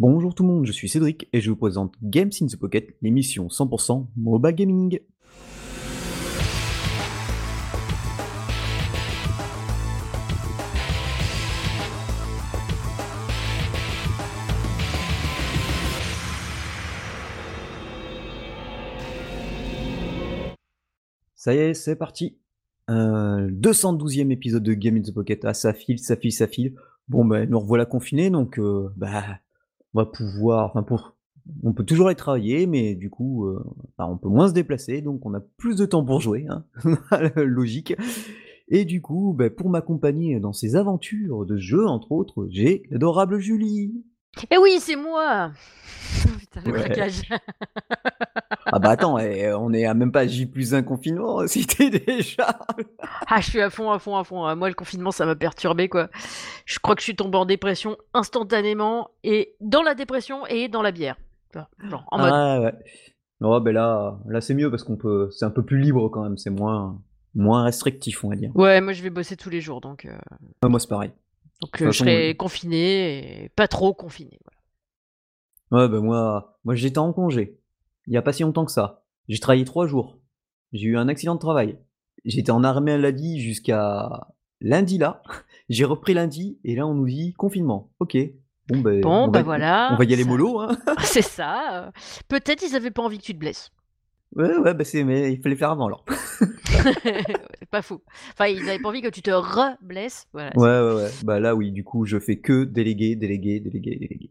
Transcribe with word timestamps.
Bonjour 0.00 0.34
tout 0.34 0.44
le 0.44 0.48
monde, 0.48 0.64
je 0.64 0.72
suis 0.72 0.88
Cédric 0.88 1.28
et 1.34 1.42
je 1.42 1.50
vous 1.50 1.56
présente 1.56 1.92
Games 2.02 2.30
in 2.40 2.46
the 2.46 2.56
Pocket, 2.56 2.96
l'émission 3.02 3.48
100% 3.48 4.06
mobile 4.16 4.54
gaming. 4.54 4.98
Ça 21.34 21.52
y 21.54 21.58
est, 21.58 21.74
c'est 21.74 21.96
parti. 21.96 22.38
Euh, 22.88 23.50
212e 23.50 24.30
épisode 24.30 24.62
de 24.62 24.72
Game 24.72 24.96
in 24.96 25.02
the 25.02 25.12
Pocket. 25.12 25.44
Ah, 25.44 25.52
ça 25.52 25.74
file, 25.74 25.98
ça 25.98 26.16
file, 26.16 26.32
ça 26.32 26.46
file. 26.46 26.74
Bon, 27.06 27.26
ben, 27.26 27.46
nous 27.50 27.60
revoilà 27.60 27.84
confinés, 27.84 28.30
donc 28.30 28.58
euh, 28.58 28.88
bah, 28.96 29.40
on 29.94 30.00
va 30.00 30.06
pouvoir. 30.06 30.70
Enfin, 30.70 30.82
pour, 30.82 31.16
on 31.62 31.72
peut 31.72 31.84
toujours 31.84 32.08
aller 32.08 32.16
travailler, 32.16 32.66
mais 32.66 32.94
du 32.94 33.10
coup, 33.10 33.46
euh, 33.46 33.62
bah, 33.98 34.06
on 34.08 34.16
peut 34.16 34.28
moins 34.28 34.48
se 34.48 34.54
déplacer, 34.54 35.00
donc 35.00 35.24
on 35.24 35.34
a 35.34 35.40
plus 35.40 35.76
de 35.76 35.86
temps 35.86 36.04
pour 36.04 36.20
jouer. 36.20 36.46
Hein. 36.48 36.64
Logique. 37.36 37.94
Et 38.68 38.84
du 38.84 39.02
coup, 39.02 39.34
bah, 39.36 39.50
pour 39.50 39.68
m'accompagner 39.68 40.38
dans 40.38 40.52
ces 40.52 40.76
aventures 40.76 41.44
de 41.44 41.56
jeu, 41.56 41.86
entre 41.86 42.12
autres, 42.12 42.46
j'ai 42.50 42.84
l'adorable 42.90 43.40
Julie. 43.40 44.04
Eh 44.50 44.58
oui, 44.58 44.76
c'est 44.78 44.96
moi 44.96 45.52
Putain, 46.52 46.68
le 46.70 46.72
Ouais. 46.76 46.80
craquage. 46.84 47.22
Ah 48.72 48.78
bah 48.78 48.90
attends, 48.90 49.18
eh, 49.18 49.52
on 49.52 49.72
est 49.72 49.84
à 49.84 49.94
même 49.94 50.12
pas 50.12 50.26
J 50.26 50.46
plus 50.46 50.74
un 50.74 50.82
confinement, 50.82 51.44
si 51.46 51.66
t'es 51.66 51.90
déjà. 51.90 52.58
Ah, 53.26 53.40
je 53.40 53.50
suis 53.50 53.60
à 53.60 53.70
fond, 53.70 53.90
à 53.90 53.98
fond, 53.98 54.16
à 54.16 54.24
fond. 54.24 54.44
Ah, 54.44 54.54
Moi, 54.54 54.68
le 54.68 54.74
confinement, 54.74 55.10
ça 55.10 55.26
m'a 55.26 55.34
perturbé, 55.34 55.88
quoi. 55.88 56.08
Je 56.66 56.78
crois 56.78 56.94
que 56.94 57.00
je 57.00 57.04
suis 57.04 57.16
tombé 57.16 57.36
en 57.38 57.46
dépression 57.46 57.96
instantanément, 58.14 59.10
et 59.24 59.54
dans 59.60 59.82
la 59.82 59.94
dépression 59.94 60.46
et 60.46 60.68
dans 60.68 60.82
la 60.82 60.92
bière. 60.92 61.16
Genre, 61.54 62.04
en 62.10 62.18
mode, 62.18 62.30
Ah 62.32 62.60
ouais. 62.60 62.72
Oh, 63.42 63.58
ben 63.60 63.72
là, 63.72 64.18
là 64.28 64.40
c'est 64.40 64.54
mieux 64.54 64.70
parce 64.70 64.84
qu'on 64.84 64.96
peut, 64.96 65.30
c'est 65.32 65.44
un 65.46 65.50
peu 65.50 65.64
plus 65.64 65.80
libre 65.80 66.08
quand 66.10 66.22
même, 66.22 66.36
c'est 66.36 66.50
moins, 66.50 67.00
moins 67.34 67.64
restrictif, 67.64 68.22
on 68.22 68.28
va 68.28 68.36
dire. 68.36 68.50
ouais, 68.54 68.80
moi, 68.82 68.92
je 68.92 69.02
vais 69.02 69.10
bosser 69.10 69.36
tous 69.36 69.48
les 69.50 69.60
jours, 69.62 69.80
donc, 69.80 70.04
euh, 70.04 70.16
Ah, 70.62 70.68
moi 70.68 70.78
c'est 70.78 70.88
pareil. 70.90 71.10
donc 71.62 71.80
euh, 71.80 71.86
je 71.86 71.98
serai 71.98 72.28
oui. 72.28 72.36
confiné, 72.36 73.44
et 73.44 73.48
pas 73.48 73.66
trop 73.66 73.94
confiné. 73.94 74.38
voilà. 74.44 74.59
Ouais, 75.70 75.88
ben 75.88 76.00
moi, 76.00 76.58
moi 76.64 76.74
j'étais 76.74 76.98
en 76.98 77.12
congé. 77.12 77.58
Il 78.06 78.12
y 78.12 78.16
a 78.16 78.22
pas 78.22 78.32
si 78.32 78.42
longtemps 78.42 78.64
que 78.64 78.72
ça. 78.72 79.04
J'ai 79.28 79.38
travaillé 79.38 79.64
trois 79.64 79.86
jours. 79.86 80.18
J'ai 80.72 80.86
eu 80.86 80.96
un 80.96 81.08
accident 81.08 81.34
de 81.34 81.40
travail. 81.40 81.78
J'étais 82.24 82.50
en 82.50 82.64
arrêt 82.64 82.80
maladie 82.80 83.40
jusqu'à 83.40 84.08
lundi 84.60 84.98
là. 84.98 85.22
J'ai 85.68 85.84
repris 85.84 86.14
lundi 86.14 86.58
et 86.64 86.74
là 86.74 86.86
on 86.86 86.94
nous 86.94 87.06
dit 87.06 87.32
confinement. 87.34 87.90
Ok. 88.00 88.16
Bon 88.68 88.80
ben. 88.80 89.00
Bon, 89.00 89.24
on 89.24 89.28
bah 89.28 89.40
va, 89.40 89.44
voilà. 89.44 89.88
On 89.92 89.96
va 89.96 90.04
y 90.04 90.12
aller 90.12 90.24
ça- 90.24 90.28
mollo, 90.28 90.60
hein. 90.60 90.76
C'est 91.02 91.22
ça. 91.22 91.92
Peut-être 92.28 92.62
ils 92.66 92.74
avaient 92.74 92.90
pas 92.90 93.02
envie 93.02 93.18
que 93.18 93.24
tu 93.24 93.34
te 93.34 93.38
blesses. 93.38 93.70
Ouais, 94.36 94.56
ouais, 94.58 94.74
bah 94.74 94.84
c'est, 94.84 95.02
mais 95.02 95.32
il 95.32 95.42
fallait 95.42 95.56
faire 95.56 95.70
avant 95.72 95.86
alors. 95.86 96.04
pas 97.70 97.82
faux. 97.82 98.02
Enfin, 98.32 98.46
ils 98.46 98.68
avaient 98.68 98.78
pas 98.78 98.88
envie 98.88 99.02
que 99.02 99.08
tu 99.08 99.22
te 99.22 99.30
re-blesses. 99.30 100.26
Voilà. 100.32 100.52
Ouais, 100.56 100.80
ouais, 100.94 101.02
ouais. 101.02 101.10
Bah 101.24 101.40
là, 101.40 101.56
oui, 101.56 101.72
du 101.72 101.82
coup, 101.82 102.04
je 102.04 102.18
fais 102.20 102.38
que 102.38 102.62
déléguer, 102.62 103.16
déléguer, 103.16 103.58
déléguer, 103.58 103.96
déléguer. 103.96 104.30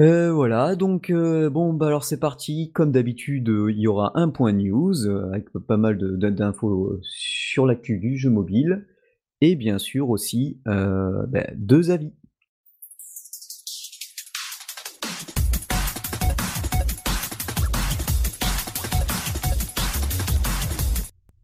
Euh, 0.00 0.32
voilà, 0.32 0.76
donc 0.76 1.10
euh, 1.10 1.50
bon, 1.50 1.74
bah 1.74 1.88
alors 1.88 2.04
c'est 2.04 2.18
parti. 2.18 2.72
Comme 2.72 2.90
d'habitude, 2.90 3.50
euh, 3.50 3.70
il 3.70 3.78
y 3.80 3.86
aura 3.86 4.12
un 4.18 4.30
point 4.30 4.52
news 4.52 5.06
avec 5.30 5.50
pas 5.50 5.76
mal 5.76 5.98
d'infos 5.98 6.86
euh, 6.86 7.00
sur 7.02 7.66
l'actu 7.66 7.98
du 7.98 8.16
jeu 8.16 8.30
mobile. 8.30 8.86
Et 9.42 9.56
bien 9.56 9.78
sûr 9.78 10.08
aussi 10.08 10.60
bah, 10.64 11.46
deux 11.54 11.90
avis. 11.90 12.12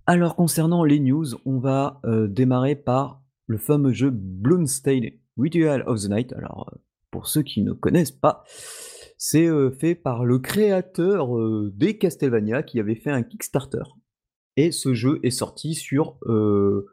Alors 0.06 0.36
concernant 0.36 0.84
les 0.84 1.00
news, 1.00 1.26
on 1.46 1.58
va 1.58 2.00
démarrer 2.28 2.74
par 2.74 3.22
le 3.46 3.58
fameux 3.58 3.92
jeu 3.92 4.10
Bloomstain 4.10 5.00
Ritual 5.38 5.82
of 5.86 6.02
the 6.02 6.10
Night. 6.10 6.34
Pour 7.16 7.28
ceux 7.28 7.42
qui 7.42 7.62
ne 7.62 7.72
connaissent 7.72 8.10
pas, 8.12 8.44
c'est 9.16 9.46
euh, 9.46 9.70
fait 9.70 9.94
par 9.94 10.26
le 10.26 10.38
créateur 10.38 11.34
euh, 11.34 11.72
des 11.74 11.96
Castlevania 11.96 12.62
qui 12.62 12.78
avait 12.78 12.94
fait 12.94 13.10
un 13.10 13.22
Kickstarter. 13.22 13.84
Et 14.58 14.70
ce 14.70 14.92
jeu 14.92 15.18
est 15.22 15.30
sorti 15.30 15.72
sur 15.74 16.18
euh, 16.26 16.84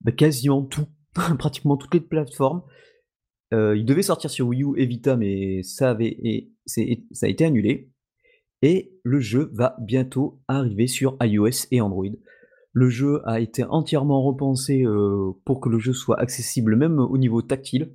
bah, 0.00 0.10
quasiment 0.10 0.64
tout, 0.64 0.88
pratiquement 1.38 1.76
toutes 1.76 1.94
les 1.94 2.00
plateformes. 2.00 2.62
Il 3.52 3.84
devait 3.84 4.02
sortir 4.02 4.30
sur 4.30 4.48
Wii 4.48 4.64
U 4.64 4.72
et 4.76 4.84
Vita, 4.84 5.16
mais 5.16 5.62
ça, 5.62 5.90
avait, 5.90 6.18
et 6.24 6.50
c'est- 6.66 7.04
ça 7.12 7.26
a 7.26 7.28
été 7.28 7.44
annulé. 7.44 7.92
Et 8.60 8.98
le 9.04 9.20
jeu 9.20 9.48
va 9.54 9.76
bientôt 9.80 10.40
arriver 10.48 10.88
sur 10.88 11.16
iOS 11.22 11.68
et 11.70 11.80
Android. 11.80 12.10
Le 12.72 12.90
jeu 12.90 13.20
a 13.26 13.38
été 13.38 13.62
entièrement 13.62 14.24
repensé 14.24 14.84
pour 15.44 15.60
que 15.60 15.68
le 15.68 15.78
jeu 15.78 15.92
soit 15.92 16.18
accessible 16.20 16.74
même 16.74 16.98
au 16.98 17.16
niveau 17.16 17.40
tactile. 17.42 17.94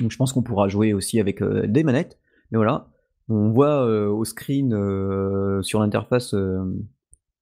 Donc 0.00 0.10
je 0.10 0.16
pense 0.16 0.32
qu'on 0.32 0.42
pourra 0.42 0.68
jouer 0.68 0.92
aussi 0.92 1.20
avec 1.20 1.42
euh, 1.42 1.66
des 1.66 1.84
manettes. 1.84 2.18
Mais 2.50 2.56
voilà, 2.58 2.88
on 3.28 3.50
voit 3.50 3.86
euh, 3.86 4.08
au 4.08 4.24
screen 4.24 4.74
euh, 4.74 5.62
sur 5.62 5.80
l'interface, 5.80 6.34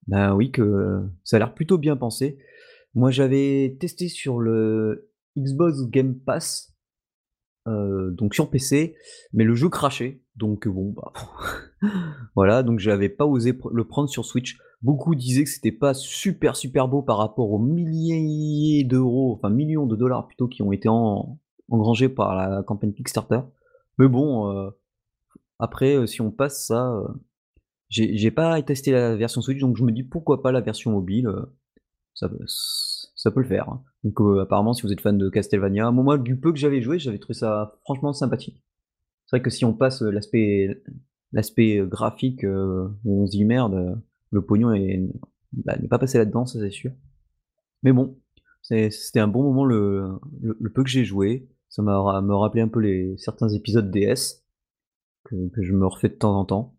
ben 0.06 0.34
oui 0.34 0.50
que 0.50 1.02
ça 1.24 1.36
a 1.36 1.38
l'air 1.38 1.54
plutôt 1.54 1.78
bien 1.78 1.96
pensé. 1.96 2.38
Moi 2.94 3.10
j'avais 3.10 3.76
testé 3.80 4.08
sur 4.08 4.38
le 4.38 5.10
Xbox 5.38 5.86
Game 5.88 6.14
Pass, 6.14 6.74
donc 7.66 8.34
sur 8.34 8.50
PC, 8.50 8.96
mais 9.32 9.44
le 9.44 9.54
jeu 9.54 9.68
crachait. 9.68 10.20
Donc 10.36 10.66
bon 10.68 10.92
bah 10.92 11.12
voilà, 12.34 12.62
donc 12.62 12.78
j'avais 12.78 13.08
pas 13.08 13.26
osé 13.26 13.56
le 13.72 13.84
prendre 13.84 14.08
sur 14.08 14.24
Switch. 14.24 14.58
Beaucoup 14.82 15.14
disaient 15.14 15.44
que 15.44 15.50
c'était 15.50 15.72
pas 15.72 15.94
super 15.94 16.56
super 16.56 16.88
beau 16.88 17.02
par 17.02 17.18
rapport 17.18 17.50
aux 17.52 17.58
milliers 17.60 18.84
d'euros, 18.84 19.32
enfin 19.34 19.48
millions 19.48 19.86
de 19.86 19.94
dollars 19.96 20.26
plutôt 20.26 20.48
qui 20.48 20.62
ont 20.62 20.72
été 20.72 20.88
en- 20.88 21.38
engrangés 21.72 22.08
par 22.08 22.34
la 22.34 22.62
campagne 22.62 22.92
Kickstarter. 22.92 23.40
Mais 23.98 24.08
bon, 24.08 24.50
euh, 24.50 24.70
après 25.58 25.94
euh, 25.96 26.06
si 26.06 26.20
on 26.20 26.30
passe 26.30 26.66
ça, 26.66 26.92
euh, 26.94 27.08
j'ai 27.88 28.30
pas 28.30 28.60
testé 28.62 28.90
la 28.90 29.16
version 29.16 29.42
Switch, 29.42 29.60
donc 29.60 29.76
je 29.76 29.84
me 29.84 29.92
dis 29.92 30.02
pourquoi 30.02 30.42
pas 30.42 30.50
la 30.50 30.62
version 30.62 30.92
mobile, 30.92 31.30
ça, 32.14 32.30
ça 33.14 33.30
peut 33.30 33.40
le 33.40 33.46
faire. 33.46 33.68
hein. 33.68 33.82
Donc 34.02 34.18
apparemment 34.40 34.72
si 34.72 34.82
vous 34.82 34.92
êtes 34.92 35.02
fan 35.02 35.18
de 35.18 35.28
Castlevania, 35.28 35.90
moi, 35.90 36.16
du 36.16 36.38
peu 36.38 36.52
que 36.52 36.58
j'avais 36.58 36.80
joué, 36.80 36.98
j'avais 36.98 37.18
trouvé 37.18 37.34
ça 37.34 37.76
franchement 37.82 38.14
sympathique. 38.14 38.62
C'est 39.26 39.36
vrai 39.36 39.42
que 39.42 39.50
si 39.50 39.66
on 39.66 39.74
passe 39.74 40.00
l'aspect 40.00 40.82
l'aspect 41.32 41.82
graphique 41.86 42.44
où 42.44 43.22
on 43.22 43.26
se 43.26 43.32
dit 43.32 43.44
merde, 43.44 44.00
le 44.30 44.42
pognon 44.42 44.68
bah, 45.52 45.76
n'est 45.78 45.88
pas 45.88 45.98
passé 45.98 46.16
là-dedans, 46.16 46.46
ça 46.46 46.60
c'est 46.60 46.70
sûr. 46.70 46.92
Mais 47.82 47.92
bon, 47.92 48.18
c'était 48.62 49.20
un 49.20 49.28
bon 49.28 49.42
moment 49.42 49.66
le 49.66 50.18
peu 50.74 50.82
que 50.82 50.88
j'ai 50.88 51.04
joué. 51.04 51.46
Ça 51.72 51.80
m'a 51.80 52.20
me 52.20 52.34
rappelé 52.34 52.60
un 52.62 52.68
peu 52.68 52.80
les 52.80 53.16
certains 53.16 53.48
épisodes 53.48 53.90
DS 53.90 54.44
que, 55.24 55.48
que 55.54 55.62
je 55.62 55.72
me 55.72 55.86
refais 55.86 56.10
de 56.10 56.14
temps 56.14 56.38
en 56.38 56.44
temps. 56.44 56.76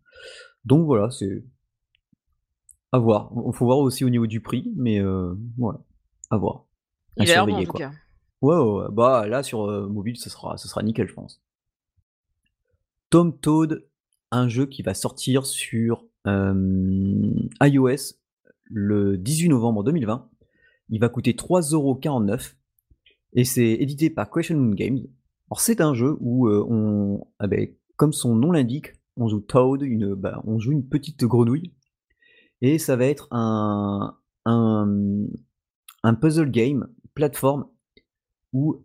Donc 0.64 0.86
voilà, 0.86 1.10
c'est 1.10 1.44
à 2.92 3.00
voir. 3.00 3.32
Il 3.34 3.52
faut 3.52 3.64
voir 3.64 3.78
aussi 3.78 4.04
au 4.04 4.08
niveau 4.08 4.28
du 4.28 4.40
prix, 4.40 4.72
mais 4.76 5.00
euh, 5.00 5.34
voilà, 5.58 5.80
à 6.30 6.36
voir. 6.36 6.66
À 7.18 7.24
Il 7.24 7.32
a 7.32 7.42
en 7.42 7.46
surveiller, 7.46 7.66
tout 7.66 7.72
quoi. 7.72 7.80
cas. 7.80 7.92
Ouais, 8.40 8.56
ouais, 8.56 8.82
ouais. 8.82 8.86
bah 8.92 9.26
là 9.26 9.42
sur 9.42 9.68
euh, 9.68 9.88
mobile, 9.88 10.16
ce 10.16 10.30
sera, 10.30 10.56
ce 10.58 10.68
sera 10.68 10.80
nickel, 10.84 11.08
je 11.08 11.14
pense. 11.14 11.42
Tom 13.10 13.36
Toad, 13.36 13.88
un 14.30 14.46
jeu 14.46 14.66
qui 14.66 14.82
va 14.82 14.94
sortir 14.94 15.44
sur 15.44 16.04
euh, 16.28 17.34
iOS 17.62 18.14
le 18.66 19.18
18 19.18 19.48
novembre 19.48 19.82
2020. 19.82 20.30
Il 20.90 21.00
va 21.00 21.08
coûter 21.08 21.32
3,49€ 21.32 22.54
et 23.34 23.44
c'est 23.44 23.72
édité 23.72 24.10
par 24.10 24.30
Question 24.30 24.70
Games. 24.70 25.00
Alors 25.50 25.60
c'est 25.60 25.80
un 25.80 25.94
jeu 25.94 26.16
où 26.20 26.48
euh, 26.48 26.64
on, 26.68 27.26
ah 27.38 27.46
ben, 27.46 27.68
comme 27.96 28.12
son 28.12 28.34
nom 28.34 28.52
l'indique, 28.52 28.92
on 29.16 29.28
joue 29.28 29.40
Toad, 29.40 29.82
une, 29.82 30.14
bah, 30.14 30.42
on 30.44 30.58
joue 30.58 30.72
une 30.72 30.88
petite 30.88 31.24
grenouille 31.24 31.72
et 32.60 32.78
ça 32.78 32.96
va 32.96 33.06
être 33.06 33.28
un, 33.30 34.16
un, 34.46 36.14
puzzle 36.14 36.50
game 36.50 36.88
plateforme 37.14 37.66
où 38.52 38.84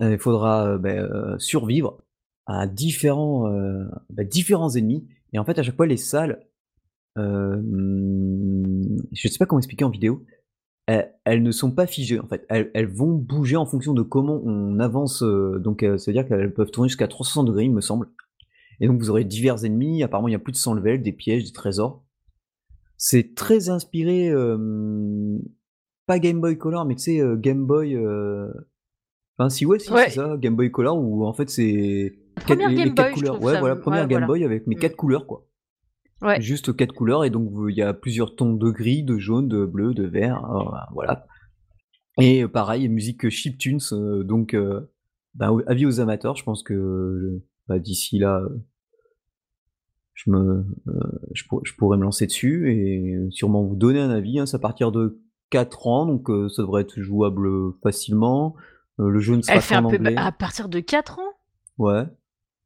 euh, 0.00 0.12
il 0.12 0.18
faudra 0.18 0.68
euh, 0.68 0.78
euh, 0.84 1.38
survivre 1.38 1.98
à 2.46 2.66
différents, 2.66 3.50
bah, 4.08 4.24
différents 4.24 4.70
ennemis. 4.70 5.06
Et 5.34 5.38
en 5.38 5.44
fait, 5.44 5.58
à 5.58 5.62
chaque 5.62 5.76
fois, 5.76 5.86
les 5.86 5.98
salles, 5.98 6.46
euh, 7.18 7.60
je 9.12 9.28
sais 9.28 9.38
pas 9.38 9.46
comment 9.46 9.58
expliquer 9.58 9.84
en 9.84 9.90
vidéo, 9.90 10.24
elles, 10.88 11.14
elles 11.24 11.42
ne 11.42 11.50
sont 11.52 11.70
pas 11.70 11.86
figées 11.86 12.18
en 12.18 12.26
fait. 12.26 12.44
Elles, 12.48 12.70
elles 12.74 12.88
vont 12.88 13.12
bouger 13.12 13.56
en 13.56 13.66
fonction 13.66 13.92
de 13.94 14.02
comment 14.02 14.40
on 14.44 14.78
avance. 14.80 15.22
euh, 15.22 15.58
donc, 15.60 15.82
euh, 15.82 15.98
ça 15.98 16.10
veut 16.10 16.14
dire 16.14 16.26
qu'elles 16.26 16.52
peuvent 16.52 16.70
tourner 16.70 16.88
jusqu'à 16.88 17.06
360 17.06 17.46
degrés, 17.46 17.64
il 17.64 17.72
me 17.72 17.80
semble. 17.80 18.08
Et 18.80 18.86
donc, 18.86 18.98
vous 18.98 19.10
aurez 19.10 19.24
divers 19.24 19.64
ennemis. 19.64 20.02
Apparemment, 20.02 20.28
il 20.28 20.32
y 20.32 20.34
a 20.34 20.38
plus 20.38 20.52
de 20.52 20.56
100 20.56 20.74
levels, 20.74 21.02
des 21.02 21.12
pièges, 21.12 21.44
des 21.44 21.52
trésors. 21.52 22.04
C'est 22.96 23.34
très 23.34 23.68
inspiré, 23.68 24.28
euh, 24.30 25.38
pas 26.06 26.18
Game 26.18 26.40
Boy 26.40 26.56
Color, 26.58 26.84
mais 26.86 26.94
tu 26.96 27.02
sais, 27.02 27.20
euh, 27.20 27.36
Game 27.36 27.66
Boy. 27.66 27.94
euh, 27.94 28.48
Enfin, 29.40 29.50
si, 29.50 29.66
ouais, 29.66 29.78
si, 29.78 29.92
Ouais. 29.92 30.06
c'est 30.08 30.16
ça, 30.16 30.36
Game 30.38 30.56
Boy 30.56 30.70
Color, 30.72 30.98
où 30.98 31.24
en 31.24 31.32
fait 31.32 31.48
c'est. 31.50 32.18
première 32.44 32.72
Game 32.74 32.92
Boy, 32.94 33.12
couleurs. 33.12 33.16
je 33.16 33.24
trouve 33.38 33.44
ouais, 33.46 33.52
ça. 33.54 33.60
voilà, 33.60 33.76
première 33.76 34.08
Game 34.08 34.26
Boy 34.26 34.42
avec 34.44 34.66
mes 34.66 34.74
Mm. 34.74 34.78
quatre 34.80 34.96
couleurs, 34.96 35.26
quoi. 35.26 35.46
Ouais. 36.20 36.40
Juste 36.40 36.74
quatre 36.74 36.92
couleurs, 36.94 37.24
et 37.24 37.30
donc 37.30 37.50
il 37.68 37.76
y 37.76 37.82
a 37.82 37.94
plusieurs 37.94 38.34
tons 38.34 38.54
de 38.54 38.70
gris, 38.70 39.02
de 39.04 39.18
jaune, 39.18 39.46
de 39.48 39.64
bleu, 39.64 39.94
de 39.94 40.04
vert, 40.04 40.44
euh, 40.50 40.64
voilà. 40.92 41.26
Et 42.20 42.42
euh, 42.42 42.48
pareil, 42.48 42.88
musique 42.88 43.28
chiptunes, 43.28 43.78
euh, 43.92 44.24
donc 44.24 44.54
euh, 44.54 44.90
bah, 45.34 45.52
avis 45.68 45.86
aux 45.86 46.00
amateurs, 46.00 46.34
je 46.36 46.42
pense 46.42 46.64
que 46.64 47.40
bah, 47.68 47.78
d'ici 47.78 48.18
là, 48.18 48.42
je, 50.14 50.30
me, 50.30 50.64
je, 51.34 51.44
pour- 51.48 51.64
je 51.64 51.72
pourrais 51.74 51.96
me 51.96 52.02
lancer 52.02 52.26
dessus 52.26 52.72
et 52.72 53.30
sûrement 53.30 53.62
vous 53.62 53.76
donner 53.76 54.00
un 54.00 54.10
avis. 54.10 54.40
Hein, 54.40 54.46
c'est 54.46 54.56
à 54.56 54.60
partir 54.60 54.90
de 54.90 55.20
4 55.50 55.86
ans, 55.86 56.06
donc 56.06 56.28
ça 56.50 56.62
devrait 56.62 56.82
être 56.82 57.00
jouable 57.00 57.48
facilement. 57.82 58.56
Le 58.98 59.20
jeu 59.20 59.36
ne 59.36 59.42
sera 59.42 59.60
qu'en 59.82 59.88
peu 59.90 59.96
anglais. 59.96 60.16
à 60.16 60.32
partir 60.32 60.68
de 60.68 60.80
4 60.80 61.20
ans? 61.20 61.32
Ouais. 61.78 62.02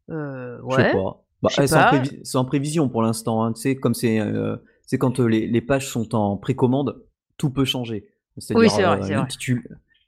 euh, 0.08 0.58
Je 0.70 0.76
sais 0.76 0.82
Ouais. 0.82 0.92
pas. 0.94 1.21
Bah, 1.42 1.48
Je 1.50 1.56
en, 1.74 1.90
prévi- 1.90 2.24
prévision 2.44 2.88
pour 2.88 3.02
l'instant. 3.02 3.42
Hein. 3.44 3.52
Tu 3.52 3.60
sais, 3.62 3.76
comme 3.76 3.94
c'est 3.94 4.20
euh, 4.20 4.56
quand 4.98 5.20
euh, 5.20 5.26
les, 5.26 5.46
les 5.48 5.60
pages 5.60 5.88
sont 5.88 6.14
en 6.14 6.36
précommande, 6.36 7.02
tout 7.36 7.50
peut 7.50 7.64
changer. 7.64 8.08
Oui, 8.36 8.42
c'est 8.42 8.54
vrai, 8.54 8.66
euh, 8.84 8.96
vrai. 8.96 9.26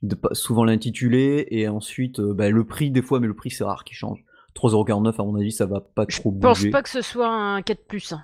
de 0.03 0.17
souvent 0.33 0.65
l'intitulé 0.65 1.47
et 1.51 1.69
ensuite 1.69 2.21
euh, 2.21 2.33
bah, 2.35 2.49
le 2.51 2.65
prix 2.65 2.91
des 2.91 3.03
fois, 3.03 3.21
mais 3.21 3.27
le 3.27 3.35
prix 3.35 3.51
c'est 3.51 3.65
rare 3.65 3.85
qu'il 3.85 3.97
change. 3.97 4.25
3,49€ 4.55 5.21
à 5.21 5.25
mon 5.25 5.35
avis, 5.35 5.51
ça 5.53 5.67
va 5.67 5.81
pas 5.81 6.05
Je 6.09 6.21
trop 6.21 6.31
pense 6.31 6.59
bouger. 6.59 6.71
pas 6.71 6.83
que 6.83 6.89
ce 6.89 7.03
soit 7.03 7.29
un 7.29 7.61
4 7.63 8.13
hein. 8.13 8.23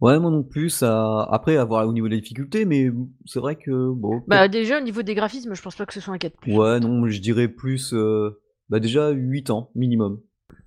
Ouais, 0.00 0.18
moi 0.18 0.30
non 0.30 0.42
plus. 0.44 0.70
Ça... 0.70 1.22
Après, 1.30 1.56
à 1.56 1.64
voir 1.64 1.86
au 1.86 1.92
niveau 1.92 2.08
de 2.08 2.14
la 2.14 2.20
difficulté, 2.20 2.64
mais 2.64 2.88
c'est 3.26 3.40
vrai 3.40 3.56
que 3.56 3.90
bon. 3.92 4.22
Bah 4.26 4.48
déjà 4.48 4.78
au 4.78 4.82
niveau 4.82 5.02
des 5.02 5.14
graphismes, 5.14 5.54
je 5.54 5.60
pense 5.62 5.74
pas 5.76 5.86
que 5.86 5.92
ce 5.92 6.00
soit 6.00 6.14
un 6.14 6.18
4 6.18 6.34
Ouais, 6.48 6.80
non, 6.80 7.06
je 7.08 7.20
dirais 7.20 7.48
plus. 7.48 7.92
euh, 7.92 8.40
Bah 8.70 8.80
déjà 8.80 9.10
8 9.10 9.50
ans 9.50 9.70
minimum. 9.74 10.20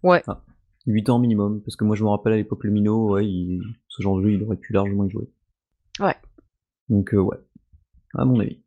Ouais. 0.03 0.21
Ah, 0.27 0.43
8 0.87 1.09
ans 1.09 1.19
minimum, 1.19 1.61
parce 1.61 1.75
que 1.75 1.83
moi 1.83 1.95
je 1.95 2.03
me 2.03 2.09
rappelle 2.09 2.33
à 2.33 2.37
l'époque 2.37 2.63
le 2.63 2.71
Mino, 2.71 3.11
ouais, 3.13 3.27
il- 3.27 3.61
ce 3.87 4.01
genre 4.01 4.17
de 4.17 4.23
jeu 4.23 4.33
il 4.33 4.43
aurait 4.43 4.57
pu 4.57 4.73
largement 4.73 5.05
y 5.05 5.09
jouer. 5.09 5.29
Ouais. 5.99 6.15
Donc 6.89 7.13
euh, 7.13 7.19
ouais, 7.19 7.37
à 8.15 8.25
mon 8.25 8.39
avis. 8.39 8.59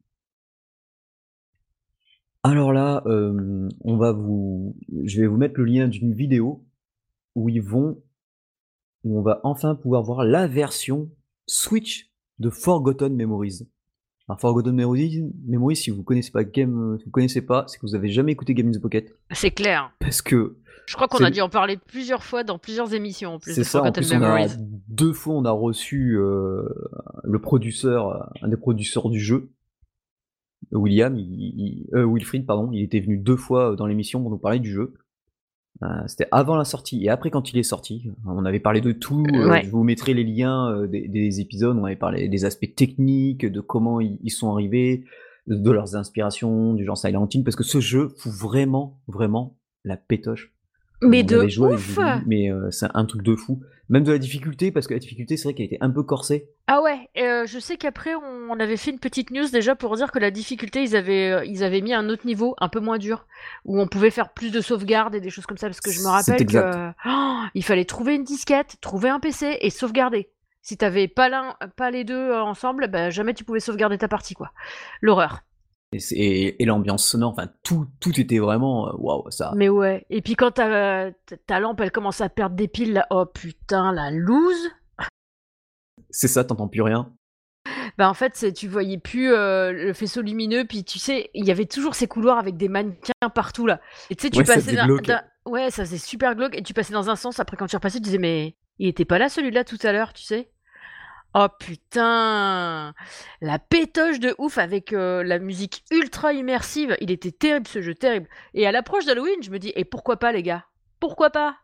Alors 2.42 2.72
là, 2.72 3.02
euh, 3.06 3.68
on 3.80 3.96
va 3.96 4.12
vous, 4.12 4.76
je 5.04 5.20
vais 5.20 5.26
vous 5.26 5.36
mettre 5.38 5.58
le 5.58 5.64
lien 5.64 5.88
d'une 5.88 6.12
vidéo 6.12 6.64
où 7.34 7.48
ils 7.48 7.62
vont, 7.62 8.02
où 9.02 9.18
on 9.18 9.22
va 9.22 9.40
enfin 9.44 9.74
pouvoir 9.74 10.02
voir 10.02 10.24
la 10.24 10.46
version 10.46 11.10
Switch 11.46 12.12
de 12.38 12.50
Forgotten 12.50 13.14
Memories. 13.14 13.66
Alors 14.28 14.40
Forgotten 14.40 14.74
Memories, 14.74 15.22
Memories 15.46 15.76
si 15.76 15.90
vous 15.90 16.02
connaissez 16.02 16.30
pas 16.30 16.44
Game, 16.44 16.96
si 16.98 17.04
vous 17.04 17.10
connaissez 17.10 17.42
pas, 17.42 17.64
c'est 17.68 17.78
que 17.78 17.86
vous 17.86 17.94
avez 17.94 18.08
jamais 18.08 18.32
écouté 18.32 18.54
Game 18.54 18.68
in 18.68 18.72
the 18.72 18.80
Pocket, 18.80 19.14
C'est 19.32 19.50
clair. 19.50 19.92
parce 20.00 20.22
que 20.22 20.56
Je 20.86 20.94
crois 20.94 21.08
qu'on 21.08 21.22
a 21.24 21.30
dû 21.30 21.40
en 21.42 21.48
parler 21.50 21.76
plusieurs 21.76 22.22
fois 22.24 22.42
dans 22.42 22.58
plusieurs 22.58 22.94
émissions 22.94 23.34
en 23.34 23.38
plus 23.38 23.52
C'est 23.52 23.60
de 23.60 23.66
ça, 23.66 23.78
en 23.80 23.84
Forgotten 23.84 24.04
plus 24.04 24.12
on 24.14 24.16
a 24.16 24.20
Memories. 24.20 24.54
deux 24.88 25.12
fois 25.12 25.34
on 25.34 25.44
a 25.44 25.50
reçu 25.50 26.16
euh, 26.18 26.62
le 27.22 27.38
producteur, 27.38 28.32
un 28.40 28.48
des 28.48 28.56
producteurs 28.56 29.10
du 29.10 29.20
jeu, 29.20 29.50
William, 30.72 31.14
il- 31.18 31.26
il- 31.26 31.88
euh, 31.94 32.06
Wilfried 32.10 32.46
pardon, 32.46 32.70
il 32.72 32.82
était 32.82 33.00
venu 33.00 33.18
deux 33.18 33.36
fois 33.36 33.76
dans 33.76 33.86
l'émission 33.86 34.20
pour 34.22 34.30
nous 34.30 34.38
parler 34.38 34.58
du 34.58 34.72
jeu. 34.72 34.94
Euh, 35.82 35.86
C'était 36.06 36.28
avant 36.30 36.56
la 36.56 36.64
sortie 36.64 37.04
et 37.04 37.08
après 37.08 37.30
quand 37.30 37.52
il 37.52 37.58
est 37.58 37.62
sorti, 37.64 38.10
on 38.26 38.44
avait 38.44 38.60
parlé 38.60 38.80
de 38.80 38.92
tout. 38.92 39.24
euh, 39.34 39.50
Ouais. 39.50 39.62
je 39.64 39.70
vous 39.70 39.82
mettrai 39.82 40.14
les 40.14 40.22
liens 40.24 40.70
euh, 40.70 40.86
des, 40.86 41.08
des 41.08 41.40
épisodes. 41.40 41.76
On 41.76 41.84
avait 41.84 41.96
parlé 41.96 42.28
des 42.28 42.44
aspects 42.44 42.72
techniques, 42.76 43.44
de 43.44 43.60
comment 43.60 44.00
ils, 44.00 44.18
ils 44.22 44.30
sont 44.30 44.52
arrivés, 44.52 45.04
de, 45.48 45.56
de 45.56 45.70
leurs 45.72 45.96
inspirations, 45.96 46.74
du 46.74 46.84
genre 46.84 46.96
Silent 46.96 47.28
Hill, 47.32 47.42
parce 47.44 47.56
que 47.56 47.64
ce 47.64 47.80
jeu 47.80 48.08
fout 48.16 48.32
vraiment, 48.32 49.00
vraiment 49.08 49.56
la 49.84 49.96
pétoche. 49.96 50.53
Mais 51.04 51.22
On 51.22 51.44
de 51.44 51.48
joué 51.48 51.74
ouf 51.74 51.94
Julie, 51.94 52.22
mais 52.26 52.50
euh, 52.50 52.70
c'est 52.70 52.88
un 52.94 53.04
truc 53.04 53.22
de 53.22 53.36
fou. 53.36 53.60
Même 53.90 54.02
de 54.02 54.12
la 54.12 54.18
difficulté, 54.18 54.70
parce 54.72 54.86
que 54.86 54.94
la 54.94 55.00
difficulté, 55.00 55.36
c'est 55.36 55.44
vrai 55.44 55.54
qu'elle 55.54 55.66
était 55.66 55.78
un 55.82 55.90
peu 55.90 56.02
corsée. 56.02 56.48
Ah 56.66 56.80
ouais, 56.80 57.10
euh, 57.18 57.44
je 57.46 57.58
sais 57.58 57.76
qu'après 57.76 58.14
on 58.14 58.34
on 58.50 58.60
avait 58.60 58.76
fait 58.76 58.90
une 58.90 58.98
petite 58.98 59.30
news 59.30 59.48
déjà 59.48 59.74
pour 59.74 59.96
dire 59.96 60.12
que 60.12 60.18
la 60.18 60.30
difficulté 60.30 60.82
ils 60.82 60.96
avaient 60.96 61.30
euh, 61.32 61.44
ils 61.44 61.64
avaient 61.64 61.80
mis 61.80 61.94
un 61.94 62.08
autre 62.08 62.26
niveau 62.26 62.54
un 62.58 62.68
peu 62.68 62.80
moins 62.80 62.98
dur 62.98 63.26
où 63.64 63.80
on 63.80 63.86
pouvait 63.86 64.10
faire 64.10 64.32
plus 64.32 64.52
de 64.52 64.60
sauvegardes 64.60 65.14
et 65.14 65.20
des 65.20 65.30
choses 65.30 65.46
comme 65.46 65.56
ça 65.56 65.66
parce 65.66 65.80
que 65.80 65.90
je 65.90 66.00
me 66.00 66.08
rappelle 66.08 66.46
que 66.46 66.90
oh, 67.06 67.42
il 67.54 67.64
fallait 67.64 67.84
trouver 67.84 68.14
une 68.14 68.24
disquette, 68.24 68.76
trouver 68.80 69.08
un 69.08 69.20
PC 69.20 69.58
et 69.60 69.70
sauvegarder. 69.70 70.30
Si 70.62 70.76
t'avais 70.76 71.08
pas 71.08 71.28
l'un 71.28 71.56
pas 71.76 71.90
les 71.90 72.04
deux 72.04 72.32
ensemble, 72.32 72.88
bah 72.88 73.10
jamais 73.10 73.34
tu 73.34 73.44
pouvais 73.44 73.60
sauvegarder 73.60 73.98
ta 73.98 74.08
partie 74.08 74.34
quoi. 74.34 74.52
L'horreur. 75.00 75.42
Et, 75.94 76.00
c'est- 76.00 76.16
et- 76.16 76.60
et 76.60 76.66
l'ambiance 76.66 77.06
sonore, 77.06 77.30
enfin, 77.30 77.48
tout, 77.62 77.86
tout 78.00 78.20
était 78.20 78.38
vraiment. 78.40 78.88
euh, 78.88 78.92
Waouh, 78.98 79.30
ça. 79.30 79.52
Mais 79.54 79.68
ouais, 79.68 80.04
et 80.10 80.22
puis 80.22 80.34
quand 80.34 80.50
ta, 80.50 81.12
ta- 81.12 81.36
ta 81.46 81.60
lampe 81.60 81.80
elle 81.80 81.92
commence 81.92 82.20
à 82.20 82.28
perdre 82.28 82.56
des 82.56 82.66
piles 82.66 82.92
là, 82.94 83.06
oh 83.10 83.26
putain 83.26 83.92
la 83.92 84.10
loose. 84.10 84.70
C'est 86.10 86.28
ça, 86.28 86.44
t'entends 86.44 86.68
plus 86.68 86.82
rien. 86.82 87.12
Bah 87.96 88.10
en 88.10 88.14
fait, 88.14 88.52
tu 88.54 88.66
voyais 88.68 88.98
plus 88.98 89.32
euh, 89.32 89.72
le 89.72 89.92
faisceau 89.92 90.20
lumineux, 90.20 90.64
puis 90.64 90.82
tu 90.84 90.98
sais, 90.98 91.30
il 91.32 91.44
y 91.44 91.50
avait 91.52 91.64
toujours 91.66 91.94
ces 91.94 92.08
couloirs 92.08 92.38
avec 92.38 92.56
des 92.56 92.68
mannequins 92.68 93.12
partout 93.34 93.66
là. 93.66 93.80
Et 94.10 94.16
tu 94.16 94.22
sais, 94.22 94.30
tu 94.30 94.38
Ouais, 94.38 94.44
passais 94.44 94.72
d'un- 94.74 95.22
ouais, 95.46 95.70
ça 95.70 95.84
faisait 95.84 95.98
super 95.98 96.34
glauque, 96.34 96.56
et 96.56 96.62
tu 96.62 96.74
passais 96.74 96.92
dans 96.92 97.08
un 97.08 97.16
sens, 97.16 97.38
après 97.40 97.56
quand 97.56 97.66
tu 97.66 97.76
repassais, 97.76 97.98
tu 97.98 98.04
disais 98.04 98.18
mais 98.18 98.56
il 98.78 98.88
était 98.88 99.04
pas 99.04 99.18
là 99.18 99.28
celui-là 99.28 99.62
tout 99.64 99.78
à 99.84 99.92
l'heure, 99.92 100.12
tu 100.12 100.22
sais. 100.24 100.50
Oh 101.36 101.46
putain, 101.58 102.94
la 103.40 103.58
pétoche 103.58 104.20
de 104.20 104.34
ouf 104.38 104.58
avec 104.58 104.92
euh, 104.92 105.24
la 105.24 105.38
musique 105.38 105.84
ultra 105.90 106.32
immersive, 106.32 106.96
il 107.00 107.10
était 107.10 107.32
terrible 107.32 107.66
ce 107.66 107.82
jeu, 107.82 107.94
terrible. 107.94 108.28
Et 108.54 108.66
à 108.66 108.72
l'approche 108.72 109.04
d'Halloween, 109.06 109.42
je 109.42 109.50
me 109.50 109.58
dis 109.58 109.72
et 109.74 109.84
pourquoi 109.84 110.16
pas 110.18 110.30
les 110.32 110.42
gars, 110.42 110.64
pourquoi 111.00 111.30
pas? 111.30 111.56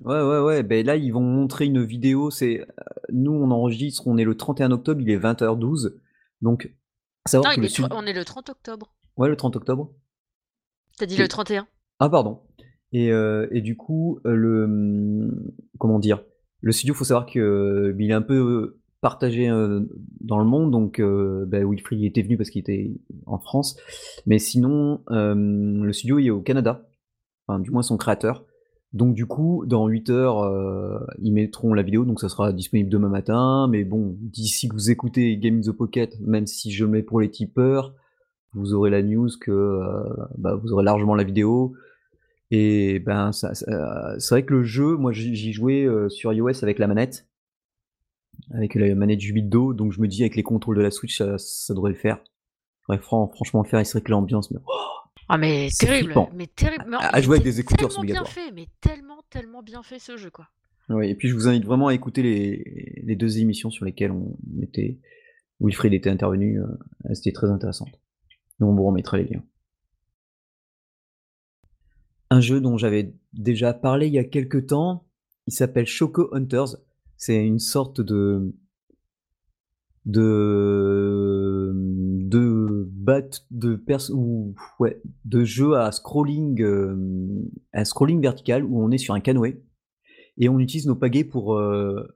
Ouais, 0.00 0.20
ouais, 0.20 0.40
ouais. 0.40 0.62
Ben 0.62 0.84
là, 0.84 0.96
ils 0.96 1.10
vont 1.12 1.22
montrer 1.22 1.64
une 1.64 1.82
vidéo. 1.82 2.30
C'est 2.30 2.60
euh, 2.60 2.64
Nous, 3.12 3.32
on 3.32 3.50
enregistre, 3.50 4.06
on 4.06 4.18
est 4.18 4.24
le 4.24 4.36
31 4.36 4.70
octobre, 4.72 5.00
il 5.00 5.08
est 5.08 5.16
20h12. 5.18 5.94
Donc, 6.42 6.70
savoir 7.26 7.52
Non, 7.52 7.54
que 7.54 7.60
il 7.60 7.62
le 7.62 7.66
est 7.68 7.70
sud- 7.70 7.88
tro- 7.88 7.98
on 7.98 8.04
est 8.06 8.12
le 8.12 8.24
30 8.24 8.50
octobre. 8.50 8.92
Ouais, 9.16 9.28
le 9.30 9.36
30 9.36 9.56
octobre. 9.56 9.94
T'as 10.98 11.06
dit 11.06 11.14
Et- 11.14 11.18
le 11.18 11.28
31 11.28 11.66
Ah 12.00 12.10
pardon. 12.10 12.42
Et, 12.92 13.10
euh, 13.10 13.46
et 13.50 13.62
du 13.62 13.76
coup, 13.78 14.20
le 14.24 14.64
hum, 14.64 15.50
comment 15.78 15.98
dire, 15.98 16.22
le 16.60 16.72
studio, 16.72 16.92
faut 16.92 17.04
savoir 17.04 17.24
que 17.24 17.38
euh, 17.38 17.96
il 17.98 18.10
est 18.10 18.14
un 18.14 18.20
peu 18.22 18.78
partagé 19.06 19.48
euh, 19.48 19.82
dans 20.20 20.40
le 20.40 20.44
monde. 20.44 20.72
Donc, 20.72 20.98
euh, 20.98 21.44
bah, 21.46 21.58
Wilfried 21.64 22.02
était 22.02 22.22
venu 22.22 22.36
parce 22.36 22.50
qu'il 22.50 22.58
était 22.58 22.90
en 23.24 23.38
France, 23.38 23.76
mais 24.26 24.40
sinon, 24.40 25.00
euh, 25.12 25.32
le 25.36 25.92
studio 25.92 26.18
est 26.18 26.30
au 26.30 26.40
Canada. 26.40 26.88
Enfin, 27.46 27.60
du 27.60 27.70
moins 27.70 27.82
son 27.82 27.96
créateur. 27.96 28.44
Donc 28.92 29.14
du 29.14 29.26
coup, 29.26 29.64
dans 29.64 29.86
8 29.86 30.10
heures, 30.10 31.06
ils 31.20 31.32
mettront 31.32 31.74
la 31.74 31.82
vidéo, 31.82 32.04
donc 32.04 32.18
ça 32.18 32.28
sera 32.28 32.52
disponible 32.52 32.88
demain 32.88 33.08
matin. 33.08 33.68
Mais 33.70 33.84
bon, 33.84 34.16
d'ici 34.20 34.68
que 34.68 34.74
vous 34.74 34.90
écoutez 34.90 35.36
Game 35.36 35.58
in 35.58 35.60
the 35.60 35.70
Pocket, 35.70 36.18
même 36.20 36.46
si 36.46 36.72
je 36.72 36.84
mets 36.84 37.02
pour 37.02 37.20
les 37.20 37.30
tipeurs, 37.30 37.94
vous 38.54 38.72
aurez 38.74 38.90
la 38.90 39.02
news 39.02 39.28
que 39.40 39.80
bah, 40.38 40.54
vous 40.54 40.72
aurez 40.72 40.84
largement 40.84 41.14
la 41.14 41.24
vidéo. 41.24 41.74
Et 42.50 42.98
ben, 43.00 43.32
c'est 43.32 44.30
vrai 44.30 44.44
que 44.44 44.54
le 44.54 44.64
jeu, 44.64 44.96
moi 44.96 45.12
j'y 45.12 45.52
jouais 45.52 45.86
sur 46.08 46.32
iOS 46.32 46.64
avec 46.64 46.78
la 46.78 46.86
manette, 46.86 47.25
avec 48.52 48.74
la 48.74 48.94
manette 48.94 49.18
du 49.18 49.32
8 49.32 49.42
dos, 49.44 49.74
donc 49.74 49.92
je 49.92 50.00
me 50.00 50.08
dis 50.08 50.22
avec 50.22 50.36
les 50.36 50.42
contrôles 50.42 50.76
de 50.76 50.82
la 50.82 50.90
Switch, 50.90 51.16
ça, 51.18 51.38
ça 51.38 51.74
devrait 51.74 51.92
le 51.92 51.96
faire. 51.98 52.22
Ouais, 52.88 52.98
fran- 52.98 53.28
franchement, 53.28 53.62
le 53.62 53.68
faire, 53.68 53.80
il 53.80 53.86
serait 53.86 54.00
que 54.02 54.10
l'ambiance. 54.10 54.50
Mais... 54.50 54.58
Ah 55.28 55.38
mais 55.38 55.68
terrible, 55.78 56.04
flippant. 56.12 56.30
mais 56.34 56.46
terrible. 56.46 56.84
Mais 56.88 56.96
À- 57.00 57.20
jouer 57.20 57.36
avec 57.36 57.44
des 57.44 57.58
écouteurs, 57.60 57.90
c'est 57.90 57.96
tellement 58.00 58.12
bien 58.22 58.24
fait, 58.24 58.52
mais 58.52 58.68
tellement, 58.80 59.18
tellement 59.28 59.62
bien 59.62 59.82
fait 59.82 59.98
ce 59.98 60.16
jeu 60.16 60.30
quoi. 60.30 60.46
Ouais, 60.88 61.10
et 61.10 61.14
puis 61.16 61.28
je 61.28 61.34
vous 61.34 61.48
invite 61.48 61.64
vraiment 61.64 61.88
à 61.88 61.94
écouter 61.94 62.22
les, 62.22 63.02
les 63.02 63.16
deux 63.16 63.38
émissions 63.40 63.70
sur 63.70 63.84
lesquelles 63.84 64.12
on 64.12 64.36
était, 64.62 65.00
Wilfried 65.58 65.92
était 65.94 66.10
intervenu, 66.10 66.60
euh, 66.62 66.66
étaient 67.10 67.32
très 67.32 67.50
intéressantes. 67.50 67.98
Et 68.60 68.62
on 68.62 68.72
vous 68.72 68.86
remettra 68.86 69.16
les 69.16 69.24
liens. 69.24 69.42
Un 72.30 72.40
jeu 72.40 72.60
dont 72.60 72.76
j'avais 72.76 73.12
déjà 73.32 73.72
parlé 73.72 74.06
il 74.08 74.12
y 74.12 74.18
a 74.18 74.24
quelques 74.24 74.66
temps, 74.68 75.04
il 75.48 75.52
s'appelle 75.52 75.86
Choco 75.86 76.32
Hunters. 76.34 76.76
C'est 77.16 77.44
une 77.44 77.58
sorte 77.58 78.00
de 78.00 78.52
de 80.06 81.72
de 81.74 82.88
bat 82.90 83.42
de 83.50 83.74
pers 83.74 84.10
ou 84.12 84.54
ouais 84.78 85.02
de 85.24 85.44
jeu 85.44 85.74
à 85.74 85.90
scrolling 85.90 86.62
euh, 86.62 86.96
à 87.72 87.84
scrolling 87.84 88.20
vertical 88.20 88.64
où 88.64 88.80
on 88.82 88.90
est 88.92 88.98
sur 88.98 89.14
un 89.14 89.20
canoë 89.20 89.62
et 90.38 90.48
on 90.48 90.60
utilise 90.60 90.86
nos 90.86 90.94
pagaies 90.94 91.24
pour 91.24 91.56
euh, 91.56 92.06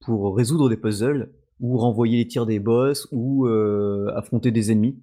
pour 0.00 0.36
résoudre 0.36 0.68
des 0.68 0.76
puzzles 0.76 1.32
ou 1.58 1.78
renvoyer 1.78 2.18
les 2.18 2.28
tirs 2.28 2.46
des 2.46 2.60
boss 2.60 3.08
ou 3.10 3.46
euh, 3.46 4.12
affronter 4.14 4.50
des 4.50 4.70
ennemis. 4.70 5.00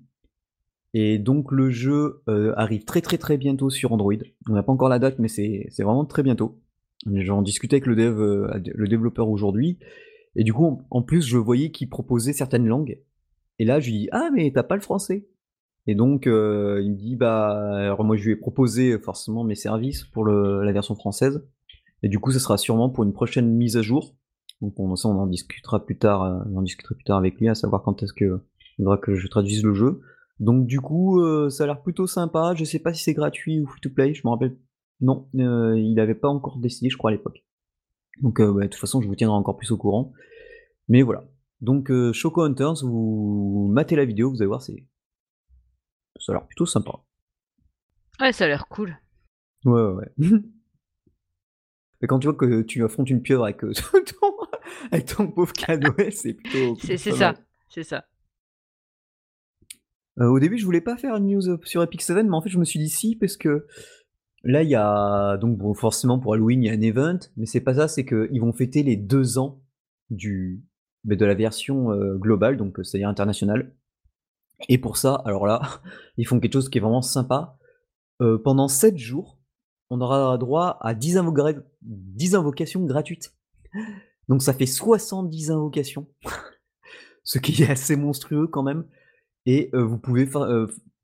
Et 0.94 1.18
donc 1.18 1.52
le 1.52 1.72
jeu 1.72 2.22
arrive 2.58 2.84
très 2.84 3.02
très 3.02 3.18
très 3.18 3.38
bientôt 3.38 3.70
sur 3.70 3.94
Android. 3.94 4.14
On 4.50 4.54
n'a 4.54 4.64
pas 4.64 4.74
encore 4.74 4.90
la 4.90 5.00
date, 5.00 5.20
mais 5.20 5.30
c'est 5.30 5.72
vraiment 5.80 6.06
très 6.06 6.22
bientôt. 6.22 6.61
J'en 7.14 7.42
discutais 7.42 7.76
avec 7.76 7.88
le 7.88 7.96
dev, 7.96 8.20
euh, 8.20 8.62
le 8.76 8.88
développeur 8.88 9.30
aujourd'hui, 9.30 9.80
et 10.36 10.44
du 10.44 10.54
coup 10.54 10.82
en- 10.90 11.02
plus 11.02 11.24
je 11.26 11.38
voyais 11.38 11.72
qu'il 11.72 11.90
proposait 11.90 12.34
certaines 12.34 12.68
langues. 12.68 13.00
Et 13.60 13.66
là 13.66 13.80
je 13.80 13.90
lui 13.90 13.98
dis 14.00 14.10
ah 14.12 14.30
mais 14.34 14.52
t'as 14.54 14.64
pas 14.64 14.76
le 14.76 14.82
français. 14.82 15.28
Et 15.88 15.96
donc, 15.96 16.28
euh, 16.28 16.80
il 16.84 16.92
me 16.92 16.96
dit, 16.96 17.16
bah, 17.16 17.80
alors 17.80 18.04
moi 18.04 18.16
je 18.16 18.24
lui 18.26 18.34
ai 18.34 18.36
proposé 18.36 19.00
forcément 19.00 19.44
mes 19.44 19.56
services 19.56 20.04
pour 20.04 20.24
le, 20.24 20.64
la 20.64 20.72
version 20.72 20.94
française. 20.94 21.44
Et 22.04 22.08
du 22.08 22.20
coup, 22.20 22.32
ce 22.32 22.38
sera 22.38 22.60
sûrement 22.60 22.90
pour 22.92 23.04
une 23.04 23.14
prochaine 23.14 23.50
mise 23.50 23.78
à 23.78 23.82
jour. 23.82 24.16
Donc, 24.62 24.80
on, 24.80 24.96
ça, 24.96 25.10
on 25.10 25.18
en 25.18 25.26
discutera 25.26 25.84
plus 25.84 25.98
tard, 25.98 26.22
euh, 26.22 26.38
on 26.54 26.58
en 26.58 26.62
discutera 26.62 26.94
plus 26.94 27.04
tard 27.04 27.18
avec 27.18 27.40
lui, 27.40 27.50
à 27.50 27.56
savoir 27.56 27.82
quand 27.82 28.04
est-ce 28.04 28.14
que 28.14 28.42
il 28.78 28.84
faudra 28.84 29.00
que 29.00 29.16
je 29.16 29.28
traduise 29.28 29.64
le 29.64 29.74
jeu. 29.74 30.02
Donc, 30.40 30.68
du 30.68 30.80
coup, 30.80 31.20
euh, 31.20 31.50
ça 31.50 31.64
a 31.64 31.66
l'air 31.68 31.82
plutôt 31.82 32.06
sympa. 32.06 32.54
Je 32.56 32.64
sais 32.64 32.78
pas 32.80 32.94
si 32.94 33.02
c'est 33.04 33.16
gratuit 33.16 33.60
ou 33.60 33.66
free 33.66 33.82
to 33.82 33.90
play, 33.90 34.14
je 34.14 34.22
me 34.24 34.30
rappelle. 34.30 34.56
Non, 35.02 35.28
euh, 35.36 35.78
il 35.78 35.96
n'avait 35.96 36.16
pas 36.16 36.30
encore 36.30 36.58
décidé, 36.60 36.90
je 36.90 36.98
crois, 36.98 37.10
à 37.10 37.14
l'époque. 37.14 37.44
Donc, 38.22 38.40
euh, 38.40 38.54
bah, 38.54 38.62
de 38.62 38.68
toute 38.68 38.80
façon, 38.80 39.02
je 39.02 39.08
vous 39.08 39.16
tiendrai 39.16 39.36
encore 39.36 39.58
plus 39.58 39.72
au 39.72 39.78
courant. 39.78 40.14
Mais 40.88 41.02
voilà. 41.02 41.26
Donc, 41.60 41.90
euh, 41.90 42.14
Choco 42.14 42.42
Hunters, 42.42 42.84
vous 42.84 43.70
matez 43.74 43.96
la 43.96 44.06
vidéo, 44.06 44.30
vous 44.30 44.42
allez 44.42 44.48
voir, 44.48 44.62
c'est. 44.62 44.86
Ça 46.20 46.34
a 46.34 46.36
l'air 46.36 46.46
plutôt 46.46 46.68
sympa. 46.68 46.92
Ouais, 48.20 48.32
ça 48.32 48.46
a 48.46 48.48
l'air 48.48 48.68
cool. 48.68 48.96
Ouais, 49.66 49.82
ouais, 49.82 49.94
ouais. 49.94 50.12
Et 52.04 52.08
quand 52.08 52.20
tu 52.20 52.28
vois 52.28 52.36
que 52.36 52.62
tu 52.62 52.84
affrontes 52.84 53.10
une 53.10 53.22
pieuvre 53.22 53.44
avec, 53.44 53.60
ton, 53.62 53.68
avec 54.92 55.06
ton 55.06 55.28
pauvre 55.32 55.54
canoë, 55.54 56.12
c'est 56.12 56.34
plutôt. 56.34 56.76
C'est 56.76 56.98
ça, 56.98 57.36
c'est 57.70 57.84
ça. 57.84 58.06
Euh, 60.20 60.28
au 60.28 60.40
début, 60.40 60.58
je 60.58 60.66
voulais 60.66 60.82
pas 60.82 60.98
faire 60.98 61.16
une 61.16 61.28
news 61.28 61.58
sur 61.64 61.82
Epic 61.82 62.02
7, 62.02 62.26
mais 62.26 62.36
en 62.36 62.42
fait, 62.42 62.50
je 62.50 62.60
me 62.60 62.66
suis 62.66 62.80
dit 62.80 62.90
si, 62.90 63.16
parce 63.16 63.38
que 63.38 63.66
là, 64.44 64.64
il 64.64 64.70
y 64.70 64.76
a. 64.76 65.38
Donc, 65.38 65.58
bon, 65.58 65.74
forcément, 65.74 66.20
pour 66.20 66.34
Halloween, 66.34 66.64
il 66.64 66.68
y 66.68 66.70
a 66.70 66.74
un 66.74 66.82
event, 66.82 67.20
mais 67.38 67.46
c'est 67.46 67.62
pas 67.62 67.76
ça, 67.76 67.88
c'est 67.88 68.06
qu'ils 68.06 68.42
vont 68.42 68.54
fêter 68.54 68.84
les 68.84 68.96
deux 68.96 69.38
ans 69.38 69.62
du, 70.10 70.64
de 71.06 71.26
la 71.26 71.34
version 71.36 71.92
euh, 71.92 72.18
globale, 72.18 72.58
donc 72.58 72.80
euh, 72.80 72.84
c'est-à-dire 72.84 73.10
internationale. 73.10 73.76
Et 74.70 74.78
pour 74.78 74.98
ça, 74.98 75.16
alors 75.26 75.48
là, 75.48 75.62
ils 76.18 76.28
font 76.28 76.40
quelque 76.40 76.54
chose 76.54 76.70
qui 76.70 76.78
est 76.78 76.82
vraiment 76.82 77.02
sympa. 77.02 77.58
Euh, 78.22 78.38
pendant 78.38 78.68
7 78.68 78.98
jours, 78.98 79.40
on 79.90 80.00
aura 80.02 80.38
droit 80.38 80.78
à 80.82 80.94
10, 80.94 81.18
invoca- 81.18 81.64
10 81.82 82.36
invocations 82.36 82.86
gratuites. 82.86 83.34
Donc 84.28 84.42
ça 84.44 84.54
fait 84.54 84.66
70 84.68 85.52
invocations, 85.52 86.08
ce 87.24 87.40
qui 87.40 87.64
est 87.64 87.70
assez 87.70 87.96
monstrueux 87.96 88.48
quand 88.48 88.64
même. 88.64 88.86
Et 89.48 89.72
vous 89.74 89.98
pouvez, 89.98 90.30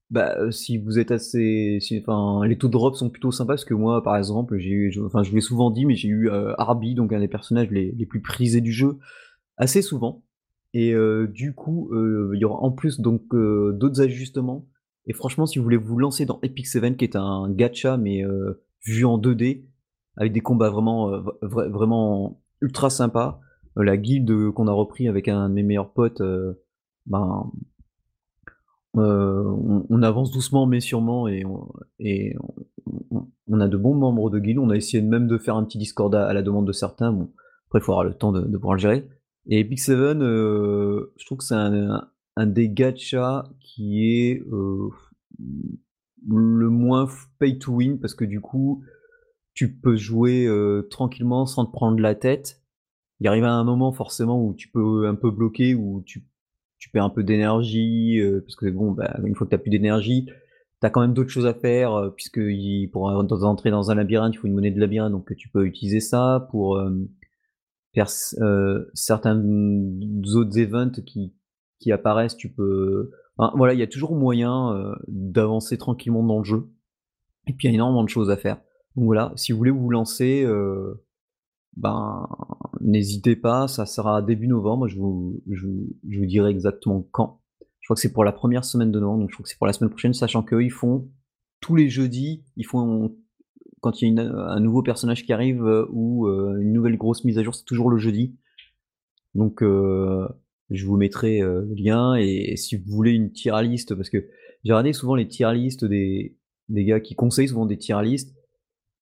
bah, 0.09 0.35
euh, 0.39 0.51
si 0.51 0.77
vous 0.77 0.99
êtes 0.99 1.11
assez, 1.11 1.79
si- 1.81 1.99
enfin, 1.99 2.45
les 2.45 2.57
taux 2.57 2.67
de 2.67 2.73
drop 2.73 2.95
sont 2.95 3.09
plutôt 3.09 3.31
sympas 3.31 3.53
parce 3.53 3.65
que 3.65 3.73
moi, 3.73 4.01
par 4.03 4.15
exemple, 4.17 4.57
j'ai 4.57 4.69
eu, 4.71 4.91
je- 4.91 5.01
enfin, 5.01 5.23
je 5.23 5.29
vous 5.29 5.35
l'ai 5.35 5.41
souvent 5.41 5.69
dit, 5.71 5.85
mais 5.85 5.95
j'ai 5.95 6.07
eu 6.09 6.29
euh, 6.29 6.53
Arby, 6.57 6.95
donc 6.95 7.11
un 7.13 7.19
des 7.19 7.27
personnages 7.27 7.69
les, 7.71 7.91
plus 8.05 8.21
prisés 8.21 8.61
du 8.61 8.71
jeu, 8.71 8.97
assez 9.57 9.81
souvent. 9.81 10.23
Et 10.73 10.93
euh, 10.93 11.27
du 11.27 11.53
coup, 11.53 11.89
euh, 11.93 12.31
il 12.35 12.39
y 12.41 12.45
aura 12.45 12.59
en 12.61 12.71
plus 12.71 12.99
donc 13.01 13.23
d'autres 13.33 14.01
ajustements. 14.01 14.67
Et 15.07 15.13
franchement, 15.13 15.45
si 15.45 15.59
vous 15.59 15.63
voulez 15.63 15.77
vous 15.77 15.97
lancer 15.99 16.25
dans 16.25 16.39
Epic 16.43 16.67
7, 16.67 16.97
qui 16.97 17.05
est 17.05 17.15
un 17.15 17.49
gacha 17.51 17.97
mais 17.97 18.23
vu 18.85 19.05
en 19.05 19.17
2D, 19.17 19.65
avec 20.17 20.33
des 20.33 20.41
combats 20.41 20.69
vraiment, 20.69 21.11
vra- 21.41 21.69
vraiment 21.69 22.41
ultra 22.61 22.89
sympas, 22.89 23.39
la 23.75 23.97
guilde 23.97 24.51
qu'on 24.51 24.67
a 24.67 24.71
repris 24.73 25.07
avec 25.07 25.27
un 25.27 25.49
de 25.49 25.53
mes 25.53 25.63
meilleurs 25.63 25.93
potes, 25.93 26.21
ben, 27.05 27.51
euh, 28.97 29.43
on, 29.89 30.01
avance 30.01 30.31
doucement 30.31 30.65
mais 30.65 30.79
sûrement 30.79 31.27
et, 31.27 31.45
on, 31.45 33.59
a 33.59 33.67
de 33.67 33.77
bons 33.77 33.95
membres 33.95 34.29
de 34.29 34.39
guilde. 34.39 34.59
On 34.59 34.69
a 34.69 34.75
essayé 34.75 35.03
même 35.03 35.27
de 35.27 35.37
faire 35.37 35.55
un 35.55 35.63
petit 35.63 35.77
Discord 35.77 36.13
à, 36.15 36.33
la 36.33 36.41
demande 36.41 36.65
de 36.65 36.71
certains. 36.71 37.09
Après, 37.67 37.79
il 37.79 37.83
avoir 37.83 38.03
le 38.03 38.13
temps 38.13 38.31
de, 38.31 38.57
pouvoir 38.57 38.73
le 38.73 38.79
gérer. 38.79 39.07
Et 39.47 39.59
Epic 39.59 39.79
7, 39.79 39.97
euh, 39.97 41.13
je 41.17 41.25
trouve 41.25 41.39
que 41.39 41.43
c'est 41.43 41.55
un, 41.55 42.45
des 42.45 42.69
gachas 42.69 43.49
qui 43.59 44.03
est 44.03 44.43
euh, 44.51 44.89
le 46.27 46.69
moins 46.69 47.07
pay 47.39 47.57
to 47.57 47.73
win 47.73 47.99
parce 47.99 48.13
que 48.13 48.25
du 48.25 48.41
coup, 48.41 48.83
tu 49.53 49.73
peux 49.73 49.95
jouer 49.95 50.47
tranquillement 50.89 51.45
sans 51.45 51.65
te 51.65 51.71
prendre 51.71 51.99
la 51.99 52.15
tête. 52.15 52.61
Il 53.19 53.27
arrive 53.27 53.45
à 53.45 53.53
un 53.53 53.63
moment 53.63 53.91
forcément 53.91 54.43
où 54.43 54.53
tu 54.53 54.69
peux 54.69 55.07
un 55.07 55.15
peu 55.15 55.31
bloquer, 55.31 55.73
où 55.73 56.03
tu, 56.05 56.27
tu 56.77 56.89
perds 56.89 57.05
un 57.05 57.09
peu 57.09 57.23
d'énergie, 57.23 58.19
euh, 58.19 58.41
parce 58.41 58.55
que 58.55 58.69
bon, 58.69 58.91
bah, 58.91 59.19
une 59.23 59.35
fois 59.35 59.47
que 59.47 59.55
tu 59.55 59.61
plus 59.61 59.69
d'énergie, 59.69 60.25
tu 60.25 60.87
as 60.87 60.89
quand 60.89 61.01
même 61.01 61.13
d'autres 61.13 61.29
choses 61.29 61.45
à 61.45 61.53
faire, 61.53 61.93
euh, 61.93 62.09
puisque 62.09 62.37
il, 62.37 62.89
pour 62.91 63.05
entrer 63.05 63.71
dans 63.71 63.91
un 63.91 63.95
labyrinthe, 63.95 64.35
il 64.35 64.37
faut 64.37 64.47
une 64.47 64.53
monnaie 64.53 64.71
de 64.71 64.79
labyrinthe, 64.79 65.11
donc 65.11 65.35
tu 65.35 65.49
peux 65.49 65.65
utiliser 65.65 65.99
ça 65.99 66.47
pour 66.51 66.77
euh, 66.77 66.91
faire 67.93 68.07
euh, 68.41 68.85
certains 68.93 69.37
autres 70.35 70.57
events 70.59 71.01
qui, 71.05 71.33
qui 71.79 71.91
apparaissent. 71.91 72.37
Tu 72.37 72.51
peux, 72.51 73.11
voilà, 73.55 73.73
il 73.73 73.79
y 73.79 73.83
a 73.83 73.87
toujours 73.87 74.15
moyen 74.15 74.95
d'avancer 75.07 75.77
tranquillement 75.77 76.23
dans 76.23 76.39
le 76.39 76.43
jeu. 76.43 76.69
Et 77.47 77.53
puis 77.53 77.67
il 77.67 77.71
y 77.71 77.73
a 77.73 77.75
énormément 77.75 78.03
de 78.03 78.09
choses 78.09 78.29
à 78.29 78.37
faire. 78.37 78.57
Donc 78.95 79.05
voilà, 79.05 79.31
si 79.35 79.51
vous 79.51 79.57
voulez 79.57 79.71
vous 79.71 79.89
lancer, 79.89 80.43
euh, 80.43 81.05
ben 81.77 82.27
n'hésitez 82.81 83.35
pas, 83.35 83.67
ça 83.67 83.85
sera 83.85 84.21
début 84.23 84.47
novembre, 84.47 84.87
je 84.87 84.97
vous, 84.97 85.41
dirai 86.03 86.49
exactement 86.49 87.07
quand. 87.11 87.39
Je 87.79 87.87
crois 87.87 87.95
que 87.95 88.01
c'est 88.01 88.11
pour 88.11 88.23
la 88.23 88.31
première 88.31 88.65
semaine 88.65 88.91
de 88.91 88.99
novembre, 88.99 89.21
donc 89.21 89.29
je 89.29 89.35
crois 89.35 89.43
que 89.43 89.49
c'est 89.49 89.57
pour 89.57 89.67
la 89.67 89.73
semaine 89.73 89.91
prochaine, 89.91 90.13
sachant 90.13 90.41
qu'eux 90.41 90.63
ils 90.63 90.71
font 90.71 91.07
tous 91.61 91.75
les 91.75 91.87
jeudis, 91.87 92.43
ils 92.55 92.65
font 92.65 93.15
quand 93.79 94.01
il 94.01 94.15
y 94.15 94.19
a 94.19 94.23
un 94.23 94.59
nouveau 94.59 94.81
personnage 94.81 95.23
qui 95.23 95.31
arrive 95.33 95.63
euh, 95.63 95.85
ou 95.91 96.27
euh, 96.27 96.57
une 96.59 96.73
nouvelle 96.73 96.97
grosse 96.97 97.23
mise 97.23 97.37
à 97.37 97.43
jour, 97.43 97.53
c'est 97.53 97.63
toujours 97.63 97.91
le 97.91 97.99
jeudi. 97.99 98.35
Donc 99.35 99.61
euh, 99.61 100.27
je 100.71 100.85
vous 100.85 100.97
mettrai 100.97 101.39
le 101.41 101.73
lien 101.75 102.15
et, 102.15 102.57
si 102.57 102.75
vous 102.75 102.91
voulez 102.91 103.11
une 103.11 103.31
tier 103.31 103.51
parce 103.51 104.09
que 104.09 104.27
j'ai 104.63 104.73
regardé 104.73 104.93
souvent 104.93 105.13
les 105.13 105.27
tier 105.27 105.53
list 105.53 105.85
des, 105.85 106.35
des 106.69 106.85
gars 106.85 106.99
qui 106.99 107.13
conseillent 107.13 107.49
souvent 107.49 107.67
des 107.67 107.77
tier 107.77 108.01
list. 108.01 108.35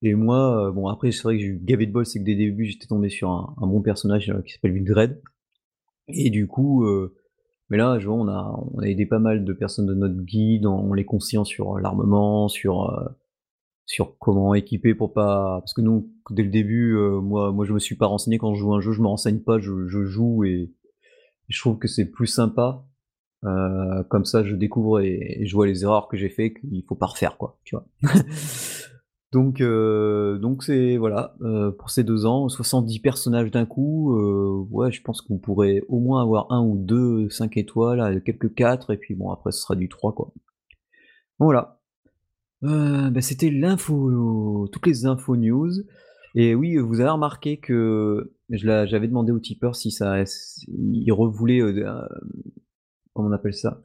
Et 0.06 0.14
moi, 0.14 0.68
euh, 0.68 0.72
bon 0.72 0.88
après 0.88 1.12
c'est 1.12 1.24
vrai 1.24 1.36
que 1.36 1.42
j'ai 1.42 1.48
eu 1.48 1.60
gavé 1.60 1.88
de 1.88 1.92
bol, 1.92 2.06
c'est 2.06 2.20
que 2.20 2.24
dès 2.24 2.34
le 2.34 2.38
début 2.38 2.66
j'étais 2.66 2.86
tombé 2.86 3.10
sur 3.10 3.32
un, 3.32 3.56
bon 3.66 3.82
personnage 3.82 4.30
euh, 4.30 4.42
qui 4.44 4.54
s'appelle 4.54 4.72
Wildred. 4.72 5.20
Et 6.10 6.30
du 6.30 6.46
coup, 6.46 6.86
euh, 6.86 7.16
mais 7.72 7.78
là, 7.78 7.98
je 7.98 8.06
vois, 8.06 8.16
on 8.16 8.28
a, 8.28 8.88
aidé 8.88 9.08
pas 9.08 9.18
mal 9.18 9.44
de 9.44 9.54
personnes 9.54 9.88
de 9.88 9.96
notre 9.96 10.22
guide 10.22 10.68
en 10.68 10.94
les 10.94 11.06
conseillant 11.06 11.44
sur 11.44 11.80
l'armement, 11.80 12.48
sur 12.48 12.94
sur 13.88 14.18
comment 14.20 14.54
équiper 14.54 14.94
pour 14.94 15.12
pas 15.14 15.60
parce 15.62 15.74
que 15.74 15.82
nous 15.82 16.12
dès 16.32 16.42
le 16.42 16.50
début 16.50 16.96
moi 17.22 17.52
moi 17.52 17.66
je 17.66 17.74
me 17.74 17.78
suis 17.78 17.96
pas 17.96 18.08
renseigné 18.08 18.40
quand 18.40 18.56
je 18.56 18.60
joue 18.60 18.74
un 18.74 18.82
jeu 18.82 18.94
je 18.94 19.02
me 19.02 19.06
renseigne 19.06 19.42
pas 19.42 19.60
je, 19.60 19.88
joue 19.88 20.44
et 20.44 20.74
je 21.50 21.60
trouve 21.60 21.78
que 21.78 21.88
c'est 21.88 22.06
plus 22.06 22.26
sympa 22.26 22.84
comme 23.44 24.26
ça 24.26 24.44
je 24.44 24.56
découvre 24.56 25.02
et, 25.02 25.38
et 25.40 25.46
je 25.46 25.54
vois 25.54 25.68
les 25.68 25.84
erreurs 25.84 26.08
que 26.08 26.18
j'ai 26.18 26.30
fait 26.30 26.56
qu'il 26.56 26.84
faut 26.88 26.96
pas 26.96 27.06
refaire 27.06 27.38
quoi 27.38 27.60
tu 27.64 27.76
vois 27.76 27.86
donc 29.36 29.60
euh, 29.62 30.38
donc 30.38 30.64
c'est 30.64 30.98
voilà 30.98 31.36
euh, 31.42 31.72
pour 31.72 31.90
ces 31.90 32.04
deux 32.04 32.26
ans 32.26 32.48
70 32.50 33.00
personnages 33.00 33.52
d'un 33.52 33.66
coup 33.66 34.16
euh, 34.16 34.90
je 34.90 35.02
pense 35.02 35.22
que 35.22 35.28
vous 35.30 35.40
pourrez 35.40 35.84
au 35.90 36.00
moins 36.00 36.22
avoir 36.22 36.52
un 36.52 36.64
ou 36.64 36.78
deux 36.78 37.30
5 37.30 37.58
étoiles 37.58 38.24
quelques 38.24 38.54
4 38.54 38.94
et 38.94 38.98
puis 38.98 39.14
bon 39.14 39.32
après 39.32 39.52
ce 39.52 39.60
sera 39.60 39.76
du 39.76 39.90
3 39.90 40.14
quoi 40.14 40.32
voilà 41.38 41.76
euh, 42.64 43.10
bah, 43.10 43.22
c'était 43.22 43.52
l'info, 43.52 44.68
toutes 44.72 44.88
les 44.88 45.06
infos 45.06 45.36
news. 45.36 45.72
Et 46.36 46.56
oui, 46.56 46.78
vous 46.78 47.00
avez 47.00 47.10
remarqué 47.10 47.58
que 47.58 48.34
j'avais 48.50 49.08
demandé 49.08 49.32
au 49.32 49.40
tipeur 49.40 49.76
si 49.76 49.92
ça, 49.92 50.16
revoulait, 51.10 51.62
comment 53.14 53.30
on 53.30 53.32
appelle 53.32 53.54
ça, 53.54 53.82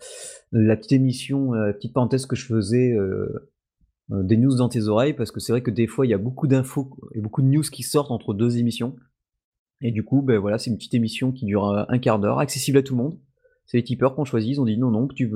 la 0.50 0.76
petite 0.76 0.92
émission, 0.92 1.52
la 1.52 1.72
petite 1.72 1.92
parenthèse 1.92 2.26
que 2.26 2.36
je 2.36 2.46
faisais, 2.46 2.96
des 4.10 4.36
news 4.36 4.56
dans 4.56 4.68
tes 4.68 4.88
oreilles, 4.88 5.14
parce 5.14 5.30
que 5.30 5.40
c'est 5.40 5.52
vrai 5.52 5.62
que 5.62 5.70
des 5.70 5.86
fois 5.86 6.06
il 6.06 6.10
y 6.10 6.14
a 6.14 6.18
beaucoup 6.18 6.46
d'infos 6.46 6.90
et 7.14 7.20
beaucoup 7.20 7.42
de 7.42 7.46
news 7.46 7.62
qui 7.62 7.82
sortent 7.82 8.10
entre 8.10 8.34
deux 8.34 8.58
émissions. 8.58 8.96
Et 9.82 9.92
du 9.92 10.04
coup, 10.04 10.20
ben 10.20 10.38
voilà, 10.38 10.58
c'est 10.58 10.70
une 10.70 10.76
petite 10.76 10.94
émission 10.94 11.32
qui 11.32 11.46
dure 11.46 11.66
euh, 11.66 11.84
un 11.88 11.98
quart 11.98 12.18
d'heure, 12.18 12.38
accessible 12.38 12.78
à 12.78 12.82
tout 12.82 12.94
le 12.94 13.02
monde. 13.02 13.18
C'est 13.66 13.78
les 13.78 13.84
tipeurs 13.84 14.14
qu'on 14.14 14.24
choisit, 14.24 14.50
ils 14.50 14.60
ont 14.60 14.64
dit 14.64 14.76
non, 14.76 14.90
non, 14.90 15.06
tu 15.08 15.30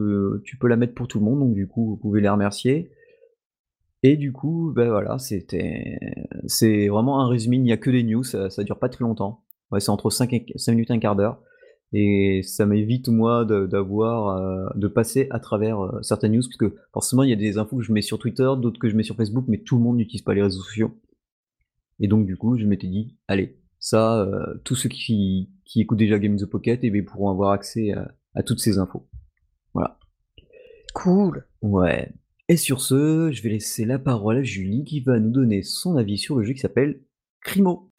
tu 0.44 0.58
peux 0.58 0.68
la 0.68 0.76
mettre 0.76 0.94
pour 0.94 1.08
tout 1.08 1.18
le 1.18 1.24
monde, 1.24 1.40
donc 1.40 1.54
du 1.54 1.68
coup, 1.68 1.86
vous 1.86 1.96
pouvez 1.96 2.20
les 2.20 2.28
remercier. 2.28 2.90
Et 4.02 4.16
du 4.16 4.32
coup, 4.32 4.72
ben 4.74 4.90
voilà, 4.90 5.18
c'était, 5.18 5.98
c'est 6.46 6.88
vraiment 6.88 7.20
un 7.20 7.28
résumé. 7.28 7.56
Il 7.56 7.62
n'y 7.62 7.72
a 7.72 7.78
que 7.78 7.90
des 7.90 8.02
news, 8.02 8.22
ça, 8.22 8.50
ça 8.50 8.62
dure 8.62 8.78
pas 8.78 8.90
très 8.90 9.02
longtemps. 9.02 9.44
Ouais, 9.70 9.80
c'est 9.80 9.90
entre 9.90 10.10
5, 10.10 10.32
et, 10.34 10.46
5 10.56 10.72
minutes 10.72 10.90
et 10.90 10.92
un 10.92 10.98
quart 10.98 11.16
d'heure. 11.16 11.40
Et 11.96 12.42
ça 12.42 12.66
m'évite, 12.66 13.08
moi, 13.08 13.44
de- 13.44 13.66
d'avoir, 13.66 14.36
euh, 14.36 14.66
de 14.74 14.88
passer 14.88 15.28
à 15.30 15.38
travers 15.38 15.80
euh, 15.80 16.02
certaines 16.02 16.32
news, 16.32 16.42
parce 16.42 16.56
que 16.56 16.74
forcément, 16.92 17.22
il 17.22 17.30
y 17.30 17.32
a 17.32 17.36
des 17.36 17.56
infos 17.56 17.76
que 17.76 17.82
je 17.84 17.92
mets 17.92 18.02
sur 18.02 18.18
Twitter, 18.18 18.50
d'autres 18.60 18.80
que 18.80 18.88
je 18.88 18.96
mets 18.96 19.04
sur 19.04 19.14
Facebook, 19.14 19.44
mais 19.46 19.58
tout 19.58 19.76
le 19.76 19.82
monde 19.82 19.98
n'utilise 19.98 20.22
pas 20.22 20.34
les 20.34 20.42
réseaux 20.42 20.62
sociaux. 20.62 20.98
Et 22.00 22.08
donc, 22.08 22.26
du 22.26 22.36
coup, 22.36 22.58
je 22.58 22.66
m'étais 22.66 22.88
dit, 22.88 23.16
allez, 23.28 23.60
ça, 23.78 24.22
euh, 24.22 24.54
tous 24.64 24.74
ceux 24.74 24.88
qui, 24.88 25.50
qui 25.64 25.80
écoutent 25.82 25.98
déjà 25.98 26.18
Game 26.18 26.32
in 26.32 26.36
the 26.36 26.46
Pocket, 26.46 26.80
eh 26.82 26.90
bien, 26.90 27.04
pourront 27.04 27.30
avoir 27.30 27.52
accès 27.52 27.92
à, 27.92 28.12
à 28.34 28.42
toutes 28.42 28.58
ces 28.58 28.78
infos. 28.78 29.06
Voilà. 29.72 29.98
Cool. 30.94 31.46
Ouais. 31.62 32.10
Et 32.48 32.56
sur 32.56 32.80
ce, 32.80 33.30
je 33.30 33.42
vais 33.42 33.50
laisser 33.50 33.84
la 33.84 34.00
parole 34.00 34.38
à 34.38 34.42
Julie 34.42 34.84
qui 34.84 35.00
va 35.00 35.20
nous 35.20 35.30
donner 35.30 35.62
son 35.62 35.96
avis 35.96 36.18
sur 36.18 36.36
le 36.36 36.44
jeu 36.44 36.54
qui 36.54 36.60
s'appelle 36.60 37.00
Crimo. 37.40 37.90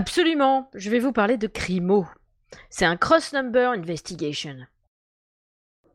Absolument, 0.00 0.70
je 0.74 0.88
vais 0.90 0.98
vous 0.98 1.12
parler 1.12 1.36
de 1.36 1.46
Crimo. 1.46 2.06
C'est 2.70 2.84
un 2.84 2.96
cross-number 2.96 3.70
investigation. 3.70 4.56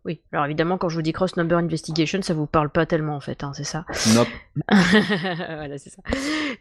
Oui, 0.05 0.21
alors 0.31 0.45
évidemment, 0.45 0.77
quand 0.77 0.87
je 0.87 0.95
vous 0.97 1.01
dis 1.01 1.13
cross-number 1.13 1.57
investigation, 1.57 2.21
ça 2.21 2.35
vous 2.35 2.45
parle 2.45 2.69
pas 2.69 2.85
tellement 2.85 3.15
en 3.15 3.19
fait, 3.19 3.43
hein, 3.43 3.53
c'est 3.53 3.63
ça? 3.63 3.85
Nope. 4.13 4.27
voilà, 4.69 5.77
c'est 5.79 5.89
ça. 5.89 6.03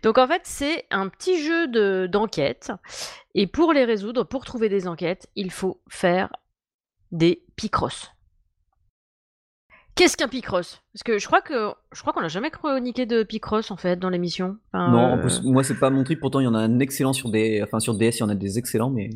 Donc 0.02 0.16
en 0.16 0.26
fait, 0.26 0.40
c'est 0.44 0.86
un 0.90 1.08
petit 1.08 1.42
jeu 1.44 1.68
de- 1.68 2.08
d'enquête. 2.10 2.72
et 3.34 3.46
pour 3.46 3.74
les 3.74 3.84
résoudre, 3.84 4.24
pour 4.24 4.46
trouver 4.46 4.70
des 4.70 4.88
enquêtes, 4.88 5.28
il 5.36 5.50
faut 5.50 5.82
faire 5.88 6.34
des 7.12 7.44
picross. 7.54 8.13
Qu'est-ce 9.94 10.16
qu'un 10.16 10.28
picross? 10.28 10.82
Parce 10.92 11.02
que 11.04 11.18
je 11.18 11.26
crois 11.26 11.40
que 11.40 11.72
je 11.92 12.00
crois 12.00 12.12
qu'on 12.12 12.20
n'a 12.20 12.28
jamais 12.28 12.50
chroniqué 12.50 13.06
de 13.06 13.22
picross 13.22 13.70
en 13.70 13.76
fait 13.76 13.96
dans 13.96 14.10
l'émission. 14.10 14.56
Enfin, 14.72 14.90
Non, 14.90 14.98
en 14.98 15.18
euh, 15.18 15.20
plus, 15.20 15.42
moi 15.42 15.62
c'est 15.62 15.78
pas 15.78 15.90
mon 15.90 16.02
truc, 16.02 16.18
pourtant 16.20 16.40
il 16.40 16.44
y 16.44 16.48
en 16.48 16.54
a 16.54 16.58
un 16.58 16.80
excellent 16.80 17.12
sur 17.12 17.30
des. 17.30 17.62
Enfin 17.62 17.78
sur 17.80 17.94
DS, 17.94 18.18
il 18.18 18.20
y 18.20 18.22
en 18.24 18.28
a 18.28 18.34
des 18.34 18.58
excellents, 18.58 18.90
mais. 18.90 19.10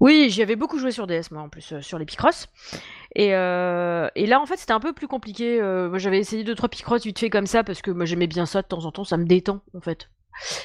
Oui, 0.00 0.28
j'y 0.30 0.42
avais 0.42 0.54
beaucoup 0.54 0.78
joué 0.78 0.92
sur 0.92 1.08
DS, 1.08 1.32
moi, 1.32 1.42
en 1.42 1.48
plus, 1.48 1.72
euh, 1.72 1.80
sur 1.80 1.98
les 1.98 2.04
Picross. 2.04 2.46
Et, 3.16 3.34
euh, 3.34 4.08
et 4.14 4.26
là, 4.26 4.40
en 4.40 4.46
fait, 4.46 4.56
c'était 4.56 4.72
un 4.72 4.78
peu 4.78 4.92
plus 4.92 5.08
compliqué. 5.08 5.60
euh, 5.60 5.88
moi, 5.88 5.98
j'avais 5.98 6.18
essayé 6.20 6.44
deux, 6.44 6.54
trois 6.54 6.68
Picross 6.68 7.02
vite 7.04 7.18
fait 7.18 7.30
comme 7.30 7.46
ça, 7.46 7.64
parce 7.64 7.82
que 7.82 7.90
moi, 7.90 8.04
j'aimais 8.04 8.28
bien 8.28 8.46
ça 8.46 8.62
de 8.62 8.68
temps 8.68 8.84
en 8.84 8.92
temps, 8.92 9.02
ça 9.02 9.16
me 9.16 9.24
détend, 9.24 9.60
en 9.74 9.80
fait. 9.80 10.08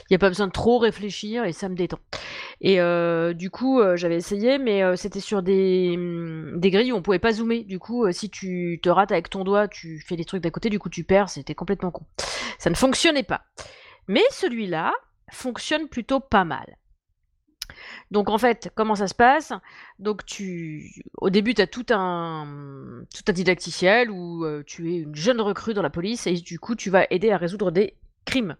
Il 0.02 0.06
n'y 0.12 0.16
a 0.16 0.20
pas 0.20 0.30
besoin 0.30 0.48
de 0.48 0.52
trop 0.52 0.78
réfléchir, 0.78 1.46
et 1.46 1.54
ça 1.54 1.70
me 1.70 1.76
détend. 1.76 2.00
Et 2.62 2.80
euh, 2.80 3.34
du 3.34 3.50
coup, 3.50 3.80
euh, 3.80 3.96
j'avais 3.96 4.16
essayé, 4.16 4.58
mais 4.58 4.84
euh, 4.84 4.96
c'était 4.96 5.20
sur 5.20 5.44
des, 5.44 5.94
hum, 5.96 6.60
des 6.60 6.72
grilles 6.72 6.94
où 6.94 6.96
on 6.96 7.02
pouvait 7.02 7.20
pas 7.20 7.34
zoomer. 7.34 7.64
Du 7.64 7.80
coup, 7.80 8.10
si 8.12 8.30
tu 8.30 8.80
te 8.82 8.90
rates 8.90 9.12
avec 9.12 9.30
ton 9.30 9.44
doigt, 9.44 9.68
tu 9.68 10.00
fais 10.08 10.16
des 10.16 10.26
trucs 10.26 10.42
d'à 10.42 10.52
côté, 10.52 10.70
du 10.70 10.80
coup, 10.80 10.90
tu 10.90 11.04
perds, 11.04 11.30
c'était 11.30 11.56
complètement 11.56 11.92
con. 11.92 12.06
Ça 12.58 12.70
ne 12.70 12.76
fonctionnait 12.76 13.24
pas. 13.24 13.44
Mais 14.08 14.24
celui-là 14.32 14.94
fonctionne 15.32 15.88
plutôt 15.88 16.20
pas 16.20 16.46
mal. 16.46 16.78
Donc 18.12 18.30
en 18.30 18.38
fait, 18.38 18.72
comment 18.76 18.96
ça 18.96 19.08
se 19.08 19.16
passe? 19.16 19.54
Donc 19.98 20.26
tu, 20.26 21.04
au 21.18 21.30
début, 21.30 21.54
tu 21.54 21.62
as 21.62 21.68
tout 21.68 21.86
un, 21.90 23.04
tout 23.14 23.24
un 23.28 23.34
didacticiel 23.34 24.12
où 24.12 24.46
tu 24.66 24.94
es 24.94 24.98
une 25.00 25.16
jeune 25.16 25.42
recrue 25.42 25.74
dans 25.74 25.82
la 25.82 25.90
police 25.90 26.28
et 26.28 26.34
du 26.34 26.60
coup 26.60 26.76
tu 26.76 26.90
vas 26.90 27.08
aider 27.10 27.32
à 27.32 27.38
résoudre 27.38 27.72
des 27.72 27.96
crimes. 28.26 28.56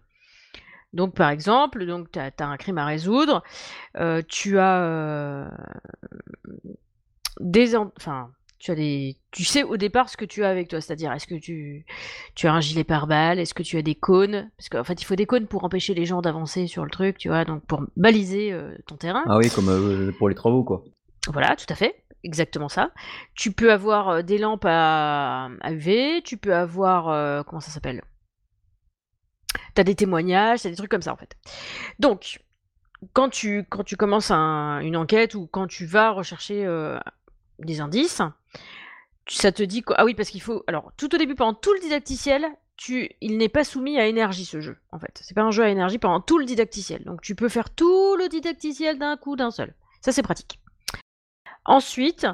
Donc 0.94 1.14
par 1.14 1.28
exemple, 1.30 1.84
donc 1.86 2.10
tu 2.12 2.18
as, 2.18 2.32
un 2.38 2.56
crime 2.56 2.78
à 2.78 2.86
résoudre, 2.86 3.42
euh, 3.96 4.22
tu 4.26 4.58
as 4.58 4.80
euh, 4.82 5.48
des, 7.40 7.76
en- 7.76 7.92
enfin 7.98 8.30
tu 8.60 8.70
as 8.70 8.76
des, 8.76 9.16
tu 9.30 9.44
sais 9.44 9.62
au 9.62 9.76
départ 9.76 10.08
ce 10.08 10.16
que 10.16 10.24
tu 10.24 10.42
as 10.42 10.48
avec 10.48 10.68
toi, 10.68 10.80
c'est-à-dire 10.80 11.12
est-ce 11.12 11.26
que 11.26 11.34
tu, 11.34 11.84
tu 12.34 12.46
as 12.46 12.54
un 12.54 12.60
gilet 12.60 12.84
pare-balles, 12.84 13.38
est-ce 13.38 13.52
que 13.52 13.62
tu 13.62 13.76
as 13.76 13.82
des 13.82 13.94
cônes, 13.94 14.50
parce 14.56 14.70
qu'en 14.70 14.84
fait 14.84 15.02
il 15.02 15.04
faut 15.04 15.16
des 15.16 15.26
cônes 15.26 15.46
pour 15.46 15.64
empêcher 15.64 15.92
les 15.92 16.06
gens 16.06 16.22
d'avancer 16.22 16.66
sur 16.66 16.84
le 16.84 16.90
truc, 16.90 17.18
tu 17.18 17.28
vois, 17.28 17.44
donc 17.44 17.62
pour 17.66 17.82
baliser 17.96 18.52
euh, 18.52 18.74
ton 18.86 18.96
terrain. 18.96 19.24
Ah 19.26 19.36
oui, 19.36 19.50
comme 19.50 20.12
pour 20.18 20.28
les 20.30 20.34
travaux 20.34 20.64
quoi. 20.64 20.82
Voilà, 21.28 21.56
tout 21.56 21.66
à 21.68 21.74
fait. 21.74 21.94
Exactement 22.22 22.70
ça. 22.70 22.90
Tu 23.34 23.52
peux 23.52 23.70
avoir 23.70 24.24
des 24.24 24.38
lampes 24.38 24.64
à, 24.66 25.50
à 25.60 25.72
UV, 25.72 26.22
tu 26.22 26.38
peux 26.38 26.54
avoir... 26.54 27.08
euh, 27.08 27.42
comment 27.42 27.60
ça 27.60 27.70
s'appelle? 27.70 28.02
T'as 29.74 29.84
des 29.84 29.94
témoignages, 29.94 30.62
t'as 30.62 30.70
des 30.70 30.76
trucs 30.76 30.90
comme 30.90 31.02
ça 31.02 31.12
en 31.12 31.16
fait. 31.16 31.36
Donc, 31.98 32.40
quand 33.12 33.28
tu, 33.28 33.64
quand 33.68 33.84
tu 33.84 33.96
commences 33.96 34.30
un- 34.30 34.80
une 34.80 34.96
enquête 34.96 35.34
ou 35.34 35.46
quand 35.46 35.66
tu 35.66 35.84
vas 35.86 36.10
rechercher 36.10 36.64
euh, 36.64 36.98
des 37.58 37.80
indices, 37.80 38.22
ça 39.28 39.52
te 39.52 39.62
dit 39.62 39.84
Ah 39.96 40.04
oui, 40.04 40.14
parce 40.14 40.30
qu'il 40.30 40.42
faut... 40.42 40.64
Alors, 40.66 40.92
tout 40.96 41.14
au 41.14 41.18
début, 41.18 41.34
pendant 41.34 41.54
tout 41.54 41.72
le 41.72 41.80
didacticiel, 41.80 42.46
tu, 42.76 43.10
il 43.20 43.36
n'est 43.38 43.48
pas 43.48 43.64
soumis 43.64 43.98
à 43.98 44.06
énergie 44.06 44.44
ce 44.44 44.60
jeu, 44.60 44.76
en 44.90 44.98
fait. 44.98 45.20
C'est 45.22 45.34
pas 45.34 45.42
un 45.42 45.50
jeu 45.50 45.62
à 45.62 45.68
énergie 45.68 45.98
pendant 45.98 46.20
tout 46.20 46.38
le 46.38 46.44
didacticiel. 46.44 47.04
Donc, 47.04 47.20
tu 47.20 47.34
peux 47.34 47.48
faire 47.48 47.70
tout 47.70 48.16
le 48.16 48.28
didacticiel 48.28 48.98
d'un 48.98 49.16
coup, 49.16 49.36
d'un 49.36 49.50
seul. 49.50 49.74
Ça, 50.00 50.12
c'est 50.12 50.22
pratique. 50.22 50.58
Ensuite, 51.64 52.26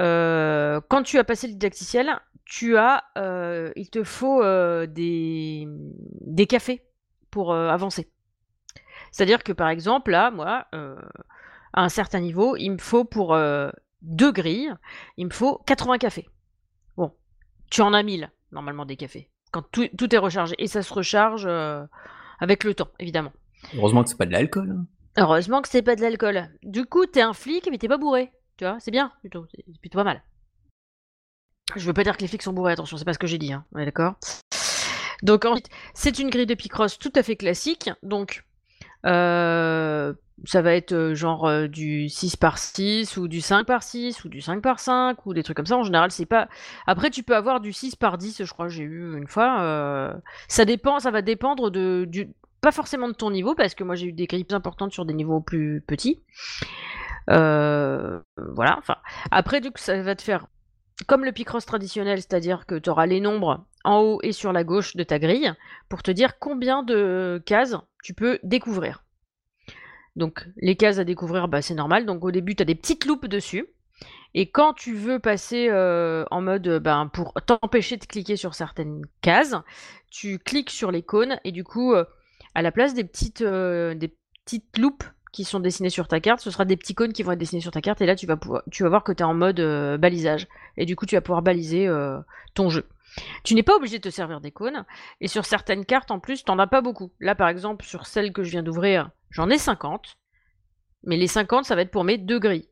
euh, 0.00 0.80
quand 0.88 1.02
tu 1.02 1.18
as 1.18 1.24
passé 1.24 1.46
le 1.46 1.52
didacticiel, 1.54 2.10
tu 2.44 2.76
as, 2.76 3.04
euh, 3.18 3.72
il 3.76 3.88
te 3.90 4.04
faut 4.04 4.42
euh, 4.42 4.86
des, 4.86 5.66
des 6.20 6.46
cafés 6.46 6.82
pour 7.30 7.54
avancer. 7.54 8.10
C'est-à-dire 9.10 9.42
que 9.42 9.52
par 9.52 9.68
exemple, 9.68 10.10
là, 10.10 10.30
moi, 10.30 10.66
à 11.72 11.82
un 11.82 11.88
certain 11.88 12.20
niveau, 12.20 12.56
il 12.56 12.70
me 12.70 12.78
faut 12.78 13.04
pour 13.04 13.36
deux 14.02 14.32
grilles, 14.32 14.72
il 15.16 15.26
me 15.26 15.32
faut 15.32 15.58
80 15.66 15.98
cafés. 15.98 16.28
Bon, 16.96 17.12
tu 17.70 17.80
en 17.80 17.94
as 17.94 18.02
1000 18.02 18.30
normalement 18.52 18.84
des 18.84 18.96
cafés. 18.96 19.30
Quand 19.50 19.62
tout, 19.70 19.88
tout 19.96 20.14
est 20.14 20.18
rechargé. 20.18 20.54
Et 20.58 20.66
ça 20.66 20.82
se 20.82 20.92
recharge 20.92 21.48
avec 22.38 22.64
le 22.64 22.74
temps, 22.74 22.88
évidemment. 22.98 23.32
Heureusement 23.76 24.02
que 24.02 24.10
c'est 24.10 24.18
pas 24.18 24.26
de 24.26 24.32
l'alcool. 24.32 24.70
hein. 24.78 24.86
Heureusement 25.16 25.62
que 25.62 25.68
c'est 25.68 25.82
pas 25.82 25.94
de 25.96 26.00
l'alcool. 26.02 26.48
Du 26.62 26.84
coup, 26.86 27.06
t'es 27.06 27.20
un 27.22 27.32
flic, 27.34 27.68
mais 27.70 27.78
t'es 27.78 27.88
pas 27.88 27.98
bourré. 27.98 28.30
C'est 28.80 28.90
bien, 28.90 29.12
plutôt. 29.20 29.46
C'est 29.54 29.64
plutôt 29.80 29.98
pas 29.98 30.04
mal. 30.04 30.22
Je 31.76 31.86
veux 31.86 31.92
pas 31.92 32.04
dire 32.04 32.16
que 32.16 32.22
les 32.22 32.28
flics 32.28 32.42
sont 32.42 32.52
bourrés, 32.52 32.72
attention, 32.72 32.96
c'est 32.96 33.04
pas 33.04 33.14
ce 33.14 33.18
que 33.18 33.26
j'ai 33.26 33.38
dit, 33.38 33.52
hein. 33.52 33.64
D'accord 33.72 34.14
Donc 35.22 35.44
ensuite, 35.44 35.68
c'est 35.94 36.18
une 36.18 36.30
grille 36.30 36.46
de 36.46 36.54
Picross 36.54 36.98
tout 36.98 37.12
à 37.14 37.22
fait 37.22 37.36
classique. 37.36 37.90
Donc, 38.02 38.44
euh, 39.06 40.12
ça 40.44 40.62
va 40.62 40.74
être 40.74 40.92
euh, 40.92 41.14
genre 41.14 41.46
euh, 41.46 41.68
du 41.68 42.08
6 42.08 42.36
par 42.36 42.58
6 42.58 43.16
ou 43.16 43.28
du 43.28 43.40
5 43.40 43.64
par 43.64 43.82
6 43.82 44.24
ou 44.24 44.28
du 44.28 44.40
5 44.40 44.60
par 44.60 44.80
5 44.80 45.24
ou 45.26 45.34
des 45.34 45.42
trucs 45.42 45.56
comme 45.56 45.66
ça. 45.66 45.76
En 45.76 45.84
général, 45.84 46.10
c'est 46.10 46.26
pas. 46.26 46.48
Après, 46.86 47.10
tu 47.10 47.22
peux 47.22 47.36
avoir 47.36 47.60
du 47.60 47.72
6 47.72 47.96
par 47.96 48.18
10, 48.18 48.44
je 48.44 48.52
crois, 48.52 48.66
que 48.66 48.72
j'ai 48.72 48.84
eu 48.84 49.16
une 49.16 49.28
fois. 49.28 50.14
Ça 50.48 50.64
dépend, 50.64 50.98
ça 50.98 51.10
va 51.10 51.22
dépendre 51.22 51.70
de, 51.70 52.04
du, 52.08 52.28
pas 52.62 52.72
forcément 52.72 53.08
de 53.08 53.14
ton 53.14 53.30
niveau, 53.30 53.54
parce 53.54 53.74
que 53.74 53.84
moi 53.84 53.96
j'ai 53.96 54.06
eu 54.06 54.12
des 54.12 54.26
grilles 54.26 54.44
plus 54.44 54.54
importantes 54.54 54.92
sur 54.92 55.04
des 55.04 55.14
niveaux 55.14 55.40
plus 55.40 55.82
petits. 55.84 56.22
Euh, 57.30 58.20
voilà. 58.36 58.80
Après, 59.30 59.60
du 59.60 59.70
coup, 59.70 59.78
ça 59.78 60.00
va 60.02 60.14
te 60.14 60.22
faire 60.22 60.46
comme 61.06 61.24
le 61.24 61.32
Picross 61.32 61.66
traditionnel, 61.66 62.18
c'est-à-dire 62.18 62.66
que 62.66 62.76
tu 62.76 62.90
auras 62.90 63.06
les 63.06 63.20
nombres 63.20 63.64
en 63.84 64.00
haut 64.00 64.20
et 64.22 64.32
sur 64.32 64.52
la 64.52 64.64
gauche 64.64 64.94
de 64.96 65.02
ta 65.02 65.18
grille 65.18 65.52
pour 65.88 66.02
te 66.02 66.10
dire 66.10 66.38
combien 66.38 66.82
de 66.82 67.42
cases 67.44 67.76
tu 68.02 68.14
peux 68.14 68.38
découvrir. 68.42 69.04
Donc, 70.14 70.46
les 70.56 70.76
cases 70.76 70.98
à 70.98 71.04
découvrir, 71.04 71.48
bah, 71.48 71.62
c'est 71.62 71.74
normal. 71.74 72.06
Donc, 72.06 72.24
au 72.24 72.30
début, 72.30 72.54
tu 72.54 72.62
as 72.62 72.66
des 72.66 72.74
petites 72.74 73.06
loupes 73.06 73.26
dessus. 73.26 73.66
Et 74.34 74.50
quand 74.50 74.74
tu 74.74 74.94
veux 74.94 75.18
passer 75.18 75.68
euh, 75.70 76.24
en 76.30 76.40
mode 76.40 76.80
ben, 76.82 77.08
pour 77.12 77.34
t'empêcher 77.46 77.96
de 77.96 78.04
cliquer 78.04 78.36
sur 78.36 78.54
certaines 78.54 79.02
cases, 79.20 79.56
tu 80.10 80.38
cliques 80.38 80.70
sur 80.70 80.90
les 80.90 81.02
cônes 81.02 81.38
et 81.44 81.52
du 81.52 81.64
coup, 81.64 81.94
euh, 81.94 82.04
à 82.54 82.62
la 82.62 82.72
place 82.72 82.94
des 82.94 83.04
petites, 83.04 83.42
des 83.42 84.16
petites 84.44 84.78
loupes 84.78 85.04
qui 85.32 85.44
sont 85.44 85.60
dessinées 85.60 85.90
sur 85.90 86.08
ta 86.08 86.20
carte, 86.20 86.40
ce 86.40 86.50
sera 86.50 86.64
des 86.64 86.76
petits 86.76 86.94
cônes 86.94 87.12
qui 87.12 87.22
vont 87.22 87.32
être 87.32 87.38
dessinés 87.38 87.62
sur 87.62 87.72
ta 87.72 87.80
carte 87.80 88.00
et 88.00 88.06
là 88.06 88.14
tu 88.14 88.26
vas, 88.26 88.36
pouvoir, 88.36 88.62
tu 88.70 88.82
vas 88.82 88.88
voir 88.90 89.02
que 89.02 89.12
tu 89.12 89.22
es 89.22 89.26
en 89.26 89.34
mode 89.34 89.60
euh, 89.60 89.96
balisage 89.96 90.46
et 90.76 90.84
du 90.84 90.94
coup 90.94 91.06
tu 91.06 91.14
vas 91.14 91.20
pouvoir 91.22 91.42
baliser 91.42 91.88
euh, 91.88 92.18
ton 92.54 92.68
jeu. 92.68 92.86
Tu 93.44 93.54
n'es 93.54 93.62
pas 93.62 93.76
obligé 93.76 93.98
de 93.98 94.02
te 94.02 94.10
servir 94.10 94.40
des 94.40 94.52
cônes 94.52 94.84
et 95.20 95.28
sur 95.28 95.44
certaines 95.44 95.84
cartes 95.84 96.10
en 96.10 96.20
plus, 96.20 96.44
t'en 96.44 96.58
as 96.58 96.66
pas 96.66 96.82
beaucoup. 96.82 97.12
Là 97.18 97.34
par 97.34 97.48
exemple, 97.48 97.84
sur 97.84 98.06
celle 98.06 98.32
que 98.32 98.42
je 98.42 98.50
viens 98.50 98.62
d'ouvrir, 98.62 99.10
j'en 99.30 99.48
ai 99.50 99.58
50, 99.58 100.16
mais 101.04 101.16
les 101.16 101.26
50 101.26 101.64
ça 101.64 101.74
va 101.74 101.82
être 101.82 101.90
pour 101.90 102.04
mes 102.04 102.18
deux 102.18 102.38
grilles. 102.38 102.68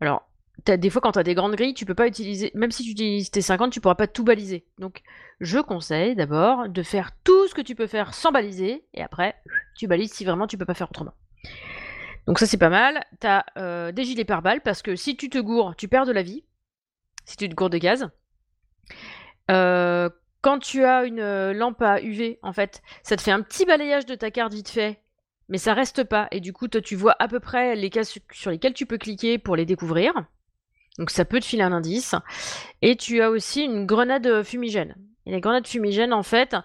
Alors, 0.00 0.28
des 0.66 0.90
fois, 0.90 1.00
quand 1.00 1.12
tu 1.12 1.18
as 1.18 1.24
des 1.24 1.34
grandes 1.34 1.54
grilles, 1.54 1.74
tu 1.74 1.86
peux 1.86 1.94
pas 1.94 2.06
utiliser, 2.06 2.50
même 2.54 2.70
si 2.70 2.84
tu 2.84 2.90
utilises 2.90 3.30
tes 3.30 3.40
50, 3.40 3.72
tu 3.72 3.80
pourras 3.80 3.94
pas 3.94 4.06
tout 4.06 4.24
baliser. 4.24 4.66
Donc, 4.78 5.02
je 5.40 5.58
conseille 5.58 6.14
d'abord 6.14 6.68
de 6.68 6.82
faire 6.82 7.10
tout 7.24 7.48
ce 7.48 7.54
que 7.54 7.60
tu 7.60 7.74
peux 7.74 7.86
faire 7.86 8.14
sans 8.14 8.32
baliser, 8.32 8.84
et 8.94 9.02
après, 9.02 9.36
tu 9.76 9.86
balises 9.86 10.12
si 10.12 10.24
vraiment 10.24 10.46
tu 10.46 10.58
peux 10.58 10.66
pas 10.66 10.74
faire 10.74 10.90
autrement. 10.90 11.14
Donc, 12.26 12.38
ça, 12.38 12.46
c'est 12.46 12.58
pas 12.58 12.68
mal. 12.68 13.02
T'as 13.20 13.44
euh, 13.56 13.90
des 13.92 14.04
gilets 14.04 14.24
pare-balles, 14.24 14.60
parce 14.60 14.82
que 14.82 14.96
si 14.96 15.16
tu 15.16 15.30
te 15.30 15.38
gourres, 15.38 15.74
tu 15.76 15.88
perds 15.88 16.06
de 16.06 16.12
la 16.12 16.22
vie. 16.22 16.44
Si 17.24 17.36
tu 17.36 17.48
te 17.48 17.54
gourres 17.54 17.70
de 17.70 17.78
gaz. 17.78 18.08
Euh, 19.50 20.10
quand 20.40 20.58
tu 20.58 20.84
as 20.84 21.04
une 21.04 21.20
euh, 21.20 21.52
lampe 21.52 21.82
à 21.82 22.00
UV, 22.02 22.38
en 22.42 22.52
fait, 22.52 22.82
ça 23.02 23.16
te 23.16 23.22
fait 23.22 23.30
un 23.30 23.42
petit 23.42 23.64
balayage 23.64 24.06
de 24.06 24.14
ta 24.14 24.30
carte 24.30 24.52
vite 24.52 24.68
fait, 24.68 25.00
mais 25.48 25.58
ça 25.58 25.74
reste 25.74 26.04
pas. 26.04 26.28
Et 26.30 26.40
du 26.40 26.52
coup, 26.52 26.68
toi, 26.68 26.80
tu 26.80 26.96
vois 26.96 27.16
à 27.18 27.28
peu 27.28 27.40
près 27.40 27.74
les 27.76 27.90
cases 27.90 28.10
su- 28.10 28.20
sur 28.32 28.50
lesquelles 28.50 28.74
tu 28.74 28.86
peux 28.86 28.98
cliquer 28.98 29.38
pour 29.38 29.56
les 29.56 29.64
découvrir. 29.64 30.12
Donc 30.98 31.10
ça 31.10 31.24
peut 31.24 31.40
te 31.40 31.44
filer 31.44 31.62
un 31.62 31.72
indice. 31.72 32.14
Et 32.82 32.96
tu 32.96 33.20
as 33.22 33.30
aussi 33.30 33.62
une 33.62 33.86
grenade 33.86 34.42
fumigène. 34.42 34.96
Et 35.26 35.30
la 35.32 35.40
grenade 35.40 35.66
fumigène, 35.66 36.12
en 36.12 36.22
fait, 36.22 36.56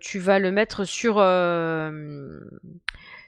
tu 0.00 0.18
vas 0.18 0.38
le 0.38 0.50
mettre 0.50 0.84
sur, 0.84 1.18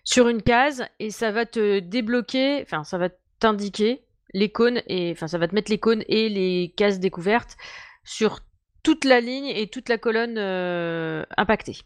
sur 0.04 0.28
une 0.28 0.42
case 0.42 0.84
et 0.98 1.10
ça 1.10 1.30
va 1.30 1.46
te 1.46 1.78
débloquer, 1.78 2.62
enfin 2.62 2.84
ça 2.84 2.98
va 2.98 3.08
t'indiquer 3.38 4.02
les 4.34 4.50
cônes 4.50 4.82
et 4.86 5.12
enfin 5.12 5.28
ça 5.28 5.38
va 5.38 5.48
te 5.48 5.54
mettre 5.54 5.70
les 5.70 5.78
cônes 5.78 6.04
et 6.08 6.28
les 6.28 6.72
cases 6.76 7.00
découvertes 7.00 7.56
sur 8.04 8.40
toute 8.82 9.04
la 9.04 9.20
ligne 9.20 9.46
et 9.46 9.68
toute 9.68 9.88
la 9.88 9.98
colonne 9.98 10.36
euh, 10.38 11.24
impactée. 11.36 11.78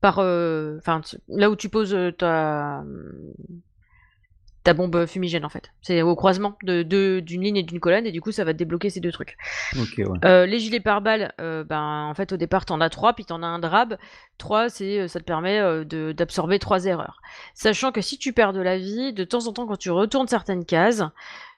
Par, 0.00 0.18
euh, 0.18 0.78
enfin, 0.78 1.00
là 1.28 1.48
où 1.48 1.56
tu 1.56 1.68
poses 1.68 1.94
euh, 1.94 2.10
ta, 2.10 2.84
ta 4.64 4.74
bombe 4.74 5.06
fumigène 5.06 5.44
en 5.44 5.48
fait. 5.48 5.72
C'est 5.82 6.02
au 6.02 6.14
croisement 6.14 6.56
de, 6.62 6.82
d'une 7.20 7.42
ligne 7.42 7.56
et 7.56 7.62
d'une 7.62 7.80
colonne 7.80 8.06
et 8.06 8.12
du 8.12 8.20
coup 8.20 8.32
ça 8.32 8.44
va 8.44 8.52
te 8.52 8.58
débloquer 8.58 8.90
ces 8.90 9.00
deux 9.00 9.12
trucs. 9.12 9.36
Euh, 10.24 10.46
les 10.46 10.60
gilets 10.60 10.80
pare-balles, 10.80 11.32
euh, 11.40 11.64
ben 11.64 12.06
en 12.08 12.14
fait 12.14 12.32
au 12.32 12.36
départ 12.36 12.64
t'en 12.64 12.80
as 12.80 12.90
trois 12.90 13.14
puis 13.14 13.24
t'en 13.24 13.42
as 13.42 13.46
un 13.46 13.58
drab. 13.58 13.98
Trois 14.38 14.68
c'est 14.68 15.00
euh, 15.00 15.08
ça 15.08 15.18
te 15.20 15.24
permet 15.24 15.60
d'absorber 16.14 16.58
trois 16.58 16.84
erreurs. 16.84 17.20
Sachant 17.54 17.92
que 17.92 18.00
si 18.00 18.18
tu 18.18 18.32
perds 18.32 18.52
de 18.52 18.60
la 18.60 18.78
vie, 18.78 19.12
de 19.12 19.24
temps 19.24 19.46
en 19.46 19.52
temps 19.52 19.66
quand 19.66 19.76
tu 19.76 19.90
retournes 19.90 20.28
certaines 20.28 20.64
cases, 20.64 21.02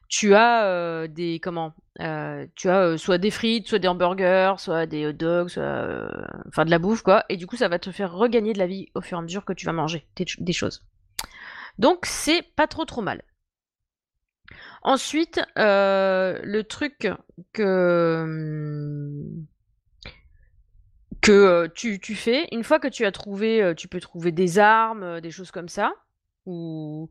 tu 0.08 0.34
as 0.34 1.06
des 1.08 1.40
comment 1.40 1.74
tu 1.98 2.68
as 2.70 2.96
soit 2.96 3.18
des 3.18 3.30
frites, 3.30 3.68
soit 3.68 3.78
des 3.78 3.88
hamburgers, 3.88 4.54
soit 4.58 4.86
des 4.86 5.06
hot 5.06 5.12
dogs, 5.12 5.48
soit 5.48 6.08
enfin 6.48 6.64
de 6.64 6.70
la 6.70 6.78
bouffe 6.78 7.02
quoi. 7.02 7.24
Et 7.28 7.36
du 7.36 7.46
coup 7.46 7.56
ça 7.56 7.68
va 7.68 7.78
te 7.78 7.90
faire 7.90 8.12
regagner 8.14 8.54
de 8.54 8.58
la 8.58 8.66
vie 8.66 8.88
au 8.94 9.02
fur 9.02 9.18
et 9.18 9.20
à 9.20 9.22
mesure 9.22 9.44
que 9.44 9.52
tu 9.52 9.66
vas 9.66 9.72
manger 9.72 10.06
des 10.16 10.52
choses. 10.54 10.82
Donc 11.78 12.06
c'est 12.06 12.42
pas 12.42 12.66
trop 12.66 12.84
trop 12.84 13.02
mal. 13.02 13.22
Ensuite, 14.82 15.40
euh, 15.58 16.38
le 16.42 16.62
truc 16.62 17.08
que 17.52 18.04
que 21.22 21.32
euh, 21.32 21.68
tu, 21.74 21.98
fais, 22.14 22.46
une 22.52 22.64
fois 22.64 22.78
que 22.78 22.88
tu 22.88 23.06
as 23.06 23.12
trouvé, 23.12 23.62
euh, 23.62 23.72
tu 23.72 23.88
peux 23.88 23.98
trouver 23.98 24.30
des 24.30 24.58
armes, 24.58 25.22
des 25.22 25.30
choses 25.30 25.50
comme 25.50 25.68
ça, 25.68 25.94
ou 26.44 27.08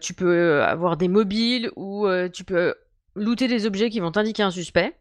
tu 0.00 0.14
peux 0.14 0.62
avoir 0.62 0.96
des 0.96 1.08
mobiles, 1.08 1.70
ou 1.74 2.06
tu 2.32 2.44
peux 2.44 2.74
looter 3.16 3.48
des 3.48 3.66
objets 3.66 3.90
qui 3.90 3.98
vont 3.98 4.12
t'indiquer 4.12 4.42
un 4.42 4.50
suspect. 4.50 4.94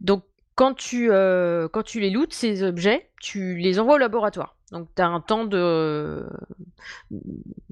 Donc 0.00 0.24
quand 0.54 0.74
tu, 0.74 1.08
quand 1.08 1.82
tu 1.84 1.98
les 1.98 2.10
lootes, 2.10 2.34
ces 2.34 2.62
objets, 2.62 3.10
tu 3.20 3.56
les 3.56 3.80
envoies 3.80 3.94
au 3.94 3.98
laboratoire. 3.98 4.57
Donc 4.72 4.88
tu 4.94 5.02
as 5.02 5.06
un 5.06 5.20
temps 5.20 5.44
de... 5.44 6.26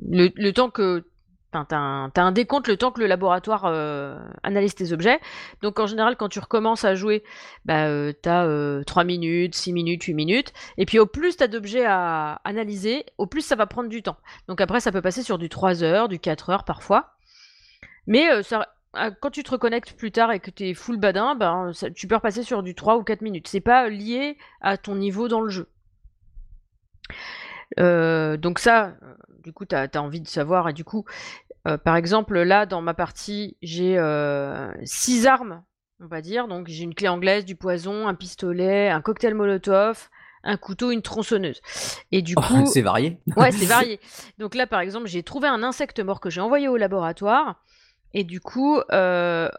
Le, 0.08 0.50
temps 0.50 0.70
que... 0.70 1.04
Enfin, 1.52 1.66
tu 1.68 1.74
as, 1.74 2.24
un 2.24 2.32
décompte 2.32 2.68
le 2.68 2.76
temps 2.76 2.90
que 2.90 3.00
le 3.00 3.06
laboratoire 3.06 3.64
euh, 3.66 4.18
analyse 4.42 4.74
tes 4.74 4.92
objets. 4.92 5.20
Donc 5.62 5.78
en 5.78 5.86
général, 5.86 6.16
quand 6.16 6.28
tu 6.28 6.38
recommences 6.38 6.84
à 6.84 6.94
jouer, 6.94 7.22
bah, 7.64 8.12
tu 8.12 8.28
as 8.28 8.82
3 8.86 9.04
minutes, 9.04 9.54
6 9.54 9.72
minutes, 9.72 10.04
8 10.04 10.14
minutes. 10.14 10.52
Et 10.76 10.86
puis 10.86 10.98
au 10.98 11.06
plus 11.06 11.36
tu 11.36 11.42
as 11.42 11.48
d'objets 11.48 11.86
à 11.86 12.40
analyser, 12.44 13.04
au 13.18 13.26
plus 13.26 13.42
ça 13.42 13.56
va 13.56 13.66
prendre 13.66 13.88
du 13.88 14.02
temps. 14.02 14.16
Donc 14.48 14.60
après, 14.60 14.80
ça 14.80 14.92
peut 14.92 15.02
passer 15.02 15.22
sur 15.22 15.38
du 15.38 15.48
3 15.48 15.82
heures, 15.82 16.08
du 16.08 16.18
4 16.18 16.50
heures 16.50 16.64
parfois. 16.64 17.16
Mais 18.06 18.30
euh, 18.30 18.42
quand 19.20 19.30
tu 19.30 19.42
te 19.42 19.50
reconnectes 19.50 19.92
plus 19.92 20.12
tard 20.12 20.32
et 20.32 20.40
que 20.40 20.50
tu 20.50 20.68
es 20.68 20.74
full 20.74 20.96
badin, 20.96 21.34
ben, 21.34 21.72
tu 21.94 22.06
peux 22.06 22.14
repasser 22.14 22.42
sur 22.42 22.62
du 22.62 22.74
3 22.74 22.96
ou 22.96 23.04
4 23.04 23.22
minutes. 23.22 23.48
C'est 23.48 23.60
pas 23.60 23.88
lié 23.88 24.38
à 24.60 24.76
ton 24.76 24.94
niveau 24.94 25.28
dans 25.28 25.40
le 25.40 25.50
jeu. 25.50 25.68
Euh, 27.78 28.36
donc 28.36 28.58
ça, 28.58 28.96
euh, 29.02 29.14
du 29.42 29.52
coup, 29.52 29.64
tu 29.64 29.74
as, 29.74 29.88
envie 29.96 30.20
de 30.20 30.28
savoir. 30.28 30.68
Et 30.68 30.72
du 30.72 30.84
coup, 30.84 31.04
euh, 31.66 31.78
par 31.78 31.96
exemple, 31.96 32.40
là, 32.40 32.66
dans 32.66 32.82
ma 32.82 32.94
partie, 32.94 33.56
j'ai 33.62 33.98
6 34.84 35.26
armes, 35.26 35.62
on 36.00 36.06
va 36.06 36.20
dire. 36.20 36.48
Donc 36.48 36.68
j'ai 36.68 36.84
une 36.84 36.94
clé 36.94 37.08
anglaise, 37.08 37.44
du 37.44 37.56
poison, 37.56 38.08
un 38.08 38.14
pistolet, 38.14 38.88
un 38.88 39.00
cocktail 39.00 39.34
molotov, 39.34 40.08
un 40.42 40.56
couteau, 40.56 40.90
une 40.90 41.02
tronçonneuse. 41.02 41.60
Et 42.12 42.22
du 42.22 42.34
oh, 42.36 42.40
coup, 42.40 42.66
c'est 42.66 42.82
varié. 42.82 43.18
ouais, 43.36 43.52
c'est 43.52 43.66
varié. 43.66 44.00
Donc 44.38 44.54
là, 44.54 44.66
par 44.66 44.80
exemple, 44.80 45.06
j'ai 45.06 45.22
trouvé 45.22 45.48
un 45.48 45.62
insecte 45.62 46.00
mort 46.00 46.20
que 46.20 46.30
j'ai 46.30 46.40
envoyé 46.40 46.68
au 46.68 46.76
laboratoire. 46.76 47.62
Et 48.14 48.24
du 48.24 48.40
coup, 48.40 48.80
parce 48.88 49.50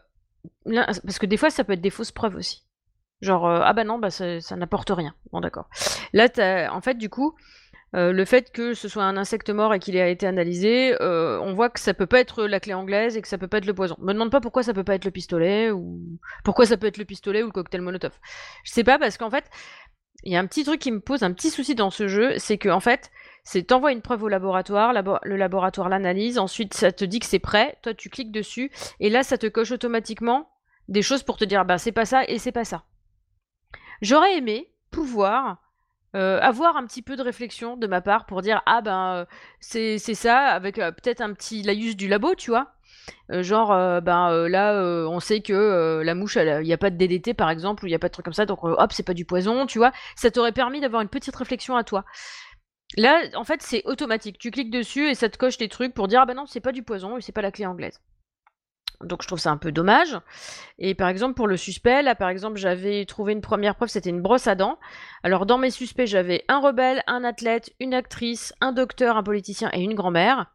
que 1.20 1.26
des 1.26 1.36
fois, 1.36 1.50
ça 1.50 1.64
peut 1.64 1.74
être 1.74 1.80
des 1.80 1.90
fausses 1.90 2.12
preuves 2.12 2.36
aussi. 2.36 2.64
Genre, 3.20 3.46
euh, 3.46 3.60
ah 3.62 3.72
bah 3.72 3.84
non, 3.84 3.98
bah 3.98 4.10
ça, 4.10 4.56
n'apporte 4.56 4.90
rien. 4.90 5.14
Bon, 5.32 5.40
d'accord. 5.40 5.68
Là, 6.12 6.28
en 6.72 6.80
fait, 6.80 6.94
du 6.94 7.08
coup, 7.08 7.34
euh, 7.96 8.12
le 8.12 8.24
fait 8.24 8.52
que 8.52 8.74
ce 8.74 8.88
soit 8.88 9.04
un 9.04 9.16
insecte 9.16 9.50
mort 9.50 9.72
et 9.72 9.78
qu'il 9.78 9.96
ait 9.96 10.12
été 10.12 10.26
analysé, 10.26 10.94
euh, 11.00 11.40
on 11.40 11.54
voit 11.54 11.70
que 11.70 11.80
ça 11.80 11.94
peut 11.94 12.06
pas 12.06 12.20
être 12.20 12.44
la 12.44 12.60
clé 12.60 12.74
anglaise 12.74 13.16
et 13.16 13.22
que 13.22 13.28
ça 13.28 13.38
peut 13.38 13.48
pas 13.48 13.58
être 13.58 13.66
le 13.66 13.74
poison. 13.74 13.96
Me 14.00 14.12
demande 14.12 14.30
pas 14.30 14.40
pourquoi 14.40 14.62
ça 14.62 14.74
peut 14.74 14.84
pas 14.84 14.94
être 14.94 15.04
le 15.04 15.10
pistolet 15.10 15.70
ou 15.70 16.00
pourquoi 16.44 16.66
ça 16.66 16.76
peut 16.76 16.86
être 16.86 16.98
le 16.98 17.04
pistolet 17.04 17.42
ou 17.42 17.46
le 17.46 17.52
cocktail 17.52 17.80
molotov. 17.80 18.12
Je 18.64 18.72
sais 18.72 18.84
pas 18.84 18.98
parce 18.98 19.16
qu'en 19.16 19.30
fait, 19.30 19.44
il 20.24 20.32
y 20.32 20.36
a 20.36 20.40
un 20.40 20.46
petit 20.46 20.64
truc 20.64 20.80
qui 20.80 20.92
me 20.92 21.00
pose 21.00 21.22
un 21.22 21.32
petit 21.32 21.50
souci 21.50 21.74
dans 21.74 21.90
ce 21.90 22.08
jeu, 22.08 22.34
c'est 22.38 22.58
que 22.58 22.68
en 22.68 22.80
fait, 22.80 23.10
c'est 23.44 23.62
t'envoies 23.62 23.92
une 23.92 24.02
preuve 24.02 24.24
au 24.24 24.28
laboratoire, 24.28 24.92
le 24.92 25.36
laboratoire 25.36 25.88
l'analyse, 25.88 26.38
ensuite 26.38 26.74
ça 26.74 26.92
te 26.92 27.04
dit 27.04 27.20
que 27.20 27.26
c'est 27.26 27.38
prêt, 27.38 27.78
toi 27.82 27.94
tu 27.94 28.10
cliques 28.10 28.32
dessus 28.32 28.70
et 29.00 29.08
là 29.08 29.22
ça 29.22 29.38
te 29.38 29.46
coche 29.46 29.70
automatiquement 29.70 30.50
des 30.88 31.02
choses 31.02 31.22
pour 31.22 31.36
te 31.36 31.44
dire 31.44 31.64
bah 31.64 31.78
c'est 31.78 31.92
pas 31.92 32.04
ça 32.04 32.24
et 32.26 32.38
c'est 32.38 32.52
pas 32.52 32.64
ça. 32.64 32.84
J'aurais 34.00 34.36
aimé 34.36 34.70
pouvoir 34.90 35.58
euh, 36.16 36.40
avoir 36.40 36.76
un 36.78 36.86
petit 36.86 37.02
peu 37.02 37.16
de 37.16 37.22
réflexion 37.22 37.76
de 37.76 37.86
ma 37.86 38.00
part 38.00 38.24
pour 38.24 38.40
dire 38.40 38.62
ah 38.64 38.80
ben 38.80 39.14
euh, 39.14 39.24
c'est 39.60 39.98
ça 39.98 40.38
avec 40.46 40.78
euh, 40.78 40.90
peut-être 40.90 41.20
un 41.20 41.34
petit 41.34 41.62
laïus 41.62 41.96
du 41.96 42.08
labo 42.08 42.34
tu 42.34 42.50
vois. 42.50 42.72
Genre 43.30 43.68
ben 44.02 44.48
là 44.48 44.74
on 45.08 45.20
sait 45.20 45.40
que 45.40 46.02
la 46.04 46.14
mouche 46.14 46.36
il 46.36 46.62
n'y 46.62 46.72
a 46.72 46.78
pas 46.78 46.90
de 46.90 46.96
DDT 46.96 47.34
par 47.34 47.50
exemple 47.50 47.84
ou 47.84 47.86
il 47.86 47.90
n'y 47.90 47.94
a 47.94 47.98
pas 47.98 48.08
de 48.08 48.12
truc 48.12 48.24
comme 48.24 48.34
ça 48.34 48.46
donc 48.46 48.60
hop 48.62 48.92
c'est 48.92 49.02
pas 49.02 49.14
du 49.14 49.24
poison 49.24 49.66
tu 49.66 49.78
vois. 49.78 49.92
Ça 50.16 50.30
t'aurait 50.30 50.52
permis 50.52 50.80
d'avoir 50.80 51.02
une 51.02 51.08
petite 51.08 51.36
réflexion 51.36 51.76
à 51.76 51.84
toi. 51.84 52.04
Là 52.96 53.22
en 53.34 53.44
fait 53.44 53.62
c'est 53.62 53.82
automatique. 53.86 54.38
Tu 54.38 54.50
cliques 54.50 54.70
dessus 54.70 55.08
et 55.08 55.14
ça 55.14 55.28
te 55.28 55.38
coche 55.38 55.58
des 55.58 55.68
trucs 55.68 55.94
pour 55.94 56.08
dire 56.08 56.20
ah 56.22 56.26
ben 56.26 56.34
non 56.34 56.46
c'est 56.46 56.60
pas 56.60 56.72
du 56.72 56.82
poison 56.82 57.18
c'est 57.20 57.32
pas 57.32 57.42
la 57.42 57.52
clé 57.52 57.66
anglaise 57.66 58.00
donc 59.02 59.22
je 59.22 59.28
trouve 59.28 59.38
ça 59.38 59.50
un 59.50 59.56
peu 59.56 59.72
dommage. 59.72 60.18
Et 60.78 60.94
par 60.94 61.08
exemple 61.08 61.34
pour 61.34 61.46
le 61.46 61.56
suspect, 61.56 62.02
là 62.02 62.14
par 62.14 62.28
exemple 62.28 62.58
j'avais 62.58 63.04
trouvé 63.04 63.32
une 63.32 63.40
première 63.40 63.76
preuve, 63.76 63.88
c'était 63.88 64.10
une 64.10 64.22
brosse 64.22 64.46
à 64.46 64.54
dents. 64.54 64.78
Alors 65.22 65.46
dans 65.46 65.58
mes 65.58 65.70
suspects 65.70 66.06
j'avais 66.06 66.44
un 66.48 66.60
rebelle, 66.60 67.02
un 67.06 67.24
athlète, 67.24 67.72
une 67.80 67.94
actrice, 67.94 68.52
un 68.60 68.72
docteur, 68.72 69.16
un 69.16 69.22
politicien 69.22 69.70
et 69.72 69.82
une 69.82 69.94
grand-mère. 69.94 70.52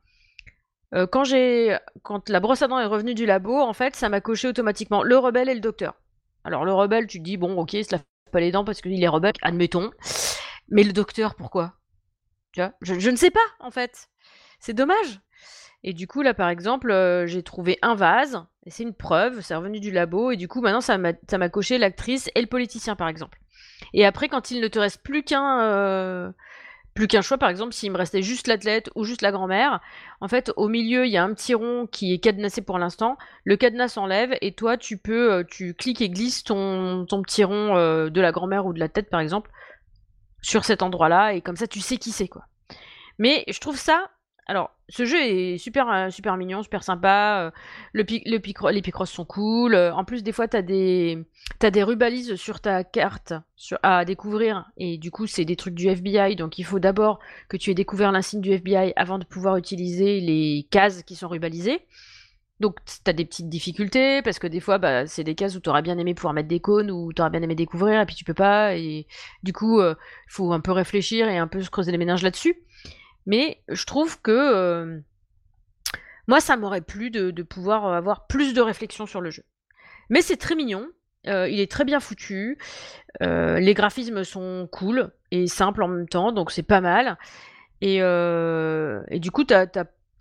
Euh, 0.94 1.08
quand 1.08 2.30
la 2.30 2.40
brosse 2.40 2.62
à 2.62 2.68
dents 2.68 2.80
est 2.80 2.86
revenue 2.86 3.16
du 3.16 3.26
labo, 3.26 3.60
en 3.60 3.74
fait 3.74 3.96
ça 3.96 4.10
m'a 4.10 4.22
coché 4.22 4.48
automatiquement 4.48 5.04
le 5.04 5.18
rebelle 5.18 5.50
et 5.50 5.56
le 5.56 5.62
docteur. 5.62 5.96
Alors 6.44 6.66
le 6.66 6.74
rebelle 6.74 7.08
tu 7.08 7.20
te 7.20 7.24
dis 7.24 7.38
bon 7.38 7.58
ok 7.58 7.74
il 7.74 7.86
se 7.86 7.94
lave 7.94 8.04
pas 8.32 8.40
les 8.40 8.52
dents 8.52 8.66
parce 8.66 8.82
qu'il 8.82 9.02
est 9.02 9.08
rebelle, 9.08 9.34
admettons. 9.42 9.92
Mais 10.70 10.84
le 10.84 10.94
docteur 10.94 11.36
pourquoi? 11.36 11.74
Tu 12.52 12.60
vois, 12.60 12.74
je 12.82 13.10
ne 13.10 13.16
sais 13.16 13.32
pas 13.32 13.40
en 13.60 13.72
fait. 13.72 14.10
C'est 14.60 14.74
dommage. 14.74 15.20
Et 15.84 15.94
du 15.94 16.08
coup, 16.08 16.22
là, 16.22 16.34
par 16.34 16.50
exemple, 16.50 16.92
euh, 16.92 17.28
j'ai 17.28 17.44
trouvé 17.44 17.78
un 17.82 17.96
vase, 17.96 18.44
et 18.66 18.70
c'est 18.70 18.84
une 18.84 18.94
preuve, 18.94 19.42
c'est 19.42 19.56
revenu 19.56 19.80
du 19.80 19.92
labo, 19.92 20.32
et 20.32 20.38
du 20.38 20.48
coup, 20.48 20.62
maintenant, 20.62 20.82
ça 20.82 20.98
m'a 20.98 21.50
coché 21.50 21.78
l'actrice 21.78 22.30
et 22.36 22.42
le 22.42 22.48
politicien, 22.48 22.96
par 22.96 23.10
exemple. 23.10 23.40
Et 23.94 24.06
après, 24.06 24.30
quand 24.30 24.52
il 24.52 24.62
ne 24.62 24.68
te 24.70 24.80
reste 24.80 25.04
plus 25.04 25.24
qu'un 25.24 25.62
euh, 25.62 26.32
plus 26.94 27.08
qu'un 27.08 27.22
choix, 27.22 27.38
par 27.38 27.50
exemple, 27.50 27.74
s'il 27.74 27.92
me 27.92 27.98
restait 27.98 28.22
juste 28.22 28.48
l'athlète 28.48 28.92
ou 28.96 29.04
juste 29.04 29.24
la 29.24 29.32
grand-mère, 29.32 29.82
en 30.22 30.28
fait, 30.28 30.54
au 30.56 30.70
milieu, 30.70 31.06
il 31.06 31.12
y 31.12 31.18
a 31.18 31.24
un 31.24 31.34
petit 31.34 31.56
rond 31.56 31.88
qui 31.92 32.14
est 32.14 32.20
cadenassé 32.20 32.62
pour 32.62 32.78
l'instant, 32.78 33.18
le 33.44 33.58
cadenas 33.58 33.90
s'enlève, 33.90 34.38
et 34.42 34.54
toi, 34.54 34.78
tu 34.78 34.98
peux, 34.98 35.34
euh, 35.34 35.44
tu 35.44 35.74
cliques 35.74 36.02
et 36.02 36.10
glisses 36.10 36.44
ton, 36.44 37.06
ton 37.06 37.22
petit 37.24 37.44
rond 37.44 37.76
de 37.76 38.22
la 38.22 38.32
grand-mère 38.32 38.66
ou 38.66 38.74
de 38.74 38.80
la 38.80 38.90
tête, 38.90 39.10
par 39.10 39.20
exemple, 39.20 39.52
sur 40.42 40.64
cet 40.64 40.82
endroit-là, 40.82 41.34
et 41.34 41.42
comme 41.42 41.58
ça, 41.58 41.68
tu 41.68 41.82
sais 41.82 41.98
qui 41.98 42.12
c'est, 42.12 42.30
quoi. 42.30 42.44
Mais 43.20 43.44
je 43.48 43.60
trouve 43.60 43.78
ça 43.78 44.10
alors, 44.46 44.72
ce 44.90 45.06
jeu 45.06 45.22
est 45.22 45.58
super, 45.58 45.90
euh, 45.90 46.10
super 46.10 46.36
mignon, 46.36 46.64
super 46.64 46.84
sympa. 46.84 47.46
Euh, 47.46 47.52
le, 47.94 48.04
le 48.04 48.72
les 48.72 48.82
picross 48.82 49.10
sont 49.10 49.26
cool. 49.26 49.74
Euh, 49.74 49.94
en 49.94 50.04
plus, 50.04 50.22
des 50.22 50.34
fois, 50.34 50.50
tu 50.50 50.58
as 50.58 50.62
des, 50.62 51.18
as 51.62 51.72
des 51.72 51.84
rubalises 51.84 52.36
sur 52.36 52.60
ta 52.60 52.84
carte 52.84 53.34
à 53.84 54.04
découvrir. 54.04 54.66
Et 54.76 54.98
du 54.98 55.12
coup, 55.12 55.28
c'est 55.28 55.46
des 55.46 55.56
trucs 55.56 55.76
du 55.76 55.88
FBI. 55.88 56.36
Donc, 56.36 56.60
il 56.60 56.64
faut 56.64 56.80
d'abord 56.80 57.20
que 57.48 57.56
tu 57.56 57.72
aies 57.72 57.76
découvert 57.76 58.12
l'insigne 58.12 58.42
du 58.42 58.52
FBI 58.52 58.92
avant 58.98 59.18
de 59.18 59.24
pouvoir 59.24 59.56
utiliser 59.56 60.20
les 60.20 60.68
cases 60.70 61.04
qui 61.04 61.16
sont 61.16 61.30
rubalisées. 61.30 61.80
Donc, 62.60 62.76
tu 62.86 63.10
as 63.10 63.14
des 63.14 63.26
petites 63.26 63.50
difficultés 63.50 64.22
parce 64.24 64.40
que 64.40 64.48
des 64.48 64.60
fois, 64.60 64.78
bah, 64.78 65.08
c'est 65.08 65.24
des 65.24 65.36
cases 65.36 65.56
où 65.56 65.62
tu 65.62 65.70
aurais 65.70 65.82
bien 65.82 65.98
aimé 65.98 66.14
pouvoir 66.14 66.34
mettre 66.34 66.50
des 66.50 66.60
cônes 66.60 66.92
ou 66.92 67.14
tu 67.14 67.22
aurais 67.22 67.32
bien 67.32 67.42
aimé 67.42 67.56
découvrir 67.56 68.02
et 68.02 68.06
puis 68.06 68.16
tu 68.16 68.26
peux 68.26 68.34
pas. 68.34 68.76
Et 68.76 69.08
du 69.42 69.54
coup, 69.54 69.82
il 69.82 69.96
faut 70.28 70.52
un 70.52 70.60
peu 70.60 70.72
réfléchir 70.72 71.30
et 71.30 71.38
un 71.38 71.48
peu 71.48 71.62
se 71.62 71.70
creuser 71.70 71.94
les 71.94 71.98
méninges 71.98 72.24
là-dessus. 72.24 72.56
Mais 73.26 73.62
je 73.70 73.86
trouve 73.86 74.22
que 74.22 74.32
euh, 74.32 75.00
moi, 76.28 76.40
ça 76.40 76.58
m'aurait 76.58 76.82
plu 76.82 77.10
de, 77.10 77.44
pouvoir 77.44 77.86
avoir 77.86 78.28
plus 78.28 78.54
de 78.54 78.62
réflexion 78.62 79.06
sur 79.06 79.22
le 79.22 79.30
jeu. 79.30 79.44
Mais 80.10 80.22
c'est 80.22 80.38
très 80.38 80.56
mignon, 80.56 80.88
euh, 81.28 81.48
il 81.50 81.60
est 81.60 81.72
très 81.72 81.86
bien 81.86 82.00
foutu, 82.00 82.58
euh, 83.22 83.60
les 83.60 83.74
graphismes 83.74 84.24
sont 84.24 84.68
cool 84.72 85.12
et 85.32 85.48
simples 85.48 85.84
en 85.84 85.88
même 85.88 86.10
temps, 86.10 86.32
donc 86.32 86.52
c'est 86.52 86.64
pas 86.64 86.82
mal. 86.82 87.18
Et, 87.82 88.00
du 89.20 89.32
coup, 89.32 89.44
tu 89.44 89.54
as, 89.54 89.68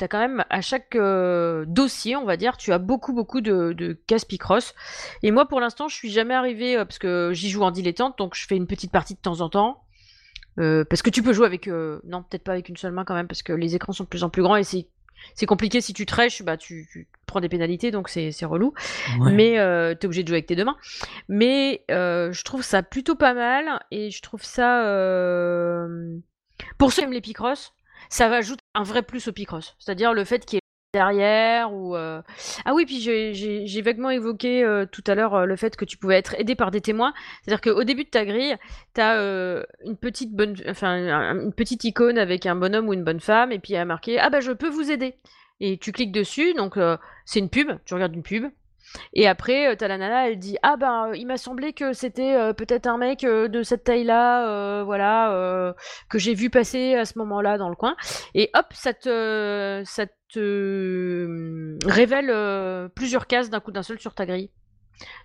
quand 0.08 0.18
même 0.18 0.44
à 0.50 0.60
chaque 0.60 0.96
dossier, 0.96 2.16
on 2.16 2.24
va 2.24 2.36
dire, 2.36 2.56
tu 2.56 2.72
as 2.72 2.78
beaucoup 2.78 3.12
beaucoup 3.12 3.40
de, 3.40 3.72
de 3.72 3.92
casse 3.92 4.24
picross. 4.24 4.74
Et 5.22 5.30
moi, 5.30 5.46
pour 5.46 5.60
l'instant, 5.60 5.86
je 5.86 5.94
suis 5.94 6.10
jamais 6.10 6.34
arrivé 6.34 6.76
parce 6.76 6.98
que 6.98 7.30
j'y 7.32 7.50
joue 7.50 7.62
en 7.62 7.70
dilettante, 7.70 8.18
donc 8.18 8.34
je 8.34 8.46
fais 8.46 8.56
une 8.56 8.66
petite 8.66 8.90
partie 8.90 9.14
de 9.14 9.20
temps 9.20 9.40
en 9.40 9.48
temps. 9.48 9.82
Euh, 10.58 10.84
parce 10.84 11.02
que 11.02 11.10
tu 11.10 11.22
peux 11.22 11.32
jouer 11.32 11.46
avec. 11.46 11.68
Euh, 11.68 12.00
non, 12.04 12.22
peut-être 12.22 12.44
pas 12.44 12.52
avec 12.52 12.68
une 12.68 12.76
seule 12.76 12.92
main 12.92 13.04
quand 13.04 13.14
même, 13.14 13.28
parce 13.28 13.42
que 13.42 13.52
les 13.52 13.74
écrans 13.74 13.92
sont 13.92 14.04
de 14.04 14.08
plus 14.08 14.24
en 14.24 14.30
plus 14.30 14.42
grands 14.42 14.56
et 14.56 14.64
c'est. 14.64 14.86
C'est 15.36 15.46
compliqué 15.46 15.80
si 15.80 15.92
tu 15.92 16.04
trèches, 16.04 16.42
bah 16.42 16.56
tu, 16.56 17.06
prends 17.26 17.38
des 17.38 17.48
pénalités, 17.48 17.92
donc 17.92 18.08
c'est 18.08 18.32
relou. 18.44 18.74
Mais 19.20 19.56
euh, 19.60 19.94
t'es 19.94 20.06
obligé 20.06 20.24
de 20.24 20.28
jouer 20.28 20.38
avec 20.38 20.46
tes 20.46 20.56
deux 20.56 20.64
mains. 20.64 20.76
Mais 21.28 21.84
je 21.88 22.42
trouve 22.42 22.62
ça 22.62 22.82
plutôt 22.82 23.14
pas 23.14 23.32
mal 23.32 23.78
et 23.92 24.10
je 24.10 24.20
trouve 24.20 24.42
ça 24.42 24.82
pour 26.76 26.92
ceux 26.92 27.02
qui 27.02 27.04
aiment 27.04 27.12
les 27.12 27.20
Picross, 27.20 27.72
ça 28.08 28.28
va 28.28 28.36
ajouter 28.36 28.64
un 28.74 28.82
vrai 28.82 29.02
plus 29.02 29.28
au 29.28 29.32
Picross. 29.32 29.76
C'est-à-dire 29.78 30.12
le 30.12 30.24
fait 30.24 30.44
qu'il 30.44 30.56
y 30.56 30.58
ait 30.58 30.61
derrière 30.92 31.72
ou 31.72 31.94
ah 31.94 32.22
oui 32.74 32.84
puis 32.84 33.00
j'ai 33.00 33.82
vaguement 33.82 34.10
évoqué 34.10 34.84
tout 34.92 35.02
à 35.06 35.14
l'heure 35.14 35.46
le 35.46 35.56
fait 35.56 35.74
que 35.76 35.84
tu 35.84 35.96
pouvais 35.96 36.18
être 36.18 36.34
aidé 36.38 36.54
par 36.54 36.70
des 36.70 36.80
témoins. 36.80 37.14
C'est-à-dire 37.42 37.62
qu'au 37.62 37.84
début 37.84 38.04
de 38.04 38.10
ta 38.10 38.24
grille 38.26 38.56
tu 38.94 39.00
as 39.00 39.64
une 39.84 39.96
petite 39.96 40.32
bonne 40.32 40.54
enfin 40.68 41.34
une 41.34 41.52
petite 41.54 41.84
icône 41.84 42.18
avec 42.18 42.44
un 42.44 42.56
bonhomme 42.56 42.88
ou 42.88 42.92
une 42.92 43.04
bonne 43.04 43.20
femme 43.20 43.52
et 43.52 43.58
puis 43.58 43.72
il 43.72 43.76
y 43.76 43.78
a 43.78 43.84
marqué 43.84 44.18
ah 44.18 44.28
bah 44.28 44.40
je 44.40 44.52
peux 44.52 44.68
vous 44.68 44.90
aider! 44.90 45.16
Et 45.60 45.78
tu 45.78 45.92
cliques 45.92 46.12
dessus 46.12 46.52
donc 46.54 46.78
c'est 47.24 47.38
une 47.38 47.48
pub 47.48 47.70
tu 47.86 47.94
regardes 47.94 48.14
une 48.14 48.22
pub 48.22 48.44
et 49.12 49.26
après, 49.26 49.68
euh, 49.68 49.76
t'as 49.76 49.88
la 49.88 50.28
elle 50.28 50.38
dit 50.38 50.56
Ah 50.62 50.76
ben, 50.76 51.08
euh, 51.08 51.16
il 51.16 51.26
m'a 51.26 51.36
semblé 51.36 51.72
que 51.72 51.92
c'était 51.92 52.34
euh, 52.34 52.52
peut-être 52.52 52.86
un 52.86 52.98
mec 52.98 53.22
de 53.22 53.62
cette 53.62 53.84
taille-là, 53.84 54.82
voilà, 54.84 55.74
que 56.08 56.18
j'ai 56.18 56.34
vu 56.34 56.50
passer 56.50 56.94
à 56.94 57.04
ce 57.04 57.18
moment-là 57.18 57.58
dans 57.58 57.68
le 57.68 57.76
coin. 57.76 57.96
Et 58.34 58.50
hop, 58.54 58.66
ça 58.72 58.92
te 58.94 59.84
révèle 61.86 62.90
plusieurs 62.94 63.26
cases 63.26 63.50
d'un 63.50 63.60
coup 63.60 63.72
d'un 63.72 63.82
seul 63.82 63.98
sur 63.98 64.14
ta 64.14 64.26
grille. 64.26 64.50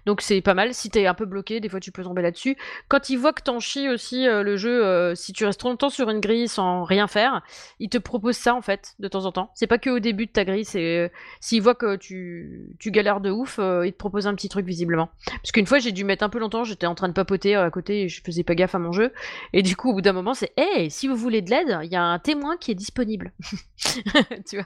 Donc 0.06 0.22
c'est 0.22 0.42
pas 0.42 0.54
mal. 0.54 0.74
Si 0.74 0.90
t'es 0.90 1.06
un 1.06 1.14
peu 1.14 1.26
bloqué, 1.26 1.60
des 1.60 1.70
fois 1.70 1.80
tu 1.80 1.92
peux 1.92 2.04
tomber 2.04 2.22
là-dessus. 2.22 2.58
Quand 2.88 3.10
il 3.10 3.18
voit 3.18 3.34
que 3.34 3.42
t'en 3.44 3.60
chies 3.60 3.90
aussi 3.90 4.28
euh, 4.28 4.44
le 4.44 4.58
jeu, 4.58 4.86
euh, 4.86 5.16
si 5.16 5.34
tu 5.34 5.46
restes 5.46 5.60
trop 5.60 5.70
longtemps 5.70 5.90
sur 5.90 6.10
une 6.10 6.20
grille 6.20 6.48
sans 6.48 6.84
rien 6.84 7.08
faire, 7.08 7.42
il 7.80 7.90
te 7.90 7.98
propose 7.98 8.36
ça 8.36 8.56
en 8.56 8.62
fait 8.62 8.96
de 9.00 9.08
temps 9.08 9.26
en 9.26 9.32
temps. 9.32 9.52
C'est 9.54 9.68
pas 9.68 9.78
que 9.78 9.90
au 9.90 10.00
début 10.00 10.26
de 10.26 10.32
ta 10.32 10.46
grille, 10.46 10.66
c'est 10.66 10.98
euh, 10.98 11.10
s'il 11.40 11.62
voit 11.62 11.76
que 11.76 11.96
tu, 11.96 12.76
tu 12.80 12.92
galères 12.92 13.22
de 13.22 13.30
ouf, 13.32 13.60
il 13.60 13.92
te 13.92 13.98
propose 13.98 14.28
un 14.28 14.36
petit 14.36 14.50
truc 14.50 14.66
visiblement. 14.66 15.10
Parce 15.26 15.52
qu'une 15.52 15.66
fois 15.66 15.80
j'ai 15.80 15.92
dû 15.92 16.04
mettre 16.04 16.24
un 16.24 16.30
peu 16.30 16.40
longtemps, 16.40 16.64
j'étais 16.64 16.88
en 16.88 16.96
train 16.96 17.10
de 17.10 17.14
papoter 17.14 17.56
à 17.56 17.70
côté 17.70 18.04
et 18.04 18.10
je 18.10 18.22
faisais 18.24 18.44
pas 18.44 18.56
gaffe 18.56 18.76
à 18.76 18.80
mon 18.80 18.92
jeu. 18.92 19.12
Et 19.54 19.62
du 19.62 19.76
coup 19.76 19.90
au 19.90 19.94
bout 19.94 20.02
d'un 20.02 20.14
moment 20.14 20.34
c'est 20.34 20.54
hey 20.58 20.90
si 20.90 21.08
vous 21.08 21.16
voulez 21.16 21.42
de 21.42 21.50
l'aide, 21.50 21.80
il 21.84 21.92
y 21.92 21.96
a 21.96 22.04
un 22.04 22.20
témoin 22.20 22.58
qui 22.58 22.72
est 22.72 22.76
disponible. 22.76 23.32
tu 24.50 24.58
vois? 24.58 24.66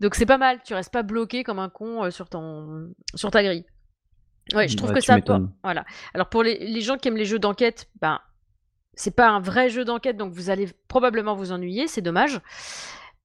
Donc 0.00 0.14
c'est 0.14 0.26
pas 0.26 0.38
mal, 0.38 0.60
tu 0.64 0.74
restes 0.74 0.92
pas 0.92 1.02
bloqué 1.02 1.44
comme 1.44 1.58
un 1.58 1.68
con 1.68 2.04
euh, 2.04 2.10
sur, 2.10 2.28
ton... 2.28 2.92
sur 3.14 3.30
ta 3.30 3.42
grille. 3.42 3.64
Ouais, 4.54 4.68
je 4.68 4.76
trouve 4.76 4.92
que 4.92 5.00
ça. 5.00 5.18
Voilà. 5.62 5.84
Alors 6.14 6.28
pour 6.28 6.42
les, 6.42 6.58
les, 6.58 6.80
gens 6.80 6.96
qui 6.96 7.08
aiment 7.08 7.16
les 7.16 7.24
jeux 7.24 7.38
d'enquête, 7.38 7.88
ben 8.00 8.20
c'est 8.94 9.14
pas 9.14 9.28
un 9.28 9.40
vrai 9.40 9.68
jeu 9.68 9.84
d'enquête, 9.84 10.16
donc 10.16 10.32
vous 10.32 10.50
allez 10.50 10.68
probablement 10.88 11.34
vous 11.34 11.52
ennuyer, 11.52 11.86
c'est 11.86 12.00
dommage. 12.00 12.40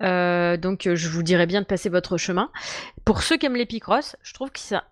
Euh, 0.01 0.57
donc 0.57 0.87
euh, 0.87 0.95
je 0.95 1.09
vous 1.09 1.23
dirais 1.23 1.45
bien 1.45 1.61
de 1.61 1.65
passer 1.65 1.89
votre 1.89 2.17
chemin. 2.17 2.51
Pour 3.05 3.21
ceux 3.21 3.37
qui 3.37 3.45
aiment 3.45 3.55
les 3.55 3.65
Picross, 3.65 4.15
je 4.23 4.33
trouve 4.33 4.51
que 4.51 4.59
ça, 4.59 4.83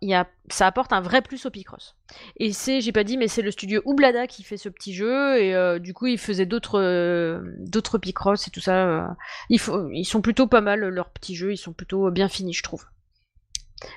apporte 0.59 0.93
un 0.93 1.01
vrai 1.01 1.21
plus 1.21 1.45
au 1.45 1.49
Picross. 1.49 1.95
Et 2.37 2.51
c'est, 2.53 2.81
j'ai 2.81 2.91
pas 2.91 3.03
dit, 3.03 3.17
mais 3.17 3.27
c'est 3.27 3.41
le 3.41 3.51
studio 3.51 3.81
Oublada 3.85 4.27
qui 4.27 4.43
fait 4.43 4.57
ce 4.57 4.69
petit 4.69 4.93
jeu, 4.93 5.39
et 5.39 5.55
euh, 5.55 5.79
du 5.79 5.93
coup 5.93 6.07
ils 6.07 6.17
faisaient 6.17 6.45
d'autres 6.45 7.97
Picross 7.97 8.47
et 8.47 8.51
tout 8.51 8.59
ça. 8.59 9.15
ils, 9.49 9.59
ils 9.93 10.05
sont 10.05 10.21
plutôt 10.21 10.47
pas 10.47 10.61
mal 10.61 10.81
leurs 10.81 11.09
petits 11.09 11.35
jeux, 11.35 11.53
ils 11.53 11.57
sont 11.57 11.73
plutôt 11.73 12.11
bien 12.11 12.27
finis, 12.27 12.53
je 12.53 12.63
trouve. 12.63 12.85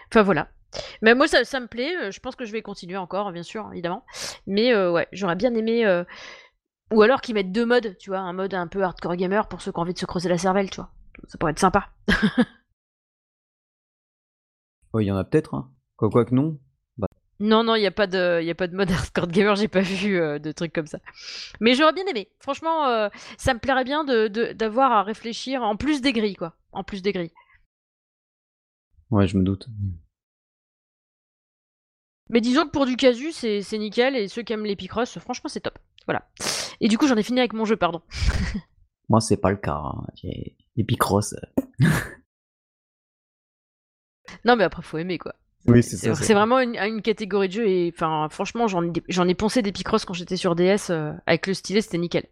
Enfin 0.09 0.23
voilà. 0.23 0.49
Mais 1.03 1.15
moi 1.15 1.29
ça, 1.29 1.45
ça 1.45 1.61
me 1.61 1.67
plaît, 1.67 2.11
je 2.11 2.21
pense 2.21 2.37
que 2.37 2.47
je 2.47 2.53
vais 2.53 2.63
continuer 2.63 2.97
encore, 2.97 3.31
bien 3.33 3.43
sûr, 3.43 3.69
évidemment. 3.73 4.05
Mais 4.47 4.75
ouais, 4.75 5.09
j'aurais 5.13 5.37
bien 5.37 5.55
aimé. 5.55 6.05
Ou 6.91 7.01
alors 7.01 7.23
qu'ils 7.23 7.35
mettent 7.35 7.53
deux 7.53 7.65
modes, 7.65 7.97
tu 7.99 8.11
vois, 8.11 8.19
un 8.19 8.35
mode 8.35 8.53
un 8.53 8.67
peu 8.67 8.83
hardcore 8.83 9.17
gamer 9.17 9.49
pour 9.49 9.63
ceux 9.63 9.73
qui 9.73 9.79
ont 9.79 9.83
envie 9.83 9.95
de 9.95 9.99
se 9.99 10.05
creuser 10.05 10.29
la 10.29 10.37
cervelle, 10.37 10.71
tu 10.71 10.77
vois. 10.77 10.91
Ça 11.29 11.39
pourrait 11.39 11.53
être 11.53 11.59
sympa. 11.59 11.91
il 15.01 15.07
y 15.07 15.13
en 15.13 15.17
a 15.17 15.25
peut-être, 15.25 15.55
hein. 15.55 15.71
Quoi, 15.97 16.25
que 16.25 16.35
non. 16.35 16.59
Bah. 16.99 17.07
Non, 17.41 17.63
non, 17.65 17.77
il 17.77 17.81
n'y 17.81 17.87
a, 17.87 17.93
pas 17.93 18.07
de, 18.07 18.43
y 18.43 18.51
a 18.51 18.55
pas 18.55 18.67
de 18.67 18.77
mode 18.77 18.91
hardcore 18.91 19.29
gamer, 19.29 19.57
j'ai 19.57 19.69
pas 19.69 19.81
vu 19.81 20.21
euh, 20.21 20.39
de 20.39 20.53
trucs 20.53 20.73
comme 20.73 20.87
ça. 20.87 20.99
Mais 21.61 21.75
j'aurais 21.75 21.93
bien 21.93 22.07
aimé. 22.07 22.29
Franchement, 22.41 22.87
euh, 22.87 23.09
ça 23.39 23.55
me 23.55 23.61
plairait 23.61 23.85
bien 23.85 24.05
d'avoir 24.05 24.91
de, 24.91 24.95
à 24.95 25.03
réfléchir 25.03 25.63
en 25.63 25.77
plus 25.77 26.01
des 26.01 26.13
grilles, 26.13 26.37
quoi. 26.37 26.55
En 26.73 26.83
plus 26.85 27.03
des 27.03 27.13
grilles. 27.13 27.33
Ouais, 29.11 29.27
je 29.27 29.37
me 29.37 29.45
doute. 29.45 29.69
Mais 32.31 32.41
disons 32.41 32.65
que 32.65 32.71
pour 32.71 32.87
du 32.87 32.97
casu, 32.97 33.31
c'est 33.33 33.79
nickel, 33.79 34.17
et 34.17 34.27
ceux 34.29 34.43
qui 34.43 34.55
aiment 34.55 34.65
les 34.65 34.77
Picross, 34.77 35.19
franchement, 35.19 35.51
c'est 35.51 35.61
top. 35.61 35.79
Voilà. 36.07 36.27
Et 36.81 36.89
du 36.89 36.99
coup, 36.99 37.07
j'en 37.07 37.17
ai 37.17 37.23
fini 37.23 37.39
avec 37.41 37.53
mon 37.53 37.65
jeu, 37.65 37.77
pardon. 37.77 38.03
Moi, 39.13 39.21
c'est 39.21 39.37
pas 39.37 39.51
le 39.51 39.59
cas. 39.59 39.77
Hein. 39.77 40.07
Non, 44.47 44.57
mais 44.57 44.65
après, 44.65 44.81
faut 44.83 44.97
aimer, 44.97 45.19
quoi. 45.19 45.35
Oui, 45.67 45.83
c'est 45.83 45.99
ça. 45.99 46.15
C'est 46.15 46.33
vraiment 46.33 46.59
une, 46.61 47.03
catégorie 47.03 47.49
de 47.49 47.53
jeu 47.53 47.69
et 47.69 47.93
enfin 47.95 48.29
franchement 48.31 48.67
j'en 48.67 48.83
ai, 49.29 49.35
poncé 49.35 49.61
des 49.61 49.71
Picross 49.71 50.07
quand 50.07 50.15
j'étais 50.15 50.37
sur 50.37 50.57
DS 50.57 50.91
euh, 50.91 51.13
avec 51.27 51.47
le 51.47 51.55
stylet 51.55 51.83
c'était 51.83 51.99
nickel. 51.99 52.25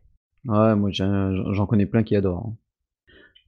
Ouais 0.46 0.74
moi 0.74 0.90
j'en 0.90 1.66
connais 1.66 1.86
plein 1.86 2.02
qui 2.02 2.16
adorent. 2.16 2.54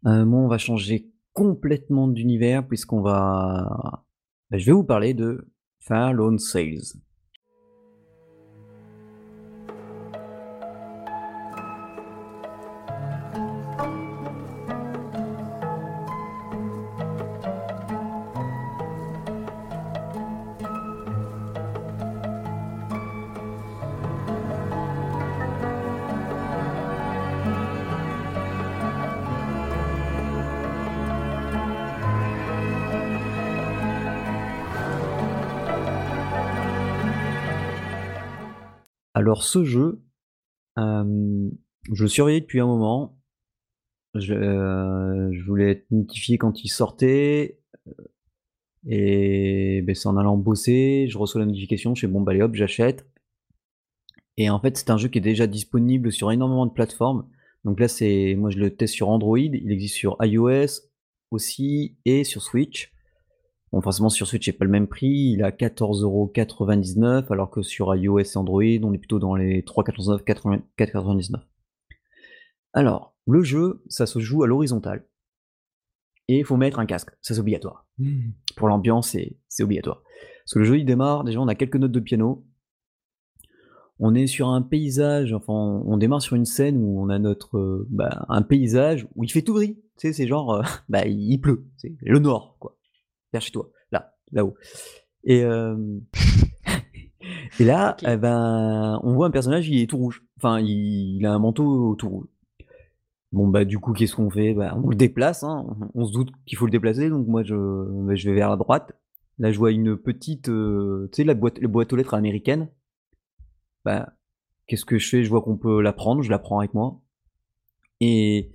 Hein. 0.05 0.11
Euh, 0.11 0.25
moi 0.25 0.40
on 0.40 0.47
va 0.47 0.59
changer 0.59 1.11
complètement 1.33 2.07
d'univers 2.07 2.64
puisqu'on 2.68 3.01
va... 3.01 4.05
Bah, 4.51 4.59
je 4.59 4.66
vais 4.66 4.73
vous 4.73 4.85
parler 4.85 5.14
de 5.14 5.49
Lone 5.90 6.38
Sales. 6.38 7.01
Alors 39.33 39.45
ce 39.45 39.64
jeu, 39.64 40.03
je 40.77 42.03
le 42.03 42.07
surveillais 42.07 42.42
depuis 42.42 42.61
un 42.61 42.66
moment. 42.66 43.18
Je, 44.14 45.42
voulais 45.47 45.71
être 45.71 45.90
notifié 45.90 46.37
quand 46.37 46.62
il 46.62 46.68
sortait. 46.68 47.59
Et 48.87 49.81
ben, 49.81 49.95
c'est 49.95 50.09
en 50.09 50.18
allant 50.18 50.37
bosser, 50.37 51.07
je 51.09 51.16
reçois 51.16 51.40
la 51.40 51.47
notification, 51.47 51.95
je 51.95 52.03
fais 52.03 52.09
bon 52.09 52.21
bah 52.21 52.33
allez 52.33 52.42
hop, 52.42 52.55
j'achète. 52.55 53.07
Et 54.37 54.51
en 54.51 54.61
fait, 54.61 54.77
c'est 54.77 54.90
un 54.90 54.99
jeu 54.99 55.09
qui 55.09 55.16
est 55.16 55.23
déjà 55.23 55.47
disponible 55.47 56.12
sur 56.12 56.31
énormément 56.31 56.66
de 56.66 56.73
plateformes. 56.73 57.27
Donc 57.64 57.81
là, 57.81 57.88
c'est 57.88 58.35
moi 58.37 58.51
je 58.51 58.59
le 58.59 58.77
teste 58.77 58.92
sur 58.92 59.09
Android, 59.09 59.38
il 59.38 59.73
existe 59.73 59.95
sur 59.95 60.18
iOS 60.21 60.83
aussi 61.31 61.97
et 62.05 62.25
sur 62.25 62.42
Switch. 62.42 62.92
Bon, 63.73 63.81
forcément, 63.81 64.11
sur 64.11 64.27
Switch, 64.27 64.45
c'est 64.45 64.53
pas 64.53 64.67
le 64.67 64.71
même 64.71 64.87
prix. 64.87 65.33
Il 65.33 65.43
a 65.43 65.51
14,99€, 65.51 67.33
alors 67.33 67.51
que 67.51 67.63
sur 67.63 67.95
iOS 67.95 68.19
et 68.19 68.37
Android, 68.37 68.63
on 68.63 68.93
est 68.93 68.99
plutôt 68.99 69.19
dans 69.19 69.35
les 69.35 69.63
3,99€, 69.63 70.23
4,99€. 70.25 71.41
Alors, 72.75 73.17
le 73.27 73.43
jeu, 73.43 73.83
ça 73.89 74.05
se 74.05 74.19
joue 74.19 74.43
à 74.43 74.47
l'horizontale. 74.47 75.07
Et 76.29 76.39
il 76.39 76.45
faut 76.45 76.57
mettre 76.57 76.79
un 76.79 76.87
casque, 76.87 77.11
ça 77.21 77.35
c'est 77.35 77.41
obligatoire. 77.41 77.87
Mmh. 77.99 78.31
Pour 78.57 78.69
l'ambiance, 78.69 79.17
c'est 79.49 79.63
obligatoire. 79.63 80.03
Parce 80.45 80.55
que 80.55 80.59
le 80.61 80.65
jeu, 80.65 80.79
il 80.79 80.85
démarre, 80.85 81.25
déjà, 81.25 81.41
on 81.41 81.49
a 81.49 81.55
quelques 81.55 81.77
notes 81.77 81.93
de 81.93 82.01
piano. 82.01 82.47
On 83.99 84.15
est 84.15 84.27
sur 84.27 84.49
un 84.49 84.63
paysage, 84.63 85.33
enfin, 85.33 85.53
on 85.53 85.97
démarre 85.97 86.23
sur 86.23 86.37
une 86.37 86.45
scène 86.45 86.77
où 86.77 87.01
on 87.01 87.09
a 87.09 87.19
notre, 87.19 87.57
euh, 87.57 87.87
bah, 87.91 88.27
un 88.29 88.43
paysage 88.43 89.07
où 89.15 89.25
il 89.25 89.31
fait 89.31 89.43
tout 89.43 89.55
gris. 89.55 89.77
Tu 89.99 90.09
sais, 90.09 90.13
c'est 90.13 90.27
genre, 90.27 90.55
euh, 90.55 90.63
bah, 90.89 91.07
il 91.07 91.39
pleut. 91.39 91.67
C'est 91.77 91.95
le 92.01 92.19
nord, 92.19 92.57
quoi 92.59 92.77
vers 93.33 93.42
chez 93.42 93.53
toi, 93.53 93.71
là, 93.90 94.14
là-haut. 94.33 94.55
Et, 95.25 95.42
et 97.59 97.64
là, 97.64 97.97
eh 98.07 98.16
ben, 98.16 99.01
on 99.03 99.14
voit 99.14 99.27
un 99.27 99.31
personnage, 99.31 99.68
il 99.68 99.81
est 99.81 99.87
tout 99.87 99.99
rouge. 99.99 100.23
Enfin, 100.38 100.61
il, 100.61 101.25
a 101.27 101.33
un 101.33 101.38
manteau 101.38 101.95
tout 101.97 102.09
rouge. 102.09 102.27
Bon, 103.33 103.49
bah, 103.49 103.64
du 103.64 103.79
coup, 103.79 103.92
qu'est-ce 103.92 104.16
qu'on 104.16 104.31
fait? 104.31 104.53
Bah, 104.55 104.77
On 104.83 104.88
le 104.88 104.97
déplace, 104.97 105.42
hein. 105.42 105.64
on 105.95 106.05
se 106.05 106.12
doute 106.12 106.31
qu'il 106.45 106.59
faut 106.59 106.66
le 106.66 106.71
déplacer, 106.71 107.09
donc 107.09 107.27
moi, 107.27 107.42
je, 107.42 107.55
bah, 107.55 108.14
je 108.14 108.29
vais 108.29 108.35
vers 108.35 108.51
la 108.51 108.57
droite. 108.57 108.92
Là, 109.38 109.51
je 109.51 109.59
vois 109.59 109.73
une 109.73 109.97
petite, 109.97 110.45
tu 110.45 111.09
sais, 111.12 111.25
la 111.25 111.35
boîte, 111.35 111.59
la 111.59 111.68
boîte 111.68 111.92
aux 111.92 111.97
lettres 111.97 112.14
américaine. 112.14 112.68
Bah, 113.85 114.12
qu'est-ce 114.66 114.85
que 114.85 114.99
je 114.99 115.09
fais? 115.09 115.25
Je 115.25 115.31
vois 115.31 115.42
qu'on 115.42 115.57
peut 115.57 115.81
la 115.81 115.92
prendre, 115.92 116.23
je 116.23 116.31
la 116.31 116.38
prends 116.38 116.59
avec 116.59 116.75
moi. 116.75 117.01
Et, 118.01 118.53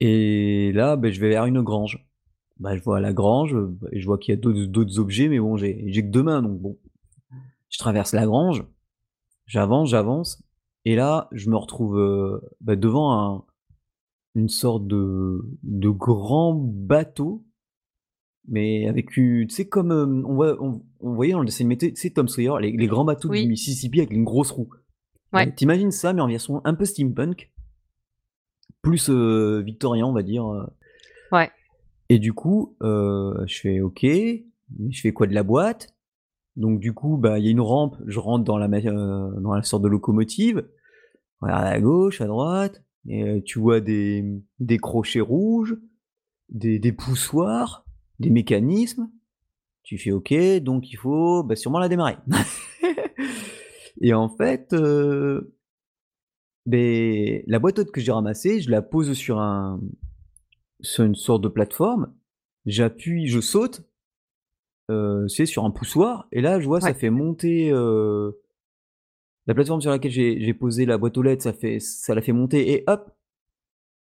et 0.00 0.72
là, 0.72 0.96
bah, 0.96 1.10
je 1.10 1.20
vais 1.20 1.30
vers 1.30 1.46
une 1.46 1.62
grange 1.62 2.07
bah, 2.58 2.76
je 2.76 2.82
vois 2.82 3.00
la 3.00 3.12
grange, 3.12 3.56
et 3.92 4.00
je 4.00 4.06
vois 4.06 4.18
qu'il 4.18 4.34
y 4.34 4.36
a 4.36 4.40
d'autres 4.40 4.98
objets, 4.98 5.28
mais 5.28 5.38
bon, 5.38 5.56
j'ai 5.56 5.74
que 5.74 6.10
deux 6.10 6.22
mains, 6.22 6.42
donc 6.42 6.60
bon. 6.60 6.78
Je 7.68 7.78
traverse 7.78 8.12
la 8.12 8.24
grange, 8.24 8.64
j'avance, 9.46 9.90
j'avance, 9.90 10.42
et 10.84 10.96
là, 10.96 11.28
je 11.32 11.50
me 11.50 11.56
retrouve 11.56 11.98
euh, 11.98 12.40
bah, 12.62 12.76
devant 12.76 13.12
un, 13.12 13.44
une 14.34 14.48
sorte 14.48 14.86
de, 14.86 15.42
de 15.62 15.90
grand 15.90 16.54
bateau, 16.54 17.44
mais 18.46 18.88
avec 18.88 19.10
tu 19.10 19.46
sais, 19.50 19.68
comme 19.68 19.92
euh, 19.92 20.22
on, 20.26 20.34
voit, 20.34 20.56
on, 20.62 20.82
voyait 21.00 21.32
dans 21.32 21.40
le 21.40 21.46
dessin 21.46 21.64
animé, 21.64 21.76
tu 21.76 21.94
sais, 21.94 22.10
Tom 22.10 22.26
Sawyer, 22.26 22.54
les, 22.60 22.72
les 22.72 22.86
grands 22.86 23.04
bateaux 23.04 23.28
du 23.28 23.46
Mississippi 23.46 24.00
avec 24.00 24.12
une 24.12 24.24
grosse 24.24 24.50
roue. 24.50 24.70
Ouais. 25.34 25.52
T'imagines 25.54 25.90
ça, 25.90 26.14
mais 26.14 26.22
en 26.22 26.28
version 26.28 26.62
un 26.64 26.74
peu 26.74 26.86
steampunk, 26.86 27.52
plus 28.80 29.10
euh, 29.10 29.60
victorien, 29.60 30.06
on 30.06 30.14
va 30.14 30.22
dire. 30.22 30.46
Ouais. 31.30 31.50
Et 32.08 32.18
du 32.18 32.32
coup, 32.32 32.76
euh, 32.82 33.44
je 33.46 33.60
fais 33.60 33.80
OK, 33.80 34.02
je 34.02 35.00
fais 35.00 35.12
quoi 35.12 35.26
de 35.26 35.34
la 35.34 35.42
boîte? 35.42 35.94
Donc 36.56 36.80
du 36.80 36.92
coup, 36.92 37.16
bah 37.16 37.38
il 37.38 37.44
y 37.44 37.48
a 37.48 37.50
une 37.50 37.60
rampe, 37.60 37.96
je 38.06 38.18
rentre 38.18 38.44
dans 38.44 38.58
la 38.58 38.66
euh, 38.66 39.40
dans 39.40 39.54
la 39.54 39.62
sorte 39.62 39.82
de 39.82 39.88
locomotive. 39.88 40.66
Regarde 41.40 41.66
à 41.66 41.80
gauche, 41.80 42.20
à 42.20 42.26
droite, 42.26 42.82
et 43.06 43.22
euh, 43.22 43.40
tu 43.44 43.58
vois 43.60 43.80
des, 43.80 44.24
des 44.58 44.78
crochets 44.78 45.20
rouges, 45.20 45.76
des, 46.48 46.92
poussoirs, 46.92 47.84
des 48.18 48.30
mécanismes. 48.30 49.10
Tu 49.84 49.98
fais 49.98 50.10
OK, 50.10 50.34
donc 50.62 50.90
il 50.90 50.96
faut 50.96 51.44
bah, 51.44 51.54
sûrement 51.54 51.78
la 51.78 51.88
démarrer. 51.88 52.16
et 54.00 54.14
en 54.14 54.28
fait, 54.28 54.74
ben, 56.66 57.42
la 57.46 57.58
boîte 57.60 57.78
haute 57.78 57.92
que 57.92 58.00
j'ai 58.00 58.12
ramassée, 58.12 58.60
je 58.60 58.70
la 58.70 58.82
pose 58.82 59.12
sur 59.12 59.38
un 59.38 59.80
sur 60.80 61.04
une 61.04 61.14
sorte 61.14 61.42
de 61.42 61.48
plateforme, 61.48 62.12
j'appuie, 62.66 63.26
je 63.26 63.40
saute, 63.40 63.82
euh, 64.90 65.26
c'est 65.28 65.46
sur 65.46 65.64
un 65.64 65.70
poussoir, 65.70 66.28
et 66.32 66.40
là 66.40 66.60
je 66.60 66.66
vois 66.66 66.80
ça 66.80 66.94
fait 66.94 67.10
monter 67.10 67.70
euh, 67.70 68.32
la 69.46 69.54
plateforme 69.54 69.80
sur 69.80 69.90
laquelle 69.90 70.10
j'ai 70.10 70.54
posé 70.54 70.86
la 70.86 70.98
boîte 70.98 71.18
aux 71.18 71.22
lettres, 71.22 71.42
ça 71.42 71.52
fait 71.52 71.80
ça 71.80 72.14
la 72.14 72.22
fait 72.22 72.32
monter 72.32 72.72
et 72.72 72.84
hop, 72.86 73.10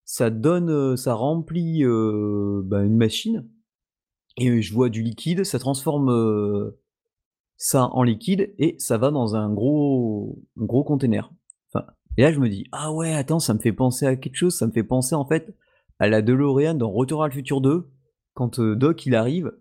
ça 0.05 0.29
donne, 0.29 0.69
euh, 0.69 0.95
ça 0.95 1.13
remplit 1.13 1.84
bah, 1.84 2.84
une 2.84 2.97
machine 2.97 3.47
et 4.38 4.62
je 4.62 4.73
vois 4.73 4.89
du 4.89 5.01
liquide, 5.01 5.43
ça 5.43 5.60
transforme 5.60 6.73
ça 7.58 7.88
en 7.88 8.03
liquide 8.03 8.53
et 8.58 8.75
ça 8.79 8.97
va 8.97 9.12
dans 9.12 9.36
un 9.36 9.51
gros 9.51 10.41
gros 10.55 10.86
container. 10.86 11.29
Enfin, 11.67 11.88
et 12.15 12.21
là 12.21 12.32
je 12.32 12.39
me 12.39 12.47
dis 12.47 12.65
ah 12.71 12.93
ouais 12.93 13.13
attends 13.13 13.39
ça 13.39 13.53
me 13.53 13.60
fait 13.60 13.73
penser 13.73 14.05
à 14.05 14.15
quelque 14.15 14.38
chose, 14.38 14.55
ça 14.55 14.65
me 14.65 14.71
fait 14.71 14.84
penser 14.84 15.15
en 15.15 15.25
fait 15.25 15.53
à 15.99 16.07
la 16.07 16.21
DeLorean 16.21 16.75
dans 16.75 16.91
Retour 16.91 17.23
à 17.23 17.27
le 17.27 17.33
futur 17.33 17.62
2, 17.62 17.89
quand 18.33 18.59
euh, 18.59 18.75
Doc 18.75 19.05
il 19.05 19.15
arrive, 19.15 19.51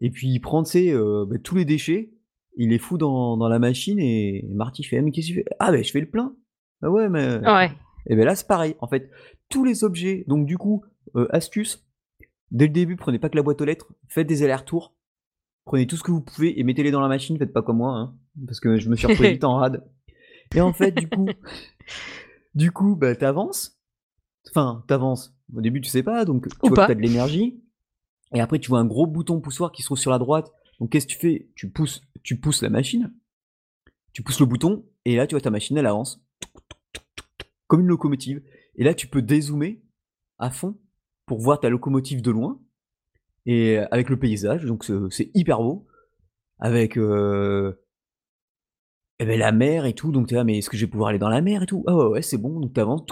et 0.00 0.10
puis 0.10 0.28
il 0.28 0.40
prend 0.40 0.64
euh, 0.74 1.26
bah, 1.26 1.36
tous 1.42 1.54
les 1.54 1.64
déchets, 1.64 2.10
il 2.56 2.70
les 2.70 2.78
fout 2.78 2.98
dans, 2.98 3.36
dans 3.36 3.48
la 3.48 3.58
machine, 3.58 3.98
et 3.98 4.46
Marty 4.50 4.82
fait 4.82 4.98
ah, 4.98 5.02
mais 5.02 5.10
qu'est-ce 5.10 5.28
que 5.28 5.32
tu 5.34 5.38
fais? 5.40 5.44
Ah 5.60 5.70
ben 5.70 5.84
je 5.84 5.90
fais 5.90 6.00
le 6.00 6.10
plein 6.10 6.34
Ah 6.82 6.90
ouais 6.90 7.08
mais... 7.08 7.38
Ouais. 7.46 7.70
Et 8.06 8.16
ben 8.16 8.24
là 8.24 8.34
c'est 8.34 8.46
pareil, 8.46 8.74
en 8.80 8.88
fait, 8.88 9.10
tous 9.50 9.64
les 9.64 9.84
objets, 9.84 10.24
donc 10.26 10.46
du 10.46 10.56
coup, 10.56 10.84
euh, 11.14 11.26
astuce, 11.30 11.86
dès 12.50 12.66
le 12.66 12.72
début 12.72 12.96
prenez 12.96 13.18
pas 13.18 13.28
que 13.28 13.36
la 13.36 13.42
boîte 13.42 13.60
aux 13.60 13.66
lettres, 13.66 13.92
faites 14.08 14.26
des 14.26 14.42
allers-retours, 14.42 14.94
prenez 15.64 15.86
tout 15.86 15.96
ce 15.96 16.02
que 16.02 16.10
vous 16.10 16.22
pouvez 16.22 16.58
et 16.58 16.64
mettez-les 16.64 16.90
dans 16.90 17.02
la 17.02 17.08
machine, 17.08 17.36
faites 17.36 17.52
pas 17.52 17.62
comme 17.62 17.78
moi, 17.78 17.92
hein, 17.92 18.16
parce 18.46 18.60
que 18.60 18.78
je 18.78 18.88
me 18.88 18.96
suis 18.96 19.06
retrouvé 19.08 19.32
vite 19.32 19.44
en 19.44 19.56
rade. 19.56 19.84
Et 20.54 20.62
en 20.62 20.72
fait, 20.72 20.92
du 20.92 21.08
coup, 21.08 21.28
du 22.54 22.72
coup, 22.72 22.96
bah, 22.96 23.14
t'avances, 23.14 23.77
enfin, 24.50 24.84
t'avances, 24.88 25.34
au 25.54 25.60
début, 25.60 25.80
tu 25.80 25.90
sais 25.90 26.02
pas, 26.02 26.24
donc 26.24 26.48
tu 26.48 26.68
vois 26.68 26.70
que 26.70 26.86
tu 26.86 26.92
as 26.92 26.94
de 26.94 27.00
l'énergie. 27.00 27.62
Et 28.34 28.40
après, 28.40 28.58
tu 28.58 28.68
vois 28.68 28.80
un 28.80 28.84
gros 28.84 29.06
bouton 29.06 29.40
poussoir 29.40 29.72
qui 29.72 29.82
se 29.82 29.88
trouve 29.88 29.98
sur 29.98 30.10
la 30.10 30.18
droite. 30.18 30.52
Donc, 30.80 30.90
qu'est-ce 30.90 31.06
que 31.06 31.12
tu 31.12 31.18
fais? 31.18 31.50
Tu 31.54 31.70
pousses, 31.70 32.02
tu 32.22 32.38
pousses 32.38 32.62
la 32.62 32.70
machine, 32.70 33.12
tu 34.12 34.22
pousses 34.22 34.40
le 34.40 34.46
bouton, 34.46 34.84
et 35.04 35.16
là, 35.16 35.26
tu 35.26 35.34
vois 35.34 35.40
ta 35.40 35.50
machine, 35.50 35.76
elle 35.78 35.86
avance. 35.86 36.22
Comme 37.66 37.80
une 37.80 37.86
locomotive. 37.86 38.42
Et 38.76 38.84
là, 38.84 38.94
tu 38.94 39.08
peux 39.08 39.22
dézoomer 39.22 39.82
à 40.38 40.50
fond 40.50 40.78
pour 41.26 41.40
voir 41.40 41.60
ta 41.60 41.68
locomotive 41.68 42.22
de 42.22 42.30
loin. 42.30 42.60
Et 43.46 43.78
avec 43.90 44.08
le 44.10 44.18
paysage, 44.18 44.64
donc 44.64 44.84
c'est 45.10 45.30
hyper 45.34 45.58
beau. 45.58 45.86
Avec 46.58 46.98
euh, 46.98 47.80
eh 49.18 49.26
ben, 49.26 49.38
la 49.38 49.52
mer 49.52 49.84
et 49.86 49.94
tout. 49.94 50.12
Donc, 50.12 50.28
tu 50.28 50.34
es 50.34 50.36
là, 50.36 50.44
mais 50.44 50.58
est-ce 50.58 50.70
que 50.70 50.76
je 50.76 50.84
vais 50.86 50.90
pouvoir 50.90 51.10
aller 51.10 51.18
dans 51.18 51.28
la 51.28 51.40
mer 51.40 51.62
et 51.62 51.66
tout? 51.66 51.84
Ah 51.86 51.96
ouais, 51.96 52.06
ouais, 52.06 52.22
c'est 52.22 52.38
bon. 52.38 52.60
Donc, 52.60 52.72
tu 52.74 52.80
avances. 52.80 53.02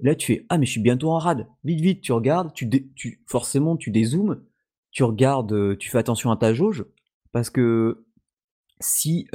Là, 0.00 0.14
tu 0.14 0.26
fais 0.26 0.46
ah 0.48 0.58
mais 0.58 0.66
je 0.66 0.72
suis 0.72 0.80
bientôt 0.80 1.10
en 1.12 1.18
rade. 1.18 1.46
Vite 1.62 1.80
vite, 1.80 2.00
tu 2.02 2.12
regardes, 2.12 2.52
tu, 2.52 2.68
tu 2.94 3.22
forcément 3.26 3.76
tu 3.76 3.90
dézoomes, 3.90 4.42
tu 4.90 5.04
regardes, 5.04 5.52
euh, 5.52 5.76
tu 5.76 5.88
fais 5.88 5.98
attention 5.98 6.30
à 6.30 6.36
ta 6.36 6.52
jauge 6.52 6.84
parce 7.32 7.48
que 7.48 8.04
si 8.80 9.28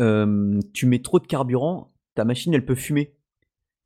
tu 0.73 0.85
mets 0.85 1.01
trop 1.01 1.19
de 1.19 1.25
carburant, 1.25 1.87
ta 2.13 2.25
machine 2.25 2.53
elle 2.53 2.65
peut 2.65 2.75
fumer. 2.75 3.15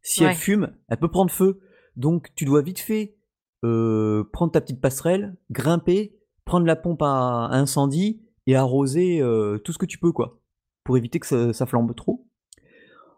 Si 0.01 0.23
elle 0.23 0.35
fume, 0.35 0.75
elle 0.89 0.97
peut 0.97 1.11
prendre 1.11 1.31
feu. 1.31 1.61
Donc 1.95 2.33
tu 2.35 2.43
dois 2.43 2.61
vite 2.61 2.79
fait 2.79 3.15
euh, 3.63 4.25
prendre 4.33 4.51
ta 4.51 4.59
petite 4.59 4.81
passerelle, 4.81 5.35
grimper, 5.49 6.17
prendre 6.43 6.65
la 6.65 6.75
pompe 6.75 7.01
à, 7.01 7.47
incendie 7.51 8.21
et 8.45 8.55
arroser 8.55 9.21
euh, 9.21 9.57
tout 9.57 9.71
ce 9.71 9.77
que 9.77 9.85
tu 9.85 9.97
peux 9.97 10.11
quoi, 10.11 10.41
pour 10.83 10.97
éviter 10.97 11.19
que 11.19 11.51
ça 11.51 11.65
flambe 11.65 11.95
trop. 11.95 12.25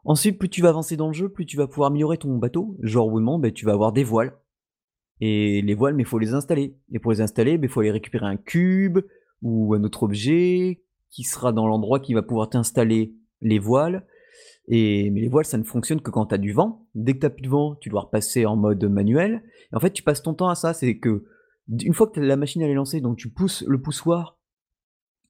Ensuite, 0.06 0.38
plus 0.38 0.50
tu 0.50 0.62
vas 0.62 0.70
avancer 0.70 0.98
dans 0.98 1.08
le 1.08 1.14
jeu, 1.14 1.30
plus 1.30 1.48
tu 1.48 1.58
vas 1.58 1.68
pouvoir 1.68 1.88
améliorer 1.88 2.18
ton 2.18 2.38
bateau. 2.38 2.78
Genre, 2.82 3.12
au 3.12 3.38
ben, 3.40 3.52
tu 3.52 3.66
vas 3.66 3.74
avoir 3.74 3.92
des 3.92 4.04
voiles. 4.04 4.34
Et 5.20 5.62
les 5.64 5.74
voiles, 5.74 5.96
mais 5.96 6.04
il 6.04 6.06
faut 6.08 6.20
les 6.20 6.34
installer. 6.34 6.78
Et 6.92 7.00
pour 7.00 7.12
les 7.12 7.22
installer, 7.22 7.54
il 7.54 7.58
ben, 7.58 7.70
faut 7.70 7.80
aller 7.80 7.92
récupérer 7.92 8.28
un 8.28 8.38
cube 8.38 9.00
ou 9.42 9.74
un 9.74 9.84
autre 9.84 10.04
objet 10.04 10.84
qui 11.10 11.24
sera 11.24 11.52
dans 11.52 11.68
l'endroit 11.68 12.00
qui 12.00 12.14
va 12.14 12.22
pouvoir 12.22 12.50
t'installer 12.50 13.16
les 13.42 13.58
voiles. 13.58 14.06
Et, 14.68 15.10
mais 15.10 15.22
les 15.22 15.28
voiles, 15.28 15.46
ça 15.46 15.58
ne 15.58 15.64
fonctionne 15.64 16.02
que 16.02 16.12
quand 16.12 16.28
tu 16.28 16.36
as 16.36 16.38
du 16.38 16.52
vent. 16.52 16.88
Dès 16.94 17.18
que 17.18 17.26
tu 17.26 17.34
plus 17.34 17.44
de 17.44 17.50
vent, 17.50 17.76
tu 17.76 17.90
dois 17.90 18.02
repasser 18.02 18.46
en 18.46 18.56
mode 18.56 18.84
manuel. 18.86 19.44
Et 19.72 19.76
en 19.76 19.80
fait, 19.80 19.92
tu 19.92 20.04
passes 20.04 20.22
ton 20.22 20.36
temps 20.36 20.50
à 20.50 20.56
ça. 20.56 20.74
C'est 20.76 20.98
que, 21.00 21.26
une 21.68 21.94
fois 21.94 22.08
que 22.08 22.20
la 22.20 22.36
machine 22.36 22.62
elle 22.62 22.70
est 22.70 22.76
lancée, 22.76 23.02
donc 23.02 23.18
tu 23.18 23.30
pousses 23.30 23.64
le 23.66 23.82
poussoir 23.82 24.38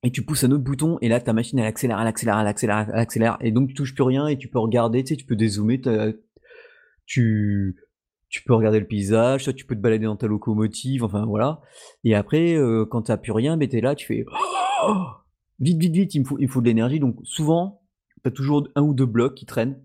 et 0.03 0.11
tu 0.11 0.23
pousses 0.23 0.43
un 0.43 0.51
autre 0.51 0.63
bouton 0.63 0.97
et 1.01 1.09
là 1.09 1.19
ta 1.19 1.33
machine 1.33 1.59
elle 1.59 1.65
accélère, 1.65 1.99
elle 1.99 2.07
accélère, 2.07 2.39
elle 2.39 2.47
accélère, 2.47 2.89
elle 2.93 2.99
accélère 2.99 3.37
et 3.41 3.51
donc 3.51 3.69
tu 3.69 3.73
touches 3.73 3.95
plus 3.95 4.03
rien 4.03 4.27
et 4.27 4.37
tu 4.37 4.47
peux 4.47 4.59
regarder, 4.59 5.03
tu 5.03 5.09
sais, 5.09 5.17
tu 5.17 5.25
peux 5.25 5.35
dézoomer, 5.35 5.81
tu 7.05 7.75
tu 8.29 8.43
peux 8.43 8.53
regarder 8.53 8.79
le 8.79 8.87
paysage, 8.87 9.53
tu 9.55 9.65
peux 9.65 9.75
te 9.75 9.81
balader 9.81 10.05
dans 10.05 10.17
ta 10.17 10.27
locomotive, 10.27 11.03
enfin 11.03 11.25
voilà. 11.25 11.61
Et 12.03 12.15
après 12.15 12.55
euh, 12.55 12.85
quand 12.85 13.03
t'as 13.03 13.17
plus 13.17 13.31
rien, 13.31 13.55
mais 13.55 13.67
t'es 13.67 13.81
là, 13.81 13.95
tu 13.95 14.05
fais 14.05 14.25
vite 15.59 15.79
vite 15.79 15.93
vite, 15.93 16.15
il 16.15 16.21
me 16.21 16.25
faut 16.25 16.37
il 16.39 16.49
faut 16.49 16.61
de 16.61 16.67
l'énergie 16.67 16.99
donc 16.99 17.17
souvent 17.23 17.81
t'as 18.23 18.31
toujours 18.31 18.67
un 18.75 18.81
ou 18.81 18.93
deux 18.93 19.05
blocs 19.05 19.35
qui 19.35 19.45
traînent 19.45 19.81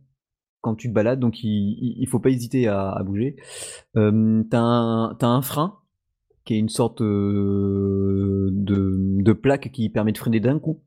quand 0.61 0.75
tu 0.75 0.89
te 0.89 0.95
balades 0.95 1.21
donc 1.21 1.43
il, 1.43 1.97
il, 1.99 2.07
faut 2.07 2.19
pas 2.21 2.31
hésiter 2.31 2.69
à, 2.69 3.01
bouger. 3.05 3.37
Euh, 3.97 4.43
t'as 4.51 4.61
un 4.61 5.15
t'as 5.19 5.29
un 5.29 5.43
frein 5.43 5.80
qui 6.51 6.57
est 6.57 6.59
une 6.59 6.69
sorte 6.69 7.01
euh, 7.01 8.49
de, 8.51 9.33
plaque 9.33 9.71
qui 9.71 9.89
permet 9.89 10.11
de 10.11 10.19
freiner 10.19 10.41
d'un 10.41 10.59
coup. 10.59 10.83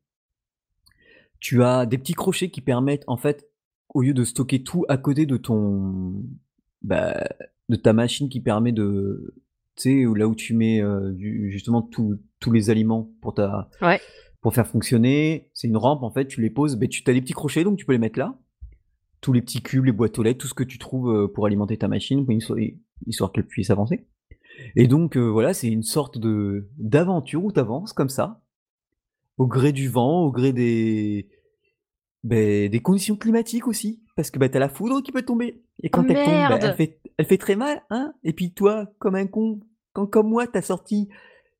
Tu 1.39 1.63
as 1.63 1.85
des 1.85 1.97
petits 1.97 2.15
crochets 2.15 2.49
qui 2.49 2.59
permettent, 2.59 3.05
en 3.07 3.15
fait, 3.15 3.49
au 3.93 4.01
lieu 4.01 4.13
de 4.13 4.25
stocker 4.25 4.61
tout 4.61 4.83
à 4.89 4.97
côté 4.97 5.25
de 5.25 5.37
ton, 5.37 6.21
bah, 6.81 7.15
de 7.69 7.77
ta 7.77 7.93
machine 7.93 8.27
qui 8.27 8.41
permet 8.41 8.73
de, 8.73 9.35
tu 9.77 10.03
sais, 10.03 10.17
là 10.17 10.27
où 10.27 10.35
tu 10.35 10.53
mets 10.53 10.81
euh, 10.81 11.15
justement 11.47 11.81
tous 11.81 12.51
les 12.51 12.69
aliments 12.69 13.13
pour 13.21 13.33
ta, 13.33 13.69
pour 14.41 14.53
faire 14.53 14.67
fonctionner, 14.67 15.49
c'est 15.53 15.69
une 15.69 15.77
rampe 15.77 16.03
en 16.03 16.11
fait. 16.11 16.27
Tu 16.27 16.41
les 16.41 16.49
poses, 16.49 16.75
ben, 16.75 16.89
tu 16.89 17.09
as 17.09 17.13
des 17.13 17.21
petits 17.21 17.31
crochets 17.31 17.63
donc 17.63 17.77
tu 17.77 17.85
peux 17.85 17.93
les 17.93 17.99
mettre 17.99 18.19
là. 18.19 18.37
Tous 19.21 19.31
les 19.31 19.41
petits 19.41 19.61
cubes, 19.61 19.85
les 19.85 19.93
boîtes 19.93 20.19
aux 20.19 20.23
lettres, 20.23 20.39
tout 20.39 20.47
ce 20.49 20.53
que 20.53 20.65
tu 20.65 20.77
trouves 20.77 21.09
euh, 21.09 21.27
pour 21.29 21.45
alimenter 21.45 21.77
ta 21.77 21.87
machine, 21.87 22.25
histoire 23.07 23.31
qu'elle 23.31 23.47
puisse 23.47 23.69
avancer. 23.69 24.05
Et 24.75 24.87
donc 24.87 25.17
euh, 25.17 25.21
voilà, 25.21 25.53
c'est 25.53 25.67
une 25.67 25.83
sorte 25.83 26.17
de 26.17 26.69
d'aventure 26.77 27.43
où 27.43 27.51
tu 27.51 27.59
avances 27.59 27.93
comme 27.93 28.09
ça, 28.09 28.41
au 29.37 29.47
gré 29.47 29.71
du 29.71 29.89
vent, 29.89 30.21
au 30.21 30.31
gré 30.31 30.53
des 30.53 31.29
ben, 32.23 32.69
des 32.69 32.81
conditions 32.81 33.15
climatiques 33.15 33.67
aussi, 33.67 34.01
parce 34.15 34.31
que 34.31 34.39
bah, 34.39 34.49
t'as 34.49 34.59
la 34.59 34.69
foudre 34.69 35.01
qui 35.01 35.11
peut 35.11 35.23
tomber. 35.23 35.61
Et 35.81 35.89
quand 35.89 36.03
oh, 36.03 36.09
elle 36.09 36.25
tombe, 36.25 36.49
bah, 36.49 36.59
elle, 36.61 36.75
fait, 36.75 36.99
elle 37.17 37.25
fait 37.25 37.37
très 37.37 37.55
mal, 37.55 37.83
hein 37.89 38.13
Et 38.23 38.33
puis 38.33 38.53
toi, 38.53 38.85
comme 38.99 39.15
un 39.15 39.27
con, 39.27 39.59
quand 39.91 40.07
comme 40.07 40.29
moi, 40.29 40.47
t'as 40.47 40.61
sorti 40.61 41.09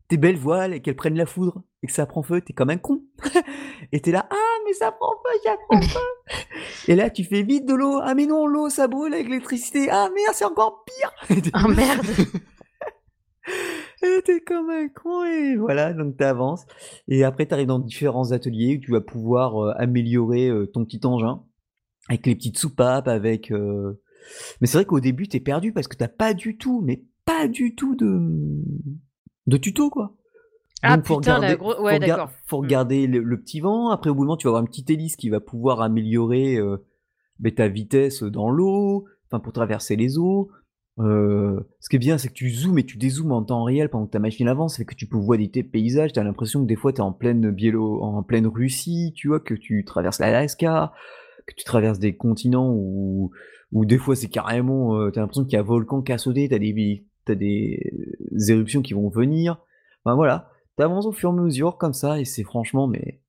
tes 0.08 0.18
belles 0.18 0.38
voiles 0.38 0.74
et 0.74 0.82
qu'elles 0.82 0.96
prennent 0.96 1.18
la 1.18 1.26
foudre 1.26 1.64
et 1.82 1.88
que 1.88 1.94
ça 1.94 2.06
prend 2.06 2.24
feu, 2.24 2.42
t'es 2.42 2.54
comme 2.54 2.70
un 2.70 2.78
con. 2.78 3.02
et 3.92 4.00
t'es 4.00 4.12
là, 4.12 4.28
ah 4.30 4.56
mais 4.66 4.74
ça 4.74 4.92
prend 4.92 5.12
feu, 5.12 5.40
ça 5.44 5.58
prend 5.68 5.82
feu. 5.82 6.00
et 6.88 6.96
là 6.96 7.10
tu 7.10 7.24
fais 7.24 7.44
vite 7.44 7.66
de 7.66 7.74
l'eau, 7.74 8.00
ah 8.02 8.14
mais 8.16 8.26
non 8.26 8.48
l'eau 8.48 8.70
ça 8.70 8.88
brûle 8.88 9.14
avec 9.14 9.28
l'électricité, 9.28 9.90
ah 9.90 10.10
merde 10.14 10.34
c'est 10.34 10.46
encore 10.46 10.86
pire. 10.86 11.12
oh 11.56 11.68
merde. 11.68 12.06
t'es 14.26 14.42
comme 14.42 14.70
un 14.70 14.88
con 14.88 15.24
et 15.26 15.56
voilà, 15.56 15.94
donc 15.94 16.18
t'avances. 16.18 16.66
Et 17.08 17.24
après, 17.24 17.46
t'arrives 17.46 17.68
dans 17.68 17.80
différents 17.80 18.32
ateliers 18.32 18.78
où 18.78 18.82
tu 18.82 18.92
vas 18.92 19.02
pouvoir 19.02 19.58
euh, 19.58 19.74
améliorer 19.78 20.50
euh, 20.50 20.68
ton 20.68 20.86
petit 20.86 21.06
engin 21.06 21.44
avec 22.10 22.26
les 22.26 22.36
petites 22.36 22.58
soupapes, 22.58 23.08
avec. 23.08 23.52
Euh, 23.52 24.02
mais 24.62 24.68
c'est 24.68 24.78
vrai 24.78 24.86
qu'au 24.86 25.00
début, 25.00 25.28
t'es 25.28 25.40
perdu 25.40 25.74
parce 25.74 25.88
que 25.88 25.98
t'as 25.98 26.08
pas 26.08 26.34
du 26.34 26.58
tout, 26.58 26.82
mais 26.82 27.04
pas 27.26 27.48
du 27.48 27.76
tout 27.76 27.96
de 27.96 28.20
de 29.48 29.58
tuto 29.58 29.90
quoi. 29.90 30.16
Ah 30.82 30.98
putain, 30.98 31.16
regarder, 31.16 31.48
la 31.48 31.56
gros... 31.56 31.82
ouais, 31.82 32.00
d'accord. 32.00 32.30
Faut 32.46 32.58
hmm. 32.58 32.66
regarder 32.66 33.08
le, 33.08 33.40
petit 33.40 33.62
vent. 33.62 33.90
Après, 33.90 34.10
au 34.10 34.16
bout 34.16 34.24
d'un 34.24 34.28
moment, 34.28 34.38
tu 34.38 34.48
vas 34.48 34.50
avoir 34.50 34.62
une 34.64 34.68
petite 34.68 34.90
hélice 34.90 35.16
qui 35.16 35.30
va 35.30 35.40
pouvoir 35.40 35.82
améliorer 35.82 36.60
ben, 37.40 37.54
ta 37.54 37.70
vitesse 37.70 38.22
dans 38.24 38.50
l'eau, 38.50 39.06
enfin 39.28 39.40
pour 39.40 39.54
traverser 39.54 39.96
les 39.96 40.18
eaux. 40.18 40.50
Euh, 41.00 41.60
ce 41.80 41.90
qui 41.90 41.96
est 41.96 42.00
bien, 42.00 42.18
c'est 42.18 42.28
que 42.28 42.34
tu 42.34 42.50
zoomes 42.50 42.78
et 42.78 42.84
tu 42.84 42.98
dézoomes 42.98 43.32
en 43.32 43.44
temps 43.44 43.64
réel 43.64 43.90
pendant 43.90 44.06
que 44.06 44.12
ta 44.12 44.20
machine 44.20 44.48
avance, 44.48 44.80
et 44.80 44.86
que 44.86 44.96
tu 44.96 45.08
peux 45.08 45.18
voir 45.18 45.40
des 45.40 45.64
paysages. 45.64 46.14
T'as 46.14 46.24
l'impression 46.24 46.62
que 46.62 46.68
des 46.68 46.76
fois 46.76 46.94
t'es 46.94 47.02
en 47.02 47.12
pleine 47.12 47.52
Biélo, 47.52 48.02
en 48.02 48.24
pleine 48.24 48.48
Russie, 48.48 49.14
tu 49.16 49.30
vois, 49.30 49.40
que 49.40 49.54
tu 49.54 49.84
traverses 49.86 50.20
l'Alaska, 50.20 50.94
que 51.48 51.54
tu 51.56 51.64
traverses 51.64 52.00
des 52.00 52.16
continents 52.16 52.72
où, 52.72 53.32
où 53.72 53.86
des 53.86 53.98
fois 53.98 54.16
c'est 54.16 54.30
carrément, 54.30 54.96
euh, 54.98 55.10
t'as 55.10 55.22
l'impression 55.22 55.44
qu'il 55.46 55.54
y 55.54 55.58
a 55.58 55.62
un 55.62 55.64
volcan 55.64 56.02
qui 56.02 56.12
a 56.12 56.18
sauté, 56.18 56.48
t'as 56.48 56.60
des, 56.60 57.06
t'as 57.26 57.36
des 57.36 57.92
éruptions 58.50 58.82
qui 58.82 58.94
vont 58.94 59.10
venir. 59.10 59.60
Ben 60.06 60.16
voilà, 60.16 60.52
t'avances 60.78 61.06
au 61.06 61.12
fur 61.12 61.30
et 61.30 61.34
à 61.34 61.36
mesure 61.36 61.78
comme 61.78 61.94
ça 61.94 62.20
et 62.20 62.26
c'est 62.26 62.44
franchement 62.44 62.88
mais 62.88 63.22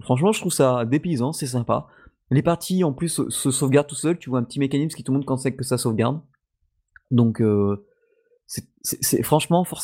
franchement 0.00 0.32
je 0.32 0.40
trouve 0.40 0.52
ça 0.52 0.84
dépaysant, 0.84 1.32
c'est 1.32 1.46
sympa. 1.46 1.86
Les 2.30 2.42
parties 2.42 2.84
en 2.84 2.92
plus 2.92 3.28
se 3.28 3.50
sauvegardent 3.50 3.86
tout 3.86 3.94
seul, 3.94 4.18
tu 4.18 4.30
vois 4.30 4.38
un 4.38 4.44
petit 4.44 4.58
mécanisme 4.58 4.96
qui 4.96 5.04
te 5.04 5.10
montre 5.10 5.26
quand 5.26 5.36
c'est 5.36 5.54
que 5.54 5.62
ça 5.62 5.76
sauvegarde. 5.76 6.20
Donc 7.10 7.40
euh, 7.40 7.86
c'est 8.46 9.22
franchement 9.22 9.64
fort 9.64 9.82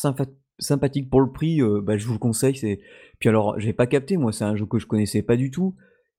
sympathique 0.59 1.11
pour 1.11 1.21
le 1.21 1.33
prix, 1.33 1.63
euh, 1.63 1.81
bah, 1.81 1.97
je 1.97 2.07
vous 2.07 2.13
le 2.13 2.19
conseille, 2.19 2.57
c'est 2.57 2.81
puis 3.19 3.29
alors 3.29 3.59
j'ai 3.59 3.73
pas 3.73 3.87
capté 3.87 4.17
moi, 4.17 4.33
c'est 4.33 4.45
un 4.45 4.57
jeu 4.57 4.67
que 4.67 4.79
je 4.79 4.87
connaissais 4.87 5.23
pas 5.23 5.37
du 5.37 5.51
tout. 5.51 5.75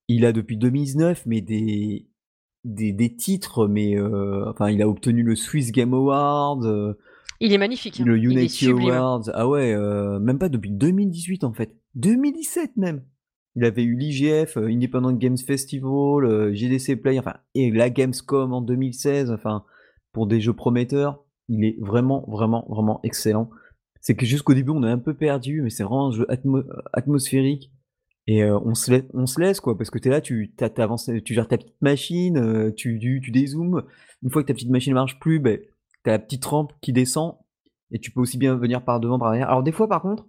Il 0.07 0.25
a 0.25 0.31
depuis 0.31 0.57
2019 0.57 1.25
mais 1.25 1.41
des 1.41 2.07
des 2.63 2.93
des 2.93 3.15
titres 3.15 3.67
mais 3.67 3.97
euh, 3.97 4.49
enfin 4.49 4.69
il 4.69 4.81
a 4.81 4.87
obtenu 4.87 5.23
le 5.23 5.35
Swiss 5.35 5.71
Game 5.71 5.93
Award, 5.93 6.95
il 7.39 7.53
est 7.53 7.57
magnifique, 7.57 7.99
hein. 7.99 8.05
le 8.05 8.17
Unity 8.17 8.69
Awards, 8.69 9.29
ah 9.33 9.47
ouais, 9.47 9.75
même 10.19 10.37
pas 10.37 10.49
depuis 10.49 10.71
2018 10.71 11.43
en 11.43 11.53
fait, 11.53 11.75
2017 11.95 12.77
même! 12.77 13.03
Il 13.57 13.65
avait 13.65 13.83
eu 13.83 13.97
l'IGF, 13.97 14.55
Independent 14.55 15.17
Games 15.17 15.37
Festival, 15.37 16.53
GDC 16.53 16.95
Play, 17.01 17.19
enfin 17.19 17.35
et 17.53 17.69
la 17.69 17.89
Gamescom 17.89 18.53
en 18.53 18.61
2016, 18.61 19.31
enfin 19.31 19.65
pour 20.11 20.27
des 20.27 20.41
jeux 20.41 20.53
prometteurs, 20.53 21.23
il 21.47 21.63
est 21.65 21.77
vraiment, 21.79 22.25
vraiment, 22.27 22.65
vraiment 22.69 22.99
excellent. 23.03 23.49
C'est 24.01 24.15
que 24.15 24.25
jusqu'au 24.25 24.53
début, 24.53 24.71
on 24.71 24.83
est 24.83 24.89
un 24.89 24.97
peu 24.97 25.13
perdu, 25.13 25.61
mais 25.61 25.69
c'est 25.69 25.83
vraiment 25.83 26.07
un 26.07 26.11
jeu 26.11 26.27
atmosphérique. 26.93 27.71
Et 28.27 28.43
euh, 28.43 28.59
on, 28.59 28.75
se 28.75 29.39
laisse, 29.39 29.59
quoi, 29.59 29.77
parce 29.77 29.89
que 29.89 29.99
tu 29.99 30.09
là, 30.09 30.21
tu 30.21 30.53
tu 30.55 31.33
gères 31.33 31.47
ta 31.47 31.57
petite 31.57 31.81
machine, 31.81 32.37
euh, 32.37 32.71
tu, 32.71 32.99
tu, 32.99 33.19
tu, 33.21 33.31
dézoomes. 33.31 33.83
Une 34.23 34.29
fois 34.29 34.43
que 34.43 34.47
ta 34.47 34.53
petite 34.53 34.69
machine 34.69 34.93
ne 34.93 34.95
marche 34.95 35.19
plus, 35.19 35.39
ben, 35.39 35.59
tu 36.03 36.09
as 36.09 36.13
la 36.13 36.19
petite 36.19 36.45
rampe 36.45 36.73
qui 36.81 36.93
descend, 36.93 37.35
et 37.91 37.99
tu 37.99 38.11
peux 38.11 38.21
aussi 38.21 38.37
bien 38.37 38.55
venir 38.55 38.83
par 38.83 38.99
devant, 38.99 39.19
par 39.19 39.29
arrière. 39.29 39.49
Alors 39.49 39.63
des 39.63 39.71
fois, 39.71 39.87
par 39.87 40.01
contre, 40.01 40.27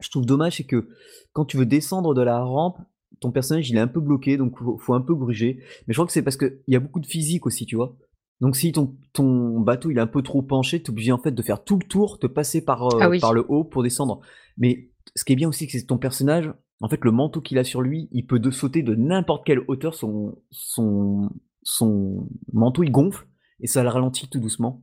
je 0.00 0.10
trouve 0.10 0.24
dommage, 0.24 0.56
c'est 0.56 0.64
que 0.64 0.88
quand 1.32 1.44
tu 1.44 1.56
veux 1.56 1.66
descendre 1.66 2.14
de 2.14 2.22
la 2.22 2.42
rampe, 2.42 2.78
ton 3.20 3.30
personnage, 3.30 3.68
il 3.70 3.76
est 3.76 3.80
un 3.80 3.88
peu 3.88 4.00
bloqué, 4.00 4.36
donc 4.36 4.58
faut, 4.58 4.78
faut 4.78 4.94
un 4.94 5.00
peu 5.02 5.14
gruger. 5.14 5.58
Mais 5.86 5.92
je 5.92 5.98
crois 5.98 6.06
que 6.06 6.12
c'est 6.12 6.22
parce 6.22 6.36
qu'il 6.36 6.58
y 6.68 6.76
a 6.76 6.80
beaucoup 6.80 7.00
de 7.00 7.06
physique 7.06 7.46
aussi, 7.46 7.66
tu 7.66 7.76
vois. 7.76 7.96
Donc 8.40 8.56
si 8.56 8.72
ton, 8.72 8.96
ton 9.12 9.60
bateau 9.60 9.90
il 9.90 9.98
est 9.98 10.00
un 10.00 10.06
peu 10.06 10.22
trop 10.22 10.42
penché, 10.42 10.82
t'es 10.82 10.90
obligé 10.90 11.12
en 11.12 11.18
fait 11.18 11.32
de 11.32 11.42
faire 11.42 11.62
tout 11.62 11.78
le 11.78 11.86
tour, 11.86 12.18
de 12.20 12.26
passer 12.26 12.64
par, 12.64 12.86
euh, 12.86 12.98
ah 13.00 13.10
par 13.20 13.34
le 13.34 13.44
haut 13.48 13.64
pour 13.64 13.82
descendre. 13.82 14.20
Mais 14.56 14.90
ce 15.14 15.24
qui 15.24 15.32
est 15.32 15.36
bien 15.36 15.48
aussi, 15.48 15.68
c'est 15.68 15.80
que 15.80 15.86
ton 15.86 15.98
personnage, 15.98 16.52
en 16.80 16.88
fait, 16.88 17.04
le 17.04 17.10
manteau 17.10 17.40
qu'il 17.40 17.58
a 17.58 17.64
sur 17.64 17.82
lui, 17.82 18.08
il 18.12 18.26
peut 18.26 18.38
de 18.38 18.50
sauter 18.50 18.82
de 18.82 18.94
n'importe 18.94 19.44
quelle 19.44 19.60
hauteur, 19.68 19.94
son, 19.94 20.38
son, 20.50 21.30
son 21.62 22.28
manteau 22.52 22.82
il 22.82 22.90
gonfle 22.90 23.26
et 23.60 23.66
ça 23.66 23.82
le 23.82 23.90
ralentit 23.90 24.28
tout 24.28 24.40
doucement. 24.40 24.82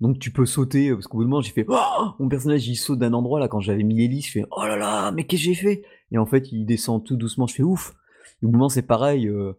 Donc 0.00 0.18
tu 0.18 0.30
peux 0.30 0.46
sauter, 0.46 0.92
parce 0.92 1.06
qu'au 1.06 1.18
bout 1.18 1.24
de 1.24 1.28
moment 1.28 1.42
j'ai 1.42 1.52
fait 1.52 1.66
oh 1.68 2.06
mon 2.18 2.28
personnage 2.28 2.66
il 2.66 2.76
saute 2.76 2.98
d'un 2.98 3.12
endroit 3.12 3.38
là 3.38 3.48
quand 3.48 3.60
j'avais 3.60 3.82
mis 3.82 3.94
l'hélice, 3.94 4.28
je 4.28 4.32
fais 4.32 4.46
oh 4.50 4.64
là 4.64 4.78
là 4.78 5.12
mais 5.12 5.24
qu'est-ce 5.24 5.42
que 5.42 5.48
j'ai 5.48 5.54
fait? 5.54 5.82
Et 6.10 6.16
en 6.16 6.24
fait 6.24 6.50
il 6.52 6.64
descend 6.64 7.04
tout 7.04 7.16
doucement, 7.16 7.46
je 7.46 7.54
fais 7.54 7.62
ouf. 7.62 7.94
Et 8.42 8.46
au 8.46 8.48
bout 8.48 8.52
de 8.52 8.56
moment 8.56 8.70
c'est 8.70 8.80
pareil, 8.86 9.28
euh, 9.28 9.52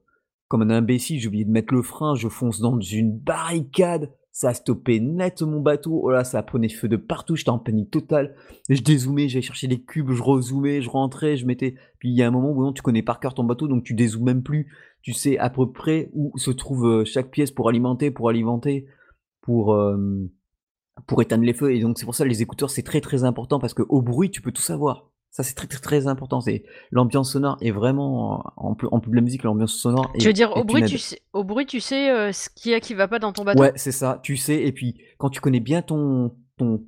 comme 0.52 0.64
un 0.64 0.70
imbécile, 0.70 1.18
j'ai 1.18 1.30
oublié 1.30 1.46
de 1.46 1.50
mettre 1.50 1.74
le 1.74 1.82
frein, 1.82 2.14
je 2.14 2.28
fonce 2.28 2.60
dans 2.60 2.78
une 2.78 3.18
barricade, 3.18 4.12
ça 4.34 4.50
a 4.50 4.54
stoppé 4.54 5.00
net 5.00 5.42
mon 5.44 5.62
bateau, 5.62 6.02
oh 6.04 6.12
là, 6.12 6.26
ça 6.26 6.44
prenait 6.44 6.68
feu 6.68 6.90
de 6.90 6.98
partout, 6.98 7.38
j'étais 7.38 7.52
en 7.52 7.58
panique 7.58 7.90
totale. 7.90 8.36
Je 8.70 8.82
dézoomais, 8.82 9.30
j'allais 9.30 9.44
chercher 9.44 9.68
des 9.68 9.82
cubes, 9.82 10.12
je 10.12 10.22
rezoomais, 10.22 10.82
je 10.82 10.90
rentrais, 10.90 11.38
je 11.38 11.46
mettais. 11.46 11.76
Puis 12.00 12.10
il 12.10 12.18
y 12.18 12.22
a 12.22 12.28
un 12.28 12.32
moment 12.32 12.52
où 12.52 12.62
non, 12.62 12.74
tu 12.74 12.82
connais 12.82 13.02
par 13.02 13.22
cœur 13.22 13.34
ton 13.34 13.46
bateau, 13.46 13.70
donc 13.70 13.86
tu 13.86 13.94
dézoomes 13.94 14.26
même 14.26 14.44
plus. 14.44 14.68
Tu 15.02 15.14
sais 15.14 15.38
à 15.38 15.50
peu 15.50 15.72
près 15.72 16.10
où 16.12 16.38
se 16.38 16.52
trouve 16.52 16.86
euh, 16.86 17.06
chaque 17.06 17.32
pièce 17.32 17.52
pour 17.52 17.70
alimenter, 17.70 18.12
pour 18.12 18.28
alimenter, 18.28 18.88
pour, 19.40 19.74
euh, 19.74 20.30
pour 21.08 21.22
éteindre 21.22 21.46
les 21.46 21.54
feux. 21.54 21.74
Et 21.74 21.80
donc 21.80 21.98
c'est 21.98 22.04
pour 22.04 22.16
ça 22.16 22.26
les 22.26 22.42
écouteurs, 22.42 22.72
c'est 22.72 22.84
très 22.84 23.00
très 23.00 23.24
important 23.24 23.58
parce 23.58 23.74
qu'au 23.74 24.02
bruit, 24.02 24.32
tu 24.32 24.42
peux 24.42 24.52
tout 24.52 24.62
savoir. 24.62 25.11
Ça, 25.32 25.44
c'est 25.44 25.54
très, 25.54 25.66
très, 25.66 25.80
très 25.80 26.08
important. 26.08 26.42
C'est 26.42 26.66
l'ambiance 26.92 27.32
sonore 27.32 27.58
est 27.62 27.72
vraiment 27.72 28.52
en 28.58 28.76
plus, 28.76 28.90
en 28.92 29.00
plus 29.00 29.12
de 29.12 29.16
la 29.16 29.22
musique, 29.22 29.44
l'ambiance 29.44 29.74
sonore. 29.74 30.12
Tu 30.20 30.28
veux 30.28 30.34
dire 30.34 30.56
au 30.58 30.66
bruit, 30.66 30.84
tu 30.84 30.98
sais, 30.98 31.22
au 31.32 31.46
bruit, 31.46 31.66
tu 31.66 31.80
sais 31.80 32.12
euh, 32.12 32.34
ce 32.34 32.50
qu'il 32.50 32.74
y 32.74 32.76
a 32.76 32.82
qui 32.82 32.94
va 32.94 33.08
pas 33.08 33.18
dans 33.18 33.32
ton 33.32 33.46
bateau? 33.46 33.62
Ouais, 33.62 33.72
c'est 33.78 33.94
ça. 33.94 34.20
Tu 34.24 34.36
sais. 34.36 34.62
Et 34.62 34.74
puis 34.74 35.00
quand 35.18 35.30
tu 35.30 35.40
connais 35.40 35.62
bien 35.62 35.82
ton 35.82 36.36
ton 36.58 36.84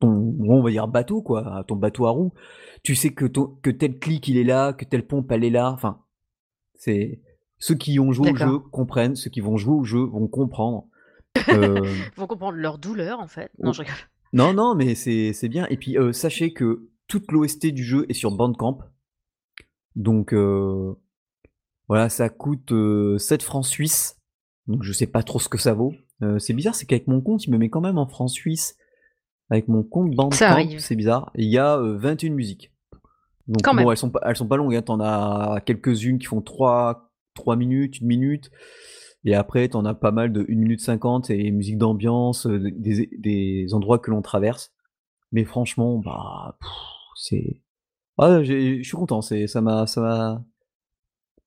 ton, 0.00 0.36
on 0.40 0.60
va 0.60 0.70
dire 0.70 0.88
bateau 0.88 1.22
quoi, 1.22 1.64
ton 1.68 1.76
bateau 1.76 2.06
à 2.06 2.10
roues, 2.10 2.32
tu 2.82 2.96
sais 2.96 3.14
que 3.14 3.26
que 3.26 3.70
tel 3.70 4.00
clic 4.00 4.26
il 4.26 4.36
est 4.36 4.44
là, 4.44 4.72
que 4.72 4.84
telle 4.84 5.06
pompe 5.06 5.30
elle 5.30 5.44
est 5.44 5.50
là. 5.50 5.70
Enfin, 5.70 6.00
c'est 6.74 7.20
ceux 7.58 7.76
qui 7.76 8.00
ont 8.00 8.10
joué 8.10 8.32
au 8.32 8.36
jeu 8.36 8.58
comprennent, 8.58 9.14
ceux 9.14 9.30
qui 9.30 9.40
vont 9.40 9.56
jouer 9.56 9.76
au 9.76 9.84
jeu 9.84 10.00
vont 10.00 10.26
comprendre. 10.26 10.86
Euh... 11.48 11.86
vont 12.16 12.26
comprendre 12.26 12.58
leur 12.58 12.78
douleur 12.78 13.20
en 13.20 13.28
fait. 13.28 13.52
Non, 13.60 13.72
je 13.72 13.82
rigole. 13.82 13.94
Non, 14.32 14.52
non, 14.52 14.74
mais 14.74 14.96
c'est 14.96 15.48
bien. 15.48 15.66
Et 15.70 15.76
puis 15.76 15.96
euh, 15.96 16.12
sachez 16.12 16.52
que 16.52 16.89
toute 17.10 17.32
l'OST 17.32 17.66
du 17.66 17.84
jeu 17.84 18.06
est 18.08 18.14
sur 18.14 18.30
Bandcamp. 18.30 18.78
Donc 19.96 20.32
euh, 20.32 20.94
voilà, 21.88 22.08
ça 22.08 22.28
coûte 22.28 22.70
7 22.70 22.72
euh, 22.72 23.18
francs 23.44 23.66
suisses. 23.66 24.16
Donc 24.68 24.84
je 24.84 24.92
sais 24.92 25.08
pas 25.08 25.24
trop 25.24 25.40
ce 25.40 25.48
que 25.48 25.58
ça 25.58 25.74
vaut. 25.74 25.92
Euh, 26.22 26.38
c'est 26.38 26.54
bizarre, 26.54 26.74
c'est 26.74 26.86
qu'avec 26.86 27.08
mon 27.08 27.20
compte, 27.20 27.44
il 27.44 27.50
me 27.50 27.58
met 27.58 27.68
quand 27.68 27.80
même 27.80 27.98
en 27.98 28.06
francs 28.06 28.30
suisses. 28.30 28.76
Avec 29.50 29.66
mon 29.66 29.82
compte 29.82 30.14
Bandcamp, 30.14 30.78
c'est 30.78 30.94
bizarre. 30.94 31.32
il 31.34 31.48
y 31.48 31.58
a 31.58 31.76
21 31.76 32.30
musiques. 32.30 32.72
Donc 33.48 33.64
bon, 33.64 33.90
elles 33.90 33.96
sont 33.96 34.10
pas, 34.10 34.20
elles 34.24 34.36
sont 34.36 34.46
pas 34.46 34.56
longues. 34.56 34.76
Hein. 34.76 34.82
T'en 34.82 35.00
as 35.00 35.60
quelques-unes 35.66 36.20
qui 36.20 36.26
font 36.26 36.40
3, 36.40 37.10
3 37.34 37.56
minutes, 37.56 37.96
1 38.00 38.06
minute. 38.06 38.52
Et 39.24 39.34
après, 39.34 39.68
t'en 39.68 39.84
as 39.84 39.94
pas 39.94 40.12
mal 40.12 40.32
de 40.32 40.42
1 40.42 40.54
minute 40.54 40.80
50 40.80 41.30
et 41.30 41.50
musique 41.50 41.78
d'ambiance, 41.78 42.46
des, 42.46 43.10
des, 43.18 43.74
endroits 43.74 43.98
que 43.98 44.12
l'on 44.12 44.22
traverse. 44.22 44.72
Mais 45.32 45.44
franchement, 45.44 45.98
bah, 45.98 46.56
c'est 47.20 47.60
ah, 48.18 48.42
je 48.42 48.82
suis 48.82 48.96
content, 48.96 49.22
c'est 49.22 49.46
ça 49.46 49.60
m'a 49.60 49.86
ça 49.86 50.00
m'a 50.00 50.44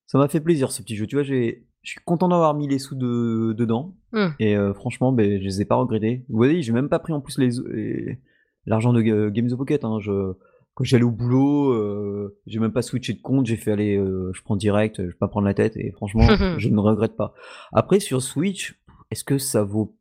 ça 0.06 0.18
m'a 0.18 0.28
fait 0.28 0.40
plaisir 0.40 0.72
ce 0.72 0.82
petit 0.82 0.96
jeu. 0.96 1.06
Tu 1.06 1.14
vois, 1.16 1.22
j'ai 1.22 1.66
je 1.82 1.90
suis 1.90 2.00
content 2.04 2.28
d'avoir 2.28 2.54
mis 2.54 2.66
les 2.66 2.78
sous 2.78 2.94
de, 2.94 3.52
dedans 3.52 3.94
mmh. 4.12 4.26
et 4.40 4.56
euh, 4.56 4.72
franchement, 4.72 5.12
ben, 5.12 5.38
je 5.38 5.44
les 5.44 5.60
ai 5.60 5.64
pas 5.66 5.76
regrettés. 5.76 6.24
Vous 6.28 6.36
voyez, 6.36 6.62
j'ai 6.62 6.72
même 6.72 6.88
pas 6.88 6.98
pris 6.98 7.12
en 7.12 7.20
plus 7.20 7.38
les, 7.38 8.18
l'argent 8.64 8.92
de 8.92 9.28
Games 9.28 9.52
of 9.52 9.58
Pocket. 9.58 9.84
Hein. 9.84 9.98
Je, 10.00 10.32
quand 10.72 10.84
j'allais 10.84 11.04
au 11.04 11.10
boulot, 11.10 11.72
euh, 11.72 12.38
j'ai 12.46 12.58
même 12.58 12.72
pas 12.72 12.80
switché 12.80 13.12
de 13.12 13.20
compte, 13.20 13.46
j'ai 13.46 13.56
fait 13.56 13.70
aller, 13.70 13.96
euh, 13.96 14.32
je 14.34 14.42
prends 14.42 14.56
direct, 14.56 14.96
je 14.96 15.08
vais 15.08 15.12
pas 15.12 15.28
prendre 15.28 15.46
la 15.46 15.54
tête 15.54 15.76
et 15.76 15.92
franchement, 15.92 16.26
je 16.58 16.68
ne 16.68 16.80
regrette 16.80 17.16
pas. 17.16 17.34
Après 17.72 18.00
sur 18.00 18.22
Switch, 18.22 18.80
est-ce 19.10 19.22
que 19.22 19.36
ça 19.36 19.62
vaut 19.62 19.94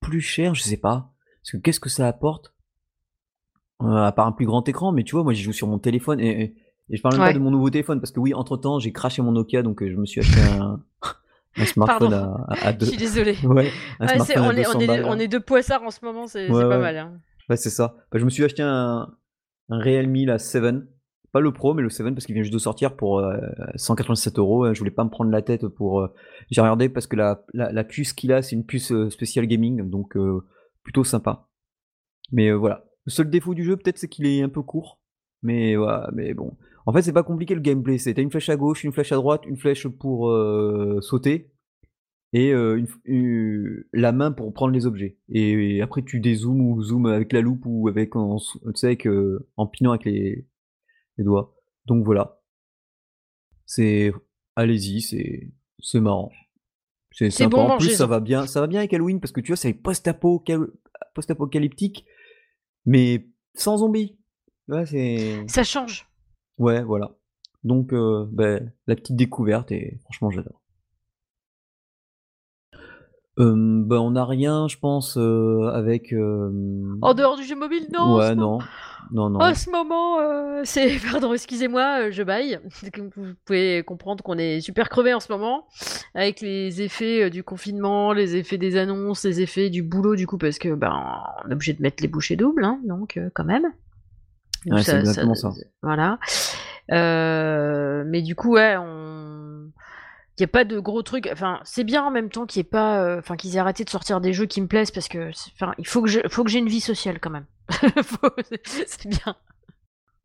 plus 0.00 0.22
cher? 0.22 0.54
Je 0.54 0.62
sais 0.62 0.78
pas. 0.78 1.12
Parce 1.42 1.52
que 1.52 1.56
qu'est-ce 1.58 1.80
que 1.80 1.90
ça 1.90 2.08
apporte? 2.08 2.54
Euh, 3.82 4.04
à 4.04 4.12
part 4.12 4.26
un 4.26 4.32
plus 4.32 4.46
grand 4.46 4.66
écran, 4.68 4.92
mais 4.92 5.04
tu 5.04 5.14
vois, 5.14 5.24
moi 5.24 5.32
j'y 5.32 5.42
joue 5.42 5.52
sur 5.52 5.66
mon 5.66 5.78
téléphone 5.78 6.20
et, 6.20 6.54
et 6.88 6.96
je 6.96 7.02
parle 7.02 7.16
même 7.16 7.26
pas 7.26 7.32
de 7.32 7.38
mon 7.38 7.50
nouveau 7.50 7.70
téléphone 7.70 8.00
parce 8.00 8.12
que 8.12 8.20
oui, 8.20 8.34
entre 8.34 8.56
temps, 8.56 8.78
j'ai 8.78 8.92
craché 8.92 9.22
mon 9.22 9.32
Nokia 9.32 9.62
donc 9.62 9.82
euh, 9.82 9.90
je 9.90 9.96
me 9.96 10.06
suis 10.06 10.20
acheté 10.20 10.40
un, 10.58 10.80
un 11.56 11.64
smartphone 11.64 12.14
à, 12.14 12.46
à, 12.48 12.72
deux. 12.72 12.86
Je 12.86 12.90
suis 12.90 12.98
désolé. 12.98 13.36
Ouais, 13.44 13.70
on, 14.00 14.06
est, 14.06 14.38
on, 14.38 14.80
est, 14.80 15.04
on, 15.04 15.18
est, 15.18 15.28
deux 15.28 15.40
poissards 15.40 15.82
en 15.82 15.90
ce 15.90 16.04
moment, 16.04 16.26
c'est 16.26 16.48
pas 16.48 16.78
mal. 16.78 16.96
Hein. 16.96 17.20
Ouais, 17.48 17.56
c'est 17.56 17.70
ça. 17.70 17.96
Bah, 18.12 18.18
je 18.18 18.24
me 18.24 18.30
suis 18.30 18.44
acheté 18.44 18.62
un, 18.62 19.08
un 19.70 19.78
Realme 19.78 20.26
la 20.26 20.38
7. 20.38 20.74
Pas 21.32 21.40
le 21.40 21.52
Pro, 21.52 21.74
mais 21.74 21.82
le 21.82 21.90
7 21.90 22.12
parce 22.12 22.26
qu'il 22.26 22.34
vient 22.34 22.42
juste 22.42 22.52
de 22.52 22.58
sortir 22.58 22.96
pour 22.96 23.20
euh, 23.20 23.36
187 23.76 24.38
euros. 24.38 24.72
Je 24.74 24.78
voulais 24.78 24.90
pas 24.90 25.04
me 25.04 25.10
prendre 25.10 25.30
la 25.30 25.42
tête 25.42 25.66
pour. 25.68 26.00
Euh, 26.00 26.08
j'ai 26.50 26.60
regardé 26.60 26.88
parce 26.88 27.06
que 27.06 27.14
la, 27.14 27.44
la, 27.54 27.70
la 27.70 27.84
puce 27.84 28.12
qu'il 28.12 28.32
a, 28.32 28.42
c'est 28.42 28.56
une 28.56 28.66
puce 28.66 28.90
euh, 28.90 29.10
spéciale 29.10 29.46
gaming, 29.46 29.88
donc 29.88 30.16
plutôt 30.82 31.04
sympa. 31.04 31.46
Mais 32.32 32.50
voilà, 32.52 32.84
le 33.10 33.14
seul 33.14 33.28
défaut 33.28 33.54
du 33.54 33.64
jeu, 33.64 33.76
peut-être, 33.76 33.98
c'est 33.98 34.08
qu'il 34.08 34.26
est 34.26 34.40
un 34.40 34.48
peu 34.48 34.62
court. 34.62 35.00
Mais, 35.42 35.76
ouais, 35.76 35.92
mais 36.12 36.32
bon. 36.32 36.56
En 36.86 36.92
fait, 36.92 37.02
c'est 37.02 37.12
pas 37.12 37.24
compliqué 37.24 37.54
le 37.54 37.60
gameplay. 37.60 37.98
C'est 37.98 38.14
t'as 38.14 38.22
une 38.22 38.30
flèche 38.30 38.48
à 38.48 38.56
gauche, 38.56 38.84
une 38.84 38.92
flèche 38.92 39.12
à 39.12 39.16
droite, 39.16 39.42
une 39.46 39.56
flèche 39.56 39.88
pour 39.88 40.30
euh, 40.30 41.00
sauter 41.00 41.50
et 42.32 42.52
euh, 42.52 42.84
une, 43.04 43.84
la 43.92 44.12
main 44.12 44.30
pour 44.30 44.54
prendre 44.54 44.72
les 44.72 44.86
objets. 44.86 45.18
Et, 45.28 45.82
après, 45.82 46.02
tu 46.02 46.20
dézoomes 46.20 46.60
ou 46.60 46.80
zoomes 46.82 47.06
avec 47.06 47.32
la 47.32 47.40
loupe 47.40 47.64
ou 47.66 47.88
avec 47.88 48.14
en, 48.14 48.36
tu 48.38 48.58
sais, 48.74 48.86
avec, 48.86 49.06
euh, 49.06 49.48
en 49.56 49.66
pinant 49.66 49.90
avec 49.90 50.04
les, 50.04 50.46
les 51.18 51.24
doigts. 51.24 51.56
Donc 51.86 52.04
voilà. 52.04 52.40
C'est 53.66 54.12
allez-y, 54.56 55.00
c'est 55.00 55.52
c'est 55.80 56.00
marrant. 56.00 56.30
C'est 57.12 57.30
sympa. 57.30 57.56
en 57.56 57.78
plus, 57.78 57.96
ça 57.96 58.06
va 58.06 58.20
bien, 58.20 58.46
ça 58.46 58.60
va 58.60 58.68
bien 58.68 58.78
avec 58.80 58.94
Halloween 58.94 59.20
parce 59.20 59.32
que 59.32 59.40
tu 59.40 59.48
vois, 59.48 59.56
c'est 59.56 59.74
post-apocalyptique 59.74 62.06
mais 62.90 63.28
sans 63.54 63.78
zombies. 63.78 64.18
Ouais, 64.66 64.84
c'est. 64.84 65.44
Ça 65.46 65.62
change. 65.62 66.08
Ouais, 66.58 66.82
voilà. 66.82 67.12
Donc, 67.62 67.92
euh, 67.92 68.26
ben, 68.32 68.72
la 68.88 68.96
petite 68.96 69.14
découverte, 69.14 69.70
et 69.70 69.98
franchement, 70.02 70.30
j'adore. 70.30 70.60
Euh, 73.38 73.86
on 73.90 74.10
n'a 74.10 74.24
rien, 74.24 74.68
je 74.68 74.76
pense, 74.76 75.16
euh, 75.16 75.70
avec. 75.72 76.12
En 76.12 77.14
dehors 77.14 77.36
du 77.36 77.44
jeu 77.44 77.56
mobile, 77.56 77.86
non 77.92 78.16
Ouais, 78.16 78.34
non. 78.34 78.58
Non, 79.12 79.28
non. 79.28 79.40
En 79.40 79.54
ce 79.54 79.70
moment, 79.70 80.20
euh, 80.20 80.60
c'est. 80.64 80.98
Pardon, 81.10 81.32
excusez-moi, 81.32 82.06
euh, 82.06 82.10
je 82.10 82.22
baille. 82.22 82.60
Vous 83.16 83.34
pouvez 83.44 83.82
comprendre 83.82 84.22
qu'on 84.22 84.38
est 84.38 84.60
super 84.60 84.88
crevé 84.88 85.12
en 85.14 85.20
ce 85.20 85.32
moment, 85.32 85.66
avec 86.14 86.40
les 86.40 86.82
effets 86.82 87.24
euh, 87.24 87.30
du 87.30 87.42
confinement, 87.42 88.12
les 88.12 88.36
effets 88.36 88.58
des 88.58 88.76
annonces, 88.76 89.24
les 89.24 89.40
effets 89.40 89.70
du 89.70 89.82
boulot, 89.82 90.14
du 90.16 90.26
coup, 90.26 90.38
parce 90.38 90.58
que 90.58 90.74
ben, 90.74 90.92
on 91.44 91.50
est 91.50 91.54
obligé 91.54 91.72
de 91.72 91.82
mettre 91.82 92.02
les 92.02 92.08
bouchées 92.08 92.36
doubles, 92.36 92.64
hein, 92.64 92.78
donc 92.84 93.16
euh, 93.16 93.30
quand 93.34 93.44
même. 93.44 93.64
Donc 94.66 94.78
Ouais, 94.78 94.82
c'est 94.82 94.98
exactement 94.98 95.34
ça. 95.34 95.50
Voilà. 95.82 96.18
Euh, 96.92 98.04
mais 98.06 98.22
du 98.22 98.34
coup, 98.34 98.54
ouais, 98.54 98.76
on. 98.78 99.19
Pas 100.46 100.64
de 100.64 100.78
gros 100.78 101.02
trucs. 101.02 101.28
Enfin, 101.32 101.60
c'est 101.64 101.84
bien 101.84 102.02
en 102.04 102.10
même 102.10 102.30
temps 102.30 102.46
qu'il 102.46 102.64
pas. 102.64 103.02
euh, 103.04 103.18
Enfin, 103.18 103.36
qu'ils 103.36 103.56
aient 103.56 103.60
arrêté 103.60 103.84
de 103.84 103.90
sortir 103.90 104.20
des 104.20 104.32
jeux 104.32 104.46
qui 104.46 104.60
me 104.60 104.66
plaisent 104.66 104.90
parce 104.90 105.08
que. 105.08 105.30
Enfin, 105.54 105.74
il 105.78 105.86
faut 105.86 106.02
que 106.02 106.08
je... 106.08 106.20
faut 106.28 106.44
que 106.44 106.50
j'ai 106.50 106.58
une 106.58 106.68
vie 106.68 106.80
sociale 106.80 107.18
quand 107.20 107.30
même. 107.30 107.46
C'est 108.86 109.06
bien. 109.08 109.36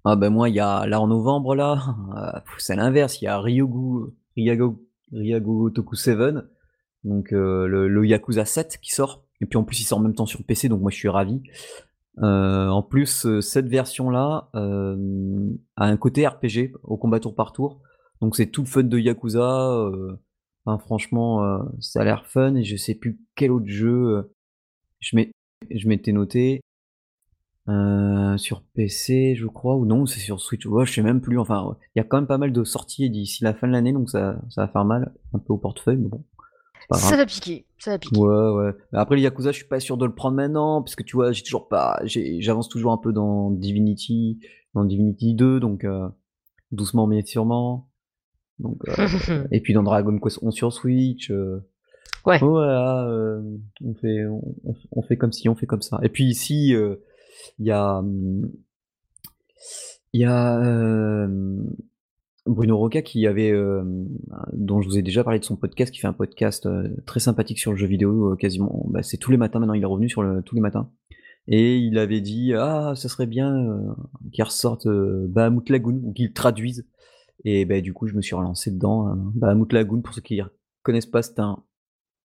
Ah 0.07 0.15
ben 0.15 0.29
moi, 0.29 0.49
il 0.49 0.55
y 0.55 0.59
a 0.59 0.85
là 0.85 1.01
en 1.01 1.07
novembre 1.07 1.55
là, 1.55 1.95
euh, 2.15 2.39
c'est 2.59 2.75
l'inverse. 2.75 3.21
Il 3.21 3.25
y 3.25 3.27
a 3.27 3.39
Ryogu, 3.39 4.11
Ryago, 4.35 4.83
Ryago 5.11 5.71
Toku 5.71 5.95
7, 5.95 6.19
donc 7.03 7.33
euh, 7.33 7.65
le, 7.65 7.87
le 7.87 8.05
Yakuza 8.05 8.45
7 8.45 8.77
qui 8.81 8.91
sort. 8.93 9.23
Et 9.41 9.47
puis 9.47 9.57
en 9.57 9.63
plus, 9.63 9.81
il 9.81 9.83
sort 9.85 9.97
en 9.97 10.01
même 10.01 10.13
temps 10.13 10.27
sur 10.27 10.43
PC, 10.43 10.69
donc 10.69 10.81
moi 10.81 10.91
je 10.91 10.97
suis 10.97 11.09
ravi. 11.09 11.41
En 12.21 12.83
plus, 12.83 13.39
cette 13.41 13.67
version-là 13.67 14.49
euh, 14.55 14.95
a 15.75 15.85
un 15.85 15.97
côté 15.97 16.25
RPG 16.27 16.73
au 16.83 16.97
combat 16.97 17.19
tour 17.19 17.33
par 17.35 17.51
tour. 17.51 17.81
Donc 18.25 18.35
c'est 18.35 18.47
tout 18.47 18.63
le 18.63 18.67
fun 18.67 18.81
de 18.81 18.97
Yakuza. 18.97 19.69
euh, 19.69 20.19
enfin, 20.65 20.79
franchement, 20.83 21.43
euh, 21.43 21.59
ça 21.79 22.01
a 22.01 22.05
l'air 22.05 22.25
fun. 22.25 22.55
Et 22.55 22.63
je 22.63 22.75
sais 22.75 22.95
plus 22.95 23.19
quel 23.35 23.51
autre 23.51 23.67
jeu 23.67 24.17
euh, 24.17 24.33
je 24.99 25.87
m'étais 25.87 26.11
noté. 26.11 26.61
Euh, 27.69 28.35
sur 28.37 28.63
PC, 28.73 29.35
je 29.35 29.45
crois, 29.45 29.75
ou 29.75 29.85
non, 29.85 30.07
c'est 30.07 30.19
sur 30.19 30.41
Switch. 30.41 30.65
Ouais, 30.65 30.87
je 30.87 30.93
sais 30.93 31.03
même 31.03 31.21
plus. 31.21 31.37
Enfin, 31.37 31.77
il 31.95 31.99
y 31.99 32.01
a 32.01 32.03
quand 32.03 32.17
même 32.17 32.25
pas 32.25 32.39
mal 32.39 32.51
de 32.51 32.63
sorties 32.63 33.11
d'ici 33.11 33.43
la 33.43 33.53
fin 33.53 33.67
de 33.67 33.73
l'année, 33.73 33.93
donc 33.93 34.09
ça, 34.09 34.41
ça 34.49 34.65
va 34.65 34.67
faire 34.69 34.85
mal 34.85 35.13
un 35.35 35.37
peu 35.37 35.53
au 35.53 35.57
portefeuille, 35.59 35.97
mais 35.97 36.09
bon, 36.09 36.25
c'est 36.79 36.87
pas 36.89 36.97
Ça 36.97 37.17
va 37.17 37.27
piquer. 37.27 37.67
Ça 37.77 37.91
va 37.91 37.99
piquer. 37.99 38.19
Ouais, 38.19 38.49
ouais. 38.49 38.71
Mais 38.91 38.97
après, 38.97 39.17
les 39.17 39.21
Yakuza, 39.21 39.51
je 39.51 39.57
suis 39.57 39.67
pas 39.67 39.79
sûr 39.79 39.97
de 39.97 40.05
le 40.07 40.15
prendre 40.15 40.35
maintenant, 40.35 40.81
parce 40.81 40.95
que 40.95 41.03
tu 41.03 41.15
vois, 41.15 41.31
j'ai 41.31 41.43
toujours 41.43 41.67
pas, 41.67 42.01
j'avance 42.05 42.69
toujours 42.69 42.91
un 42.91 42.97
peu 42.97 43.13
dans 43.13 43.51
Divinity, 43.51 44.39
dans 44.73 44.83
Divinity 44.83 45.35
2, 45.35 45.59
donc 45.59 45.83
euh, 45.83 46.09
doucement 46.71 47.05
mais 47.05 47.23
sûrement. 47.23 47.87
Donc, 48.59 48.77
euh, 48.87 49.47
et 49.51 49.61
puis 49.61 49.73
dans 49.73 49.83
Dragon 49.83 50.17
Quest 50.19 50.39
11 50.41 50.53
sur 50.53 50.73
Switch. 50.73 51.31
euh, 51.31 51.59
Ouais. 52.25 52.39
Voilà, 52.39 53.07
euh, 53.07 53.39
on 53.83 53.93
fait, 53.93 54.25
on, 54.91 55.01
fait 55.03 55.15
comme 55.15 55.31
si, 55.31 55.47
on 55.47 55.53
fait 55.53 55.67
comme 55.67 55.83
ça. 55.83 55.99
Et 56.01 56.09
puis 56.09 56.23
ici, 56.25 56.73
il 57.59 57.65
y 57.65 57.69
a, 57.69 57.99
hum, 57.99 58.49
il 60.11 60.21
y 60.21 60.25
a 60.25 61.27
Bruno 62.45 62.77
Roca 62.77 63.01
qui 63.01 63.25
avait, 63.25 63.51
euh, 63.51 63.83
dont 64.53 64.79
je 64.81 64.87
vous 64.87 64.97
ai 64.97 65.01
déjà 65.01 65.23
parlé 65.23 65.39
de 65.39 65.45
son 65.45 65.55
podcast, 65.55 65.91
qui 65.91 65.99
fait 65.99 66.07
un 66.07 66.13
podcast 66.13 66.67
euh, 66.67 66.89
très 67.05 67.19
sympathique 67.19 67.57
sur 67.57 67.71
le 67.71 67.77
jeu 67.77 67.87
vidéo, 67.87 68.33
euh, 68.33 68.35
quasiment, 68.35 68.85
bah, 68.89 69.01
c'est 69.01 69.17
tous 69.17 69.31
les 69.31 69.37
matins 69.37 69.59
maintenant, 69.59 69.73
il 69.73 69.81
est 69.81 69.87
revenu 69.87 70.09
sur 70.09 70.21
le, 70.21 70.43
tous 70.43 70.53
les 70.55 70.61
matins. 70.61 70.89
Et 71.47 71.77
il 71.77 71.97
avait 71.97 72.21
dit, 72.21 72.53
ah, 72.53 72.93
ça 72.95 73.09
serait 73.09 73.25
bien 73.27 73.95
qu'il 74.31 74.43
ressorte 74.43 74.87
euh, 74.87 75.25
Bahamut 75.27 75.69
Lagoon, 75.69 76.01
ou 76.03 76.13
qu'il 76.13 76.33
traduise. 76.33 76.85
Et 77.43 77.65
bah, 77.65 77.81
du 77.81 77.93
coup, 77.93 78.07
je 78.07 78.15
me 78.15 78.21
suis 78.21 78.35
relancé 78.35 78.71
dedans. 78.71 79.07
hein. 79.07 79.31
Bahamut 79.35 79.71
Lagoon, 79.71 80.01
pour 80.01 80.13
ceux 80.13 80.21
qui 80.21 80.41
connaissent 80.83 81.05
pas, 81.05 81.21
c'est 81.21 81.39
un 81.39 81.63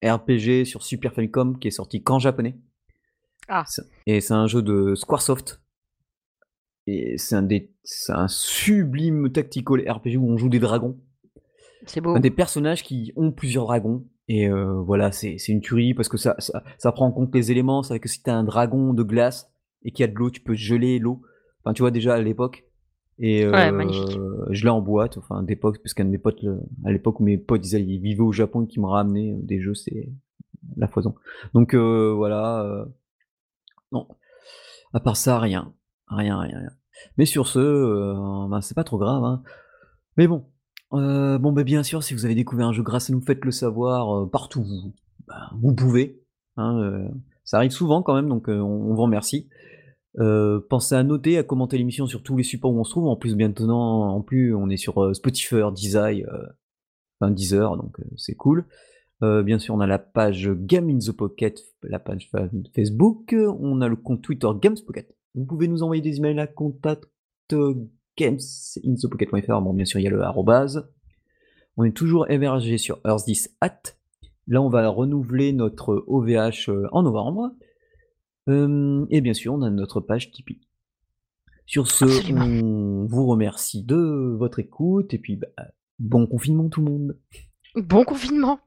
RPG 0.02 0.64
sur 0.64 0.82
Super 0.82 1.12
Famicom 1.12 1.58
qui 1.58 1.68
est 1.68 1.72
sorti 1.72 2.02
qu'en 2.02 2.18
japonais. 2.18 2.56
Ah. 3.48 3.64
Et 4.06 4.20
c'est 4.20 4.34
un 4.34 4.46
jeu 4.46 4.62
de 4.62 4.94
Squaresoft. 4.94 5.60
Et 6.86 7.18
c'est 7.18 7.34
un, 7.34 7.42
des, 7.42 7.72
c'est 7.82 8.12
un 8.12 8.28
sublime 8.28 9.30
tactical 9.30 9.80
RPG 9.88 10.16
où 10.16 10.28
on 10.30 10.38
joue 10.38 10.48
des 10.48 10.58
dragons. 10.58 10.98
C'est 11.86 12.00
beau. 12.00 12.18
Des 12.18 12.30
personnages 12.30 12.82
qui 12.82 13.12
ont 13.16 13.32
plusieurs 13.32 13.64
dragons. 13.64 14.06
Et 14.28 14.48
euh, 14.48 14.80
voilà, 14.80 15.12
c'est 15.12 15.36
une 15.48 15.60
tuerie 15.60 15.92
parce 15.94 16.08
que 16.08 16.16
ça, 16.16 16.36
ça, 16.38 16.62
ça 16.78 16.92
prend 16.92 17.06
en 17.06 17.12
compte 17.12 17.34
les 17.34 17.50
éléments. 17.50 17.82
C'est 17.82 17.94
vrai 17.94 18.00
que 18.00 18.08
si 18.08 18.22
t'as 18.22 18.34
un 18.34 18.44
dragon 18.44 18.94
de 18.94 19.02
glace 19.02 19.50
et 19.82 19.90
qu'il 19.90 20.04
y 20.04 20.08
a 20.08 20.12
de 20.12 20.16
l'eau, 20.16 20.30
tu 20.30 20.40
peux 20.40 20.54
geler 20.54 20.98
l'eau. 20.98 21.22
Enfin, 21.62 21.74
tu 21.74 21.82
vois, 21.82 21.90
déjà 21.90 22.14
à 22.14 22.20
l'époque. 22.20 22.64
Et 23.22 23.44
euh, 23.44 23.52
Ouais, 23.52 24.54
je 24.54 24.64
l'ai 24.64 24.70
en 24.70 24.80
boîte, 24.80 25.18
enfin 25.18 25.42
d'époque, 25.42 25.78
parce 25.82 25.92
qu'un 25.94 26.04
de 26.06 26.10
mes 26.10 26.18
potes, 26.18 26.42
le- 26.42 26.60
à 26.84 26.90
l'époque 26.90 27.20
où 27.20 27.24
mes 27.24 27.36
potes 27.38 27.66
ils, 27.70 27.78
ils 27.90 28.00
vivaient 28.00 28.20
au 28.22 28.32
Japon, 28.32 28.64
qui 28.66 28.80
me 28.80 28.86
ramenait 28.86 29.34
des 29.42 29.60
jeux, 29.60 29.74
c'est 29.74 30.08
la 30.76 30.88
foison. 30.88 31.14
Donc 31.54 31.74
euh, 31.74 32.12
voilà, 32.16 32.62
euh, 32.64 32.84
non, 33.92 34.06
à 34.92 35.00
part 35.00 35.16
ça, 35.16 35.38
rien, 35.38 35.72
rien, 36.08 36.38
rien, 36.38 36.58
rien. 36.58 36.70
Mais 37.18 37.26
sur 37.26 37.46
ce, 37.46 37.58
euh, 37.58 38.48
ben, 38.48 38.60
c'est 38.62 38.74
pas 38.74 38.84
trop 38.84 38.98
grave. 38.98 39.22
Hein. 39.24 39.42
Mais 40.16 40.26
bon, 40.26 40.44
euh, 40.94 41.38
bon, 41.38 41.52
ben 41.52 41.62
bien 41.64 41.82
sûr, 41.82 42.02
si 42.02 42.14
vous 42.14 42.24
avez 42.24 42.34
découvert 42.34 42.68
un 42.68 42.72
jeu 42.72 42.82
grâce 42.82 43.10
à 43.10 43.12
nous, 43.12 43.20
faites 43.20 43.44
le 43.44 43.50
savoir 43.52 44.16
euh, 44.24 44.26
partout 44.30 44.60
où 44.60 44.64
vous, 44.64 44.92
ben, 45.28 45.50
vous 45.60 45.74
pouvez. 45.74 46.22
Hein, 46.56 46.78
euh, 46.80 47.08
ça 47.44 47.58
arrive 47.58 47.70
souvent 47.70 48.02
quand 48.02 48.14
même, 48.14 48.28
donc 48.28 48.48
euh, 48.48 48.58
on, 48.60 48.90
on 48.90 48.94
vous 48.94 49.02
remercie. 49.02 49.48
Euh, 50.18 50.60
pensez 50.68 50.94
à 50.96 51.02
noter, 51.04 51.38
à 51.38 51.44
commenter 51.44 51.78
l'émission 51.78 52.06
sur 52.06 52.22
tous 52.22 52.36
les 52.36 52.42
supports 52.42 52.72
où 52.72 52.78
on 52.80 52.84
se 52.84 52.90
trouve. 52.90 53.06
En 53.06 53.16
plus, 53.16 53.36
maintenant, 53.36 54.08
en 54.14 54.20
plus, 54.22 54.54
on 54.54 54.68
est 54.68 54.76
sur 54.76 55.02
euh, 55.02 55.14
Spotify, 55.14 55.60
Deezer, 55.72 56.06
euh, 56.32 56.46
enfin 57.20 57.30
Deezer, 57.30 57.76
donc 57.76 57.96
c'est 58.16 58.34
cool. 58.34 58.64
Bien 59.22 59.58
sûr, 59.58 59.74
on 59.74 59.80
a 59.80 59.86
la 59.86 59.98
page 59.98 60.50
Game 60.50 60.88
in 60.88 60.96
the 60.98 61.12
Pocket, 61.12 61.60
la 61.82 61.98
page 61.98 62.30
fa- 62.32 62.48
Facebook. 62.74 63.36
On 63.36 63.82
a 63.82 63.88
le 63.88 63.96
compte 63.96 64.22
Twitter 64.22 64.48
Games 64.62 64.78
Pocket. 64.86 65.14
Vous 65.34 65.44
pouvez 65.44 65.68
nous 65.68 65.82
envoyer 65.82 66.00
des 66.00 66.16
emails 66.16 66.40
à 66.40 66.46
contact 66.46 67.04
gamesinthepocket.fr. 68.16 69.60
Bon, 69.60 69.74
bien 69.74 69.84
sûr, 69.84 70.00
il 70.00 70.04
y 70.04 70.06
a 70.06 70.10
le 70.10 70.22
arrobase. 70.22 70.88
On 71.76 71.84
est 71.84 71.92
toujours 71.96 72.30
hébergé 72.30 72.78
sur 72.78 72.98
Earth10 73.04 73.50
at. 73.60 73.82
Là, 74.48 74.62
on 74.62 74.68
va 74.68 74.88
renouveler 74.88 75.52
notre 75.52 76.02
OVH 76.06 76.70
en 76.92 77.02
novembre. 77.02 77.50
Et 78.48 79.20
bien 79.20 79.34
sûr, 79.34 79.54
on 79.54 79.62
a 79.62 79.70
notre 79.70 80.00
page 80.00 80.30
Tipeee. 80.32 80.60
Sur 81.66 81.88
ce, 81.88 82.04
Absolument. 82.04 82.44
on 82.46 83.06
vous 83.06 83.26
remercie 83.26 83.84
de 83.84 84.34
votre 84.36 84.58
écoute 84.58 85.14
et 85.14 85.18
puis 85.18 85.36
bah, 85.36 85.46
bon 86.00 86.26
confinement 86.26 86.68
tout 86.68 86.80
le 86.80 86.90
monde. 86.90 87.18
Bon 87.76 88.04
confinement. 88.04 88.58